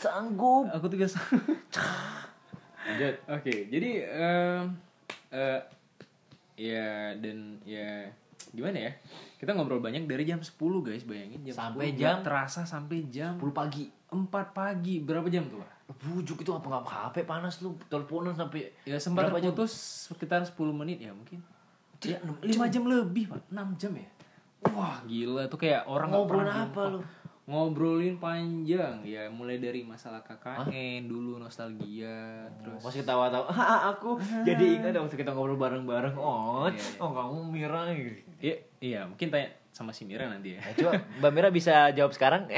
[0.00, 0.72] Sanggup.
[0.72, 1.06] Aku tiga.
[2.84, 3.14] Lanjut.
[3.26, 4.64] Oke, jadi em,
[5.30, 5.60] eh,
[6.54, 8.06] ya dan ya
[8.50, 8.92] gimana ya?
[9.34, 12.16] Kita ngobrol banyak dari jam 10 guys, bayangin jam Sampai 10, jam?
[12.22, 13.84] terasa sampai jam 10 pagi.
[14.08, 15.00] 4 pagi.
[15.00, 15.60] Berapa jam tuh?
[15.84, 19.52] Bujuk itu apa nggak HP panas lu teleponan sampai Ya sempat Berapa jam?
[19.52, 19.72] terputus
[20.06, 21.40] sekitar 10 menit ya mungkin.
[22.00, 23.40] Ya, enam 5 jam lebih, Pak.
[23.48, 24.08] 6 jam ya.
[24.66, 27.00] Wah, gila tuh kayak orang pernah apa lu?
[27.44, 34.80] Ngobrolin panjang ya, mulai dari masalah KKN dulu nostalgia, terus Pas ketawa-tawa, "Ah, aku jadi
[34.80, 36.16] ingat waktu kita ngobrol bareng-bareng.
[36.16, 37.04] Oh, Iya, iya.
[37.04, 38.24] oh kamu Mira gitu.
[38.40, 40.60] Iya, iya, mungkin tanya sama si Mira nanti ya.
[40.62, 42.48] Nah, coba Mbak Mira bisa jawab sekarang?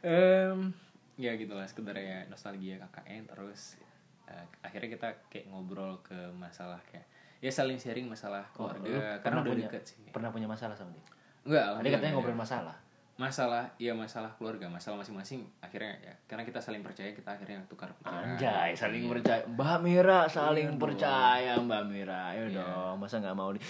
[0.00, 0.72] Em,
[1.16, 3.76] ya gitulah sekedar ya nostalgia KKN terus
[4.24, 7.04] eh, akhirnya kita kayak ngobrol ke masalah kayak
[7.40, 10.00] ya saling sharing masalah Oh, lu keluarga karena pernah udah punya, deket sih.
[10.08, 11.04] Pernah punya masalah sama dia?
[11.44, 12.76] Enggak, Tadi alhamdulillah katanya ngobrol masalah.
[13.20, 17.92] Masalah ya masalah keluarga masalah masing-masing akhirnya ya karena kita saling percaya kita akhirnya tukar
[17.94, 19.12] pikiran Anjay, saling Iya.
[19.12, 19.42] percaya.
[19.46, 20.80] Mbak Mira saling Iya dong.
[20.80, 22.20] percaya, Mbak Mira.
[22.32, 22.56] Ayo Iya.
[22.58, 23.60] dong, masa nggak mau di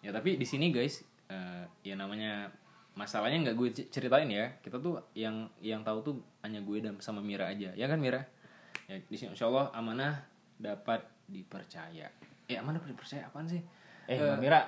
[0.00, 2.50] ya tapi di sini guys eh, ya namanya
[2.92, 7.20] masalahnya nggak gue ceritain ya kita tuh yang yang tahu tuh hanya gue dan sama
[7.20, 8.26] Mira aja ya kan Mira
[8.84, 10.18] ya di sini Insya Allah amanah
[10.56, 12.10] dapat dipercaya
[12.44, 13.62] eh amanah dipercaya apaan sih
[14.04, 14.60] Eh, Mbak Mira,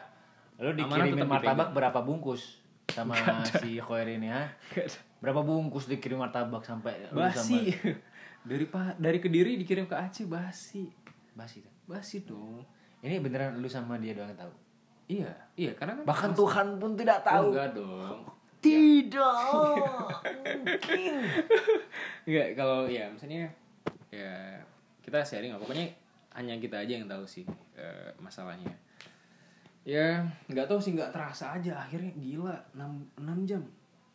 [0.60, 1.72] lu amanah dikirimin martabak dipegang.
[1.72, 2.59] berapa bungkus
[2.90, 3.14] sama
[3.44, 4.50] si Khoir ini ha?
[5.18, 7.70] Berapa bungkus dikirim martabak sampai basi
[8.40, 10.88] dari pa dari kediri dikirim ke Aceh basi
[11.32, 11.60] basi.
[11.60, 11.72] tuh.
[11.86, 12.64] basi dong
[13.00, 14.52] Ini beneran lu sama dia doang yang tahu.
[15.08, 17.50] iya iya karena kan Bahkan Tuhan pun tidak tahu.
[17.50, 18.18] enggak dong
[18.60, 19.16] Tidak.
[20.60, 21.14] Mungkin.
[22.22, 23.48] Enggak, kalau ya misalnya
[24.10, 24.60] ya
[25.00, 25.56] kita sharing lah.
[25.56, 25.88] Pokoknya
[26.30, 28.68] hanya kita aja yang tahu sih eh, masalahnya.
[29.84, 31.80] Ya nggak tahu sih nggak terasa aja.
[31.80, 33.62] Akhirnya gila 6, 6 jam.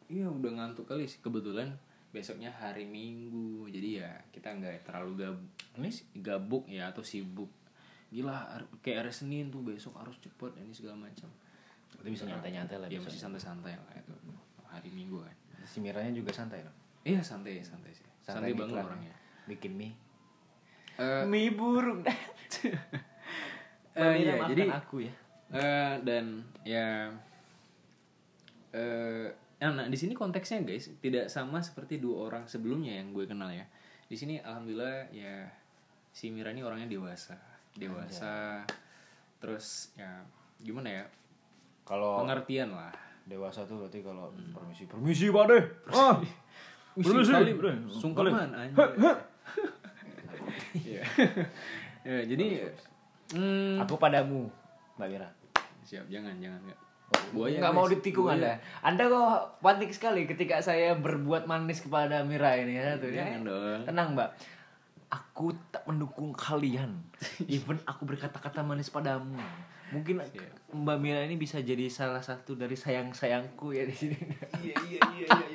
[0.06, 1.18] Iya udah ngantuk kali sih.
[1.22, 1.74] Kebetulan
[2.14, 3.66] besoknya hari Minggu.
[3.68, 7.50] Jadi ya kita nggak terlalu gabuk ini sih gabuk ya atau sibuk.
[8.14, 11.28] Gila kayak hari Senin tuh besok harus cepet ini segala macam.
[11.98, 14.14] Berarti bisa nyantai-nyantai lah ya masih santai-santai lah itu.
[14.70, 15.36] Hari minggu kan.
[15.66, 16.76] Si Miranya juga santai loh.
[17.06, 18.06] iya santai santai sih.
[18.22, 19.14] Santai, gitu banget orangnya.
[19.46, 19.94] Bikin mie.
[20.98, 22.06] Eh, mie burung.
[23.96, 25.14] Eh, iya, jadi aku ya.
[25.54, 27.12] Eh, dan ya
[28.76, 29.30] eh
[29.66, 33.66] nah di sini konteksnya guys tidak sama seperti dua orang sebelumnya yang gue kenal ya.
[34.06, 35.50] Di sini alhamdulillah ya
[36.14, 37.34] si Mira ini orangnya dewasa.
[37.74, 38.62] Dewasa.
[39.42, 40.22] Terus ya
[40.62, 41.06] gimana ya?
[41.86, 42.94] Kalau pengertian lah.
[43.26, 45.64] dewasa tuh berarti kalau permisi permisi pak deh.
[45.90, 46.22] Ah.
[46.96, 47.72] Permisi, bro.
[47.92, 48.50] Sungkeman.
[50.76, 51.04] Iya.
[52.08, 52.72] ya, jadi
[53.36, 54.48] hmm, Aku padamu,
[54.96, 55.30] Mbak Mira.
[55.86, 56.80] siap jangan jangan enggak.
[57.30, 58.38] Buaya Buaya, nggak mau ditikung Buaya.
[58.42, 58.54] Anda.
[58.82, 63.14] Anda kok panik sekali ketika saya berbuat manis kepada Mira ini ya tuh.
[63.14, 63.38] Ya.
[63.86, 64.30] Tenang Mbak.
[65.14, 67.06] Aku tak mendukung kalian.
[67.52, 69.38] Even aku berkata-kata manis padamu.
[69.94, 70.18] Mungkin
[70.74, 74.18] Mbak Mira ini bisa jadi salah satu dari sayang-sayangku ya di sini.
[74.66, 75.55] Iya iya iya iya.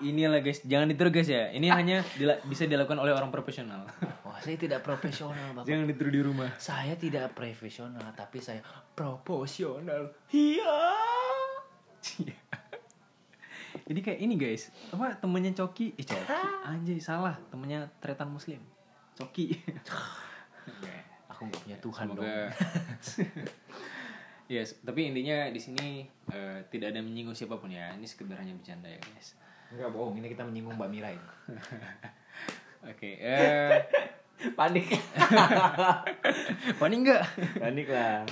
[0.00, 1.52] Inilah guys, jangan ditiru guys ya.
[1.52, 3.84] Ini hanya dila- bisa dilakukan oleh orang profesional.
[4.24, 5.68] Wah, saya tidak profesional, Bapak.
[5.68, 6.48] jangan ditiru di rumah.
[6.56, 8.64] Saya tidak profesional, tapi saya
[8.96, 10.08] proporsional.
[10.32, 10.76] Iya.
[13.90, 15.94] Ini kayak ini guys, apa temennya Coki?
[15.94, 16.30] Eh Coki,
[16.66, 18.58] anjay salah, temennya Tretan Muslim.
[19.14, 19.54] Coki.
[21.30, 22.22] Aku nggak punya Tuhan dong.
[22.22, 23.34] Semoga.
[24.50, 27.94] yes, tapi intinya di sini eh, tidak ada menyinggung siapa pun ya.
[27.94, 29.34] Ini sekedar hanya bercanda ya guys.
[29.70, 31.28] Enggak bohong, ini kita menyinggung Mbak Mira ini.
[32.90, 33.76] Oke, eh
[34.56, 34.88] Panik.
[36.80, 37.22] panik enggak?
[37.60, 38.24] Panik lah.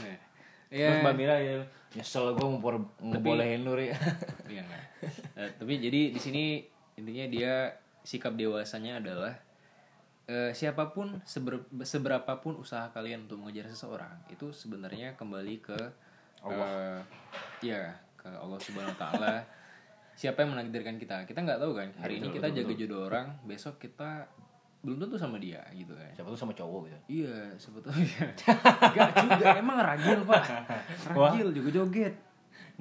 [0.73, 1.55] Ya, Terus Mbak Mira ya
[1.97, 2.60] nyesel gue mau
[3.01, 3.97] ngebolehin lu ya.
[4.52, 4.85] Iya enggak.
[5.36, 6.65] Eh, tapi jadi di sini
[6.97, 7.55] intinya dia
[8.05, 9.36] sikap dewasanya adalah
[10.28, 15.78] eh, siapa pun seber, seberapapun usaha kalian untuk mengejar seseorang itu sebenarnya kembali ke
[16.40, 17.05] Allah.
[17.60, 19.58] ya ke Allah Subhanahu Wa Taala.
[20.19, 21.23] Siapa yang menakdirkan kita?
[21.31, 21.95] Kita nggak tahu kan.
[22.03, 24.27] Hari ini kita jaga jodoh orang, besok kita
[24.82, 26.11] belum tentu sama dia gitu kan.
[26.11, 26.99] Siapa tuh sama cowok gitu.
[27.23, 28.27] Iya, sebetulnya.
[28.90, 30.43] Enggak juga, emang ragil, Pak.
[31.15, 32.15] Ragil juga joget.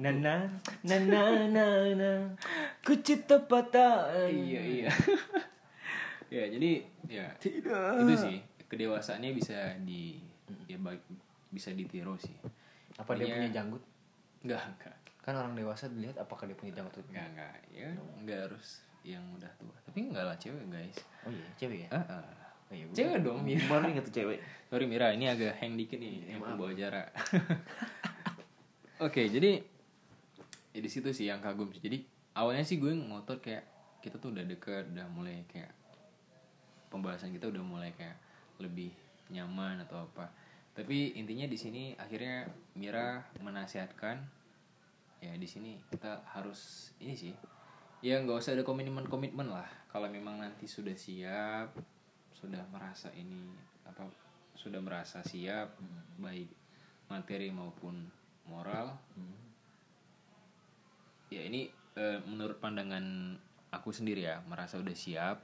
[0.02, 0.50] Na na
[0.82, 2.10] na na na na
[2.82, 4.10] ku cita patah.
[4.26, 4.90] Iya iya.
[6.34, 6.70] ya jadi
[7.08, 8.04] ya Tidak.
[8.04, 8.36] itu sih
[8.68, 10.22] kedewasaannya bisa di
[10.70, 11.02] ya baik
[11.50, 12.34] bisa ditiru sih.
[12.98, 13.82] Apa dia Intinya- punya janggut?
[14.46, 14.94] Enggak enggak
[15.28, 17.04] Kan orang dewasa dilihat apakah dia punya janggut?
[17.12, 19.76] enggak enggak ya enggak harus yang udah tua.
[19.84, 20.96] Tapi enggak lah cewek guys.
[21.28, 21.88] Oh iya, cewek ya?
[21.92, 22.24] Ah, ah.
[22.68, 23.64] Oh, iya, Cewek dong Mira.
[23.68, 24.40] Baru inget tuh cewek.
[24.72, 27.12] Sorry Mira, ini agak hang dikit nih yang bawa jarak.
[29.04, 29.60] Oke, jadi
[30.72, 31.84] ya di situ sih yang kagum sih.
[31.84, 33.68] Jadi awalnya sih gue ngotot kayak
[34.00, 35.76] kita tuh udah deket, udah mulai kayak
[36.88, 38.16] pembahasan kita udah mulai kayak
[38.64, 38.96] lebih
[39.28, 40.32] nyaman atau apa.
[40.72, 44.37] Tapi intinya di sini akhirnya Mira menasihatkan
[45.18, 47.34] ya di sini kita harus ini sih
[48.00, 51.74] ya nggak usah ada komitmen komitmen lah kalau memang nanti sudah siap
[52.30, 53.50] sudah merasa ini
[53.82, 54.06] apa
[54.54, 55.74] sudah merasa siap
[56.16, 56.46] baik
[57.06, 58.06] materi maupun
[58.44, 58.94] moral
[61.28, 63.34] ya ini eh, menurut pandangan
[63.70, 65.38] aku sendiri ya merasa udah siap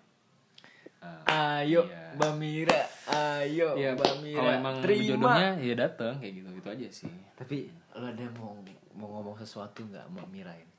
[1.05, 2.17] Eh, Ayo, Iya.
[2.17, 2.81] Mbak Mira.
[3.13, 4.41] Ayo, ya Mbak Mira.
[4.41, 5.05] kalau emang Terima.
[5.05, 8.57] jodohnya ya datang kayak gitu itu aja sih Tapi lo ada mau
[8.95, 10.73] mau ngomong sesuatu nggak Mbak Mira ini?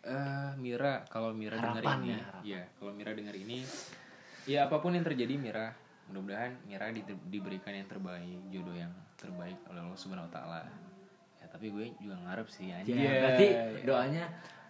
[0.00, 3.60] eh Mira kalau Mira dengar ini ya, ya kalau Mira dengar ini
[4.44, 5.76] ya apa pun yang terjadi Mira
[6.06, 10.62] mudah-mudahan Mira di- diberikan yang terbaik jodoh yang terbaik oleh Allah Subhanahu Wa Taala
[11.36, 13.46] ya tapi gue juga ngarep sih anjir Ya, berarti
[13.84, 14.24] doanya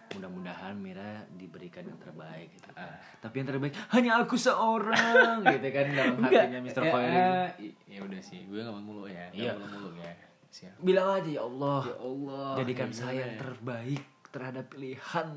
[0.09, 2.97] mudah-mudahan Mira diberikan yang terbaik gitu kan.
[3.19, 6.81] Tapi yang terbaik hanya aku seorang gitu kan dalam hatinya Mr.
[6.81, 9.53] Eh, i- ya udah sih gue gak mau mulu ya Iya.
[9.53, 10.13] Gak mau mulu ya
[10.49, 15.29] siap Bilang aja ya Allah, ya Allah jadikan ya saya yang terbaik terhadap pilihan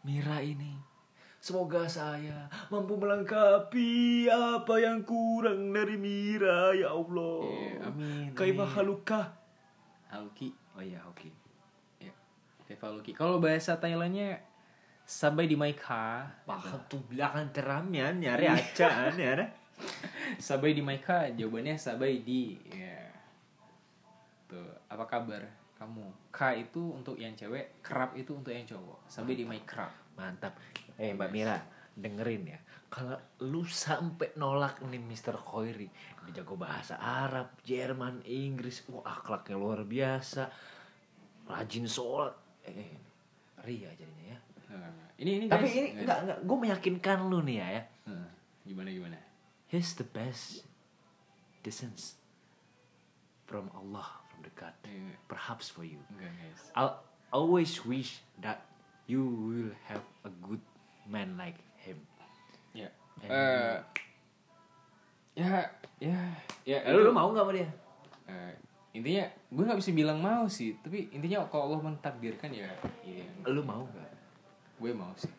[0.00, 0.72] Mira ini.
[1.40, 7.40] Semoga saya mampu melengkapi apa yang kurang dari Mira ya Allah.
[7.48, 8.74] Iya, amin, Kaifa amin.
[8.76, 9.20] haluka?
[10.08, 11.28] Haluki Oh iya, oke.
[11.96, 12.12] ya
[12.64, 14.40] Kaifa Haluki kalau bahasa Thailandnya
[15.02, 19.32] sampai di Maika Pakat tuh belakang teramnya nyari aja ya.
[20.36, 22.99] Sabai di Maika jawabannya Sabai di ya
[24.50, 25.46] tuh apa kabar
[25.78, 26.34] kamu?
[26.34, 29.06] K itu untuk yang cewek kerap itu untuk yang cowok.
[29.06, 30.58] Sabai di Maika Mantap.
[30.98, 31.56] Eh Mbak Mira,
[31.94, 32.58] dengerin ya.
[32.90, 33.14] Kalau
[33.46, 35.38] lu sampai nolak nih Mr.
[35.38, 35.86] Khoiri,
[36.26, 40.50] dia jago bahasa Arab, Jerman, Inggris, wah akhlaknya luar biasa,
[41.46, 42.34] rajin sholat,
[42.66, 42.98] eh
[43.62, 44.38] ria jadinya ya.
[44.74, 44.90] Nah,
[45.22, 47.82] ini ini Tapi guys, ini enggak enggak, gue meyakinkan lu nih ya, ya.
[48.10, 48.30] Nah,
[48.66, 49.18] gimana gimana?
[49.70, 50.66] He's the best
[51.62, 52.18] descent
[53.46, 54.19] from Allah,
[54.50, 54.72] God.
[54.84, 56.00] Eh, Perhaps for you.
[56.08, 58.64] enggak guys Al- always wish that
[59.04, 60.62] you will have a good
[61.04, 62.00] man like him.
[62.72, 62.88] ya
[63.20, 63.76] Eh,
[65.34, 65.68] ya
[65.98, 66.16] ya
[66.64, 67.68] ya Eh, lu, mau nggak sama dia?
[68.26, 68.52] Eh,
[68.92, 72.66] intinya gue nggak bisa bilang mau sih tapi intinya kalau Allah mentakdirkan ya
[73.02, 74.10] iya Lu mau nggak?
[74.80, 75.30] gue mau sih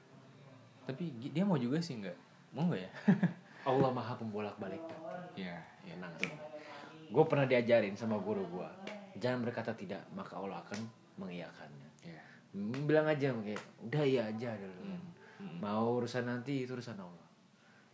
[0.81, 2.17] tapi dia mau juga sih nggak
[2.51, 2.91] mau nggak ya
[3.69, 4.81] Allah maha pembolak balik.
[5.35, 6.13] ya ya Tenang.
[7.11, 8.69] Gue pernah diajarin sama guru gue.
[9.19, 10.79] Jangan berkata tidak, maka Allah akan
[11.19, 11.89] mengiyakannya.
[12.07, 14.83] ya Hmm, bilang aja kayak udah iya aja dulu
[15.63, 17.27] mau urusan nanti itu urusan Allah.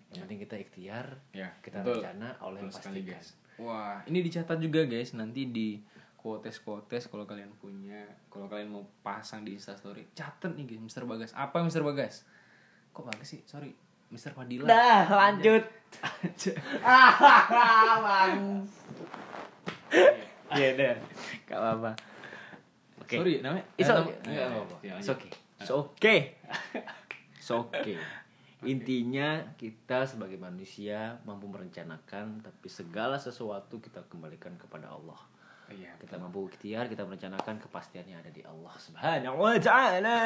[0.10, 2.00] Yang penting kita ikhtiar ya kita betul.
[2.02, 3.22] rencana Allah yang sekali, pastikan.
[3.22, 3.30] guys.
[3.62, 4.00] Wah.
[4.08, 5.78] Ini dicatat juga guys nanti di
[6.18, 8.02] quotes quotes kalau kalian punya
[8.34, 11.32] kalau kalian mau pasang di instastory catat nih guys Mister Bagas.
[11.38, 12.26] Apa Mister Bagas?
[12.98, 13.42] Kok Bagas sih?
[13.46, 13.72] Sorry
[14.08, 15.64] Mister Fadila dah lanjut
[16.82, 17.14] ah
[18.00, 18.40] bang
[20.54, 20.96] iya deh
[21.46, 21.92] gak apa apa
[23.02, 24.16] oke sorry namanya It's okay.
[24.16, 24.76] nama- Nggak ya, apa-apa.
[24.80, 25.18] ya, It's lanjut.
[25.18, 25.32] okay.
[25.58, 26.20] It's okay.
[27.34, 27.98] It's okay.
[28.74, 35.18] Intinya kita sebagai manusia mampu merencanakan tapi segala sesuatu kita kembalikan kepada Allah.
[35.68, 40.20] Iya Kita mampu ikhtiar, kita merencanakan kepastiannya ada di Allah Subhanahu wa taala.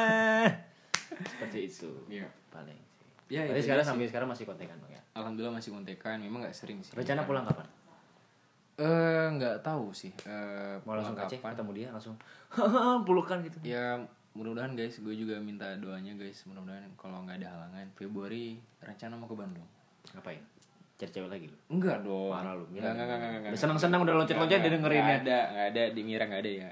[1.32, 1.92] Seperti itu.
[2.08, 2.28] Iya.
[2.50, 2.91] Paling.
[3.32, 5.00] Ya, itu sekarang sampai sekarang masih kontekan Bang ya.
[5.14, 7.64] Alhamdulillah masih kontekan memang nggak sering sih Rencana pulang kapan?
[8.74, 11.54] eh nggak tahu sih eh Mau langsung ke Aceh kapan.
[11.54, 12.16] ketemu dia langsung
[13.02, 13.58] pelukan gitu.
[13.62, 14.00] ya
[14.32, 19.26] mudah-mudahan guys gue juga minta doanya guys mudah-mudahan kalau nggak ada halangan Februari rencana mau
[19.26, 19.68] ke Bandung
[20.12, 20.42] Ngapain?
[20.98, 21.58] Cari cewek lagi lu.
[21.70, 22.90] enggak dong Marah lu, Mira.
[22.90, 23.52] Nggak, nggak, nggak, nggak, nggak.
[23.52, 25.04] Udah senang-senang udah loncat-loncat dia dengerinnya.
[25.04, 26.70] nggak ada nggak ada di Mira nggak ada ya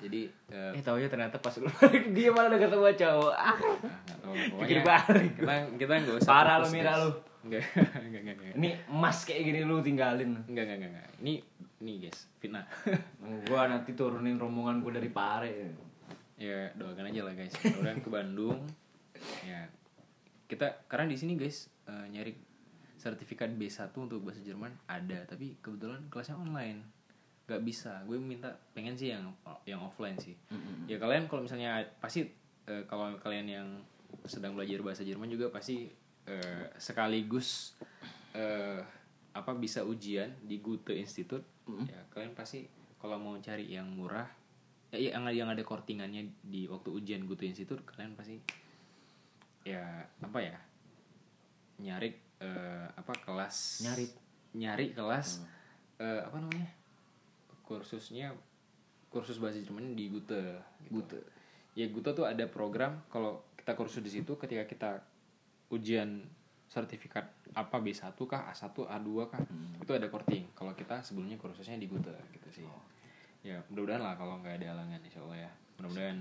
[0.00, 1.68] jadi eh, Eh tahu ya ternyata pas lu
[2.16, 3.32] dia malah udah ketemu cowok.
[3.32, 3.56] Ah, ah,
[4.20, 4.32] tahu
[4.64, 5.32] pikir balik.
[5.36, 7.10] kita kita nggak usah Parah lu, Mira, lu.
[7.40, 7.62] nggak
[8.10, 10.30] nggak nggak nggak Ini emas kayak gini lu tinggalin.
[10.44, 11.08] nggak nggak nggak nggak.
[11.20, 11.32] ini
[11.80, 12.64] ini guys fitnah
[13.48, 15.52] gua nanti turunin rombongan gua dari Pare.
[16.36, 18.58] ya doakan aja lah guys mudah-mudahan ke Bandung
[19.44, 19.68] ya
[20.44, 22.32] kita karena di sini guys eh, nyari
[22.96, 26.99] sertifikat B1 untuk bahasa Jerman ada tapi kebetulan kelasnya online
[27.50, 28.06] nggak bisa.
[28.06, 29.26] Gue minta pengen sih yang
[29.66, 30.38] yang offline sih.
[30.86, 32.30] Ya kalian kalau misalnya pasti
[32.70, 33.68] eh, kalau kalian yang
[34.22, 35.90] sedang belajar bahasa Jerman juga pasti
[36.30, 37.74] eh, sekaligus
[38.38, 38.78] eh,
[39.34, 41.66] apa bisa ujian di Goethe Institute.
[41.66, 42.70] Ya kalian pasti
[43.02, 44.30] kalau mau cari yang murah
[44.90, 48.38] ya yang yang ada kortingannya di waktu ujian Goethe Institute kalian pasti
[49.62, 50.58] ya apa ya
[51.82, 53.86] nyari eh, apa kelas.
[53.86, 54.06] Nyari.
[54.50, 55.46] nyari kelas
[56.02, 56.79] eh, apa namanya
[57.70, 58.34] kursusnya
[59.06, 60.58] kursus bahasa Jerman di Goethe
[60.90, 61.22] gitu.
[61.78, 64.90] ya Goethe tuh ada program kalau kita kursus di situ ketika kita
[65.70, 66.26] ujian
[66.70, 69.42] sertifikat apa B1 kah A1 A2 kah
[69.82, 72.66] itu ada korting kalau kita sebelumnya kursusnya di Goethe gitu sih.
[73.46, 75.50] Ya mudah-mudahan lah kalau nggak ada halangan insya Allah ya.
[75.78, 76.18] Mudah-mudahan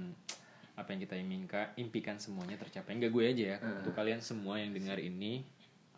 [0.79, 2.97] apa yang kita impikan impikan semuanya tercapai.
[2.97, 5.45] Enggak gue aja ya untuk kalian semua yang dengar ini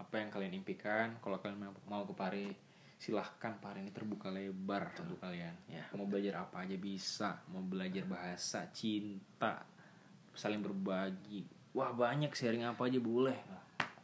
[0.02, 2.48] apa yang kalian impikan kalau kalian mau, ke Pare
[3.02, 5.82] silahkan Pare ini terbuka lebar untuk kalian Ya.
[5.98, 7.42] mau belajar apa aja bisa.
[7.50, 9.66] Mau belajar bahasa cinta
[10.32, 11.42] saling berbagi.
[11.74, 13.34] Wah banyak sharing apa aja boleh.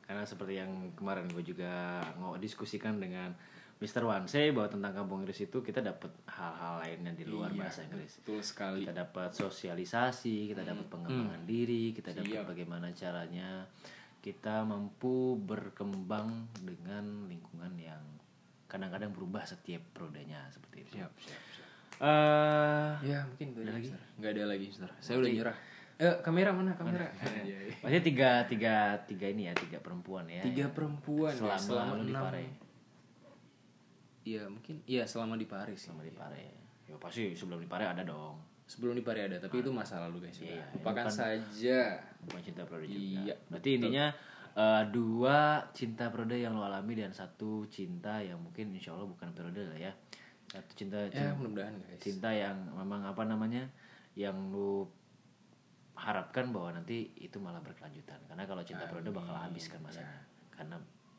[0.02, 3.38] Karena seperti yang kemarin gue juga mau diskusikan dengan
[3.78, 4.02] Mr.
[4.02, 8.18] Wanse bahwa tentang kampung Inggris itu kita dapat hal-hal lainnya di luar Iya, bahasa Inggris.
[8.18, 8.82] betul sekali.
[8.82, 13.70] Kita dapat sosialisasi, kita dapat pengembangan diri, kita dapat bagaimana caranya
[14.18, 18.02] kita mampu berkembang dengan lingkungan yang
[18.68, 20.92] kadang-kadang berubah setiap prodenya seperti itu.
[20.96, 21.66] siap siap, siap.
[21.98, 23.88] Eh, ya mungkin itu Ada lagi?
[24.16, 24.90] Nggak ada lagi Mister.
[25.00, 25.58] saya udah nyerah
[25.98, 27.10] eh kamera mana kamera
[27.42, 27.74] Iya, iya.
[27.76, 30.44] maksudnya tiga tiga tiga ini ya tiga perempuan ya.
[30.44, 32.44] tiga perempuan ya, selama, selama lu di Pare.
[34.24, 36.46] iya mungkin iya selama di Paris Selama di Pare.
[36.86, 38.38] Ya pasti sebelum di Pare ada dong.
[38.64, 41.80] sebelum di Pare ada tapi itu masa lalu guys Iya, lupakan kan- saja
[42.22, 43.24] bukan cinta periode juga.
[43.24, 44.06] Iya, Berarti intinya
[44.58, 49.30] eh, dua cinta periode yang lo alami dan satu cinta yang mungkin insya Allah bukan
[49.32, 49.94] periode lah ya.
[50.50, 53.68] Satu cinta ya cinta, mudah-mudahan guys cinta yang memang apa namanya
[54.18, 54.88] yang lu
[55.98, 58.18] harapkan bahwa nanti itu malah berkelanjutan.
[58.26, 60.26] Karena kalau cinta periode bakal habis kan masanya.
[60.50, 60.78] Karena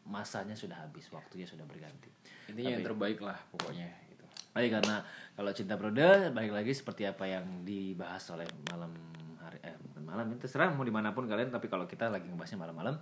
[0.09, 2.09] masanya sudah habis, waktunya sudah berganti.
[2.49, 4.25] intinya yang terbaik lah pokoknya gitu
[4.57, 5.05] Baik karena
[5.37, 8.91] kalau cinta periode balik lagi seperti apa yang dibahas oleh malam
[9.37, 9.77] hari eh
[10.09, 10.27] malam.
[10.33, 12.97] Itu terserah mau di mana pun kalian tapi kalau kita lagi ngebahasnya malam-malam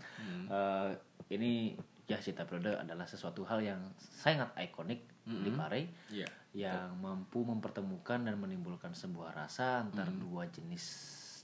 [0.50, 0.90] eh,
[1.30, 7.44] ini ya cinta periode adalah sesuatu hal yang sangat ikonik di Pare iya yang mampu
[7.44, 10.84] mempertemukan dan menimbulkan sebuah rasa antar dua jenis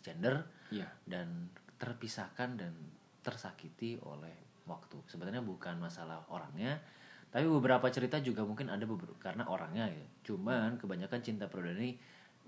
[0.00, 0.40] gender
[0.72, 0.88] iya.
[1.04, 2.72] dan terpisahkan dan
[3.20, 4.32] tersakiti oleh
[4.64, 4.96] waktu.
[5.04, 6.80] Sebenarnya bukan masalah orangnya,
[7.28, 10.06] tapi beberapa cerita juga mungkin ada beberapa karena orangnya ya.
[10.24, 11.92] Cuman kebanyakan cinta periode ini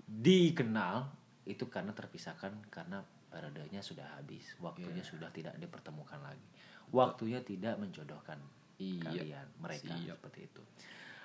[0.09, 1.05] dikenal
[1.45, 2.99] itu karena terpisahkan karena
[3.29, 5.07] periodenya sudah habis, waktunya Iya.
[5.07, 6.47] sudah tidak dipertemukan lagi,
[6.89, 8.39] waktunya tidak menjodohkan
[8.75, 10.17] Iya, kalian mereka siap.
[10.17, 10.61] seperti itu.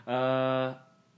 [0.07, 0.69] Eh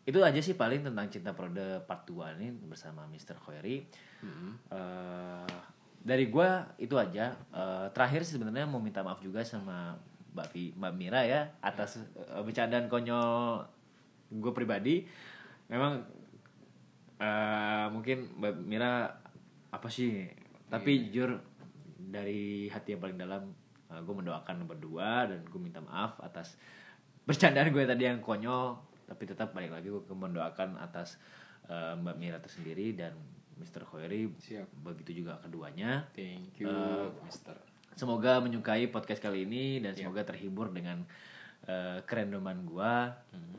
[0.03, 3.39] itu aja sih paling tentang cinta periode part 2 ini bersama Mr.
[3.39, 3.87] Khoiri.
[4.20, 4.53] Mm-mm.
[4.69, 5.57] Eh,
[6.03, 7.31] dari gua itu aja.
[7.53, 9.95] Eh, terakhir sih sebenarnya mau minta maaf juga sama
[10.33, 13.62] Mbak, Vi, Mbak Mira ya atas eh, bercandaan konyol
[14.33, 15.05] gue pribadi.
[15.69, 16.03] Memang
[17.23, 19.15] eh, mungkin Mbak Mira
[19.70, 20.27] apa sih?
[20.66, 21.39] Tapi jujur
[22.03, 23.55] dari hati yang paling dalam
[23.93, 26.57] gue mendoakan berdua dan gue minta maaf atas
[27.23, 28.74] bercandaan gue tadi yang konyol.
[29.07, 31.20] Tapi tetap balik lagi gue mendoakan atas
[31.69, 33.15] eh, Mbak Mira tersendiri dan
[33.53, 33.85] Mr.
[33.85, 34.66] Khoiri Siap.
[34.82, 36.09] begitu juga keduanya.
[36.16, 37.55] Thank you, Eh, Mister.
[37.93, 41.05] Semoga menyukai podcast kali ini dan semoga terhibur dengan
[41.69, 43.12] uh, kerendoman gua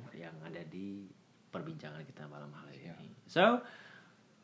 [0.10, 1.06] yang ada di
[1.53, 3.12] perbincangan kita malam hari ini.
[3.34, 3.65] So,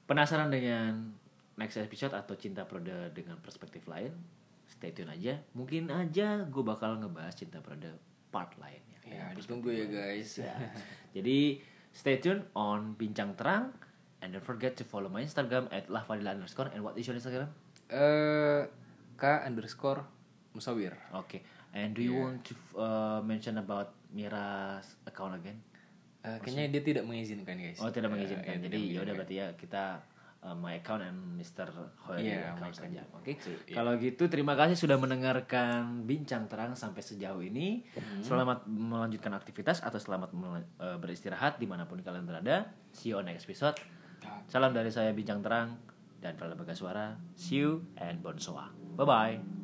[0.10, 1.14] penasaran dengan
[1.62, 4.10] next episode atau cinta periode dengan perspektif lain?
[4.66, 5.38] Stay tune aja.
[5.54, 7.94] Mungkin aja gue bakal ngebahas cinta periode
[8.34, 8.98] part lainnya.
[9.06, 10.42] Ya, ditunggu ya guys.
[10.42, 10.74] Ya.
[11.14, 11.62] Jadi
[11.94, 13.70] stay tune on Bincang Terang
[14.26, 17.54] and don't forget to follow my Instagram at lahfadila underscore and what is your Instagram?
[17.94, 18.66] Eh
[19.22, 20.02] K underscore
[20.58, 20.98] Musawir.
[21.14, 21.46] Okay.
[21.78, 25.62] And do you want to uh, mention about Mira's account again?
[26.20, 27.80] Eh, kayaknya dia tidak mengizinkan guys.
[27.80, 28.60] Oh, tidak Eh, mengizinkan.
[28.60, 29.84] ya, Jadi ya udah berarti ya kita
[30.44, 31.68] uh, my account and Mr.
[32.04, 33.02] Hoeri Iya, account my saja.
[33.16, 33.34] Oke.
[33.40, 33.76] Iya.
[33.80, 37.88] Kalau gitu terima kasih sudah mendengarkan bincang terang sampai sejauh ini.
[37.96, 38.20] Hmm.
[38.20, 40.36] Selamat melanjutkan aktivitas atau selamat
[40.80, 42.68] uh, beristirahat di mana pun kalian berada.
[42.92, 43.80] See you on next episode.
[44.52, 45.80] Salam dari saya bincang terang
[46.20, 47.16] dan Vala Bagaswara.
[47.40, 48.68] See you and bonsoir.
[49.00, 49.59] Bye bye.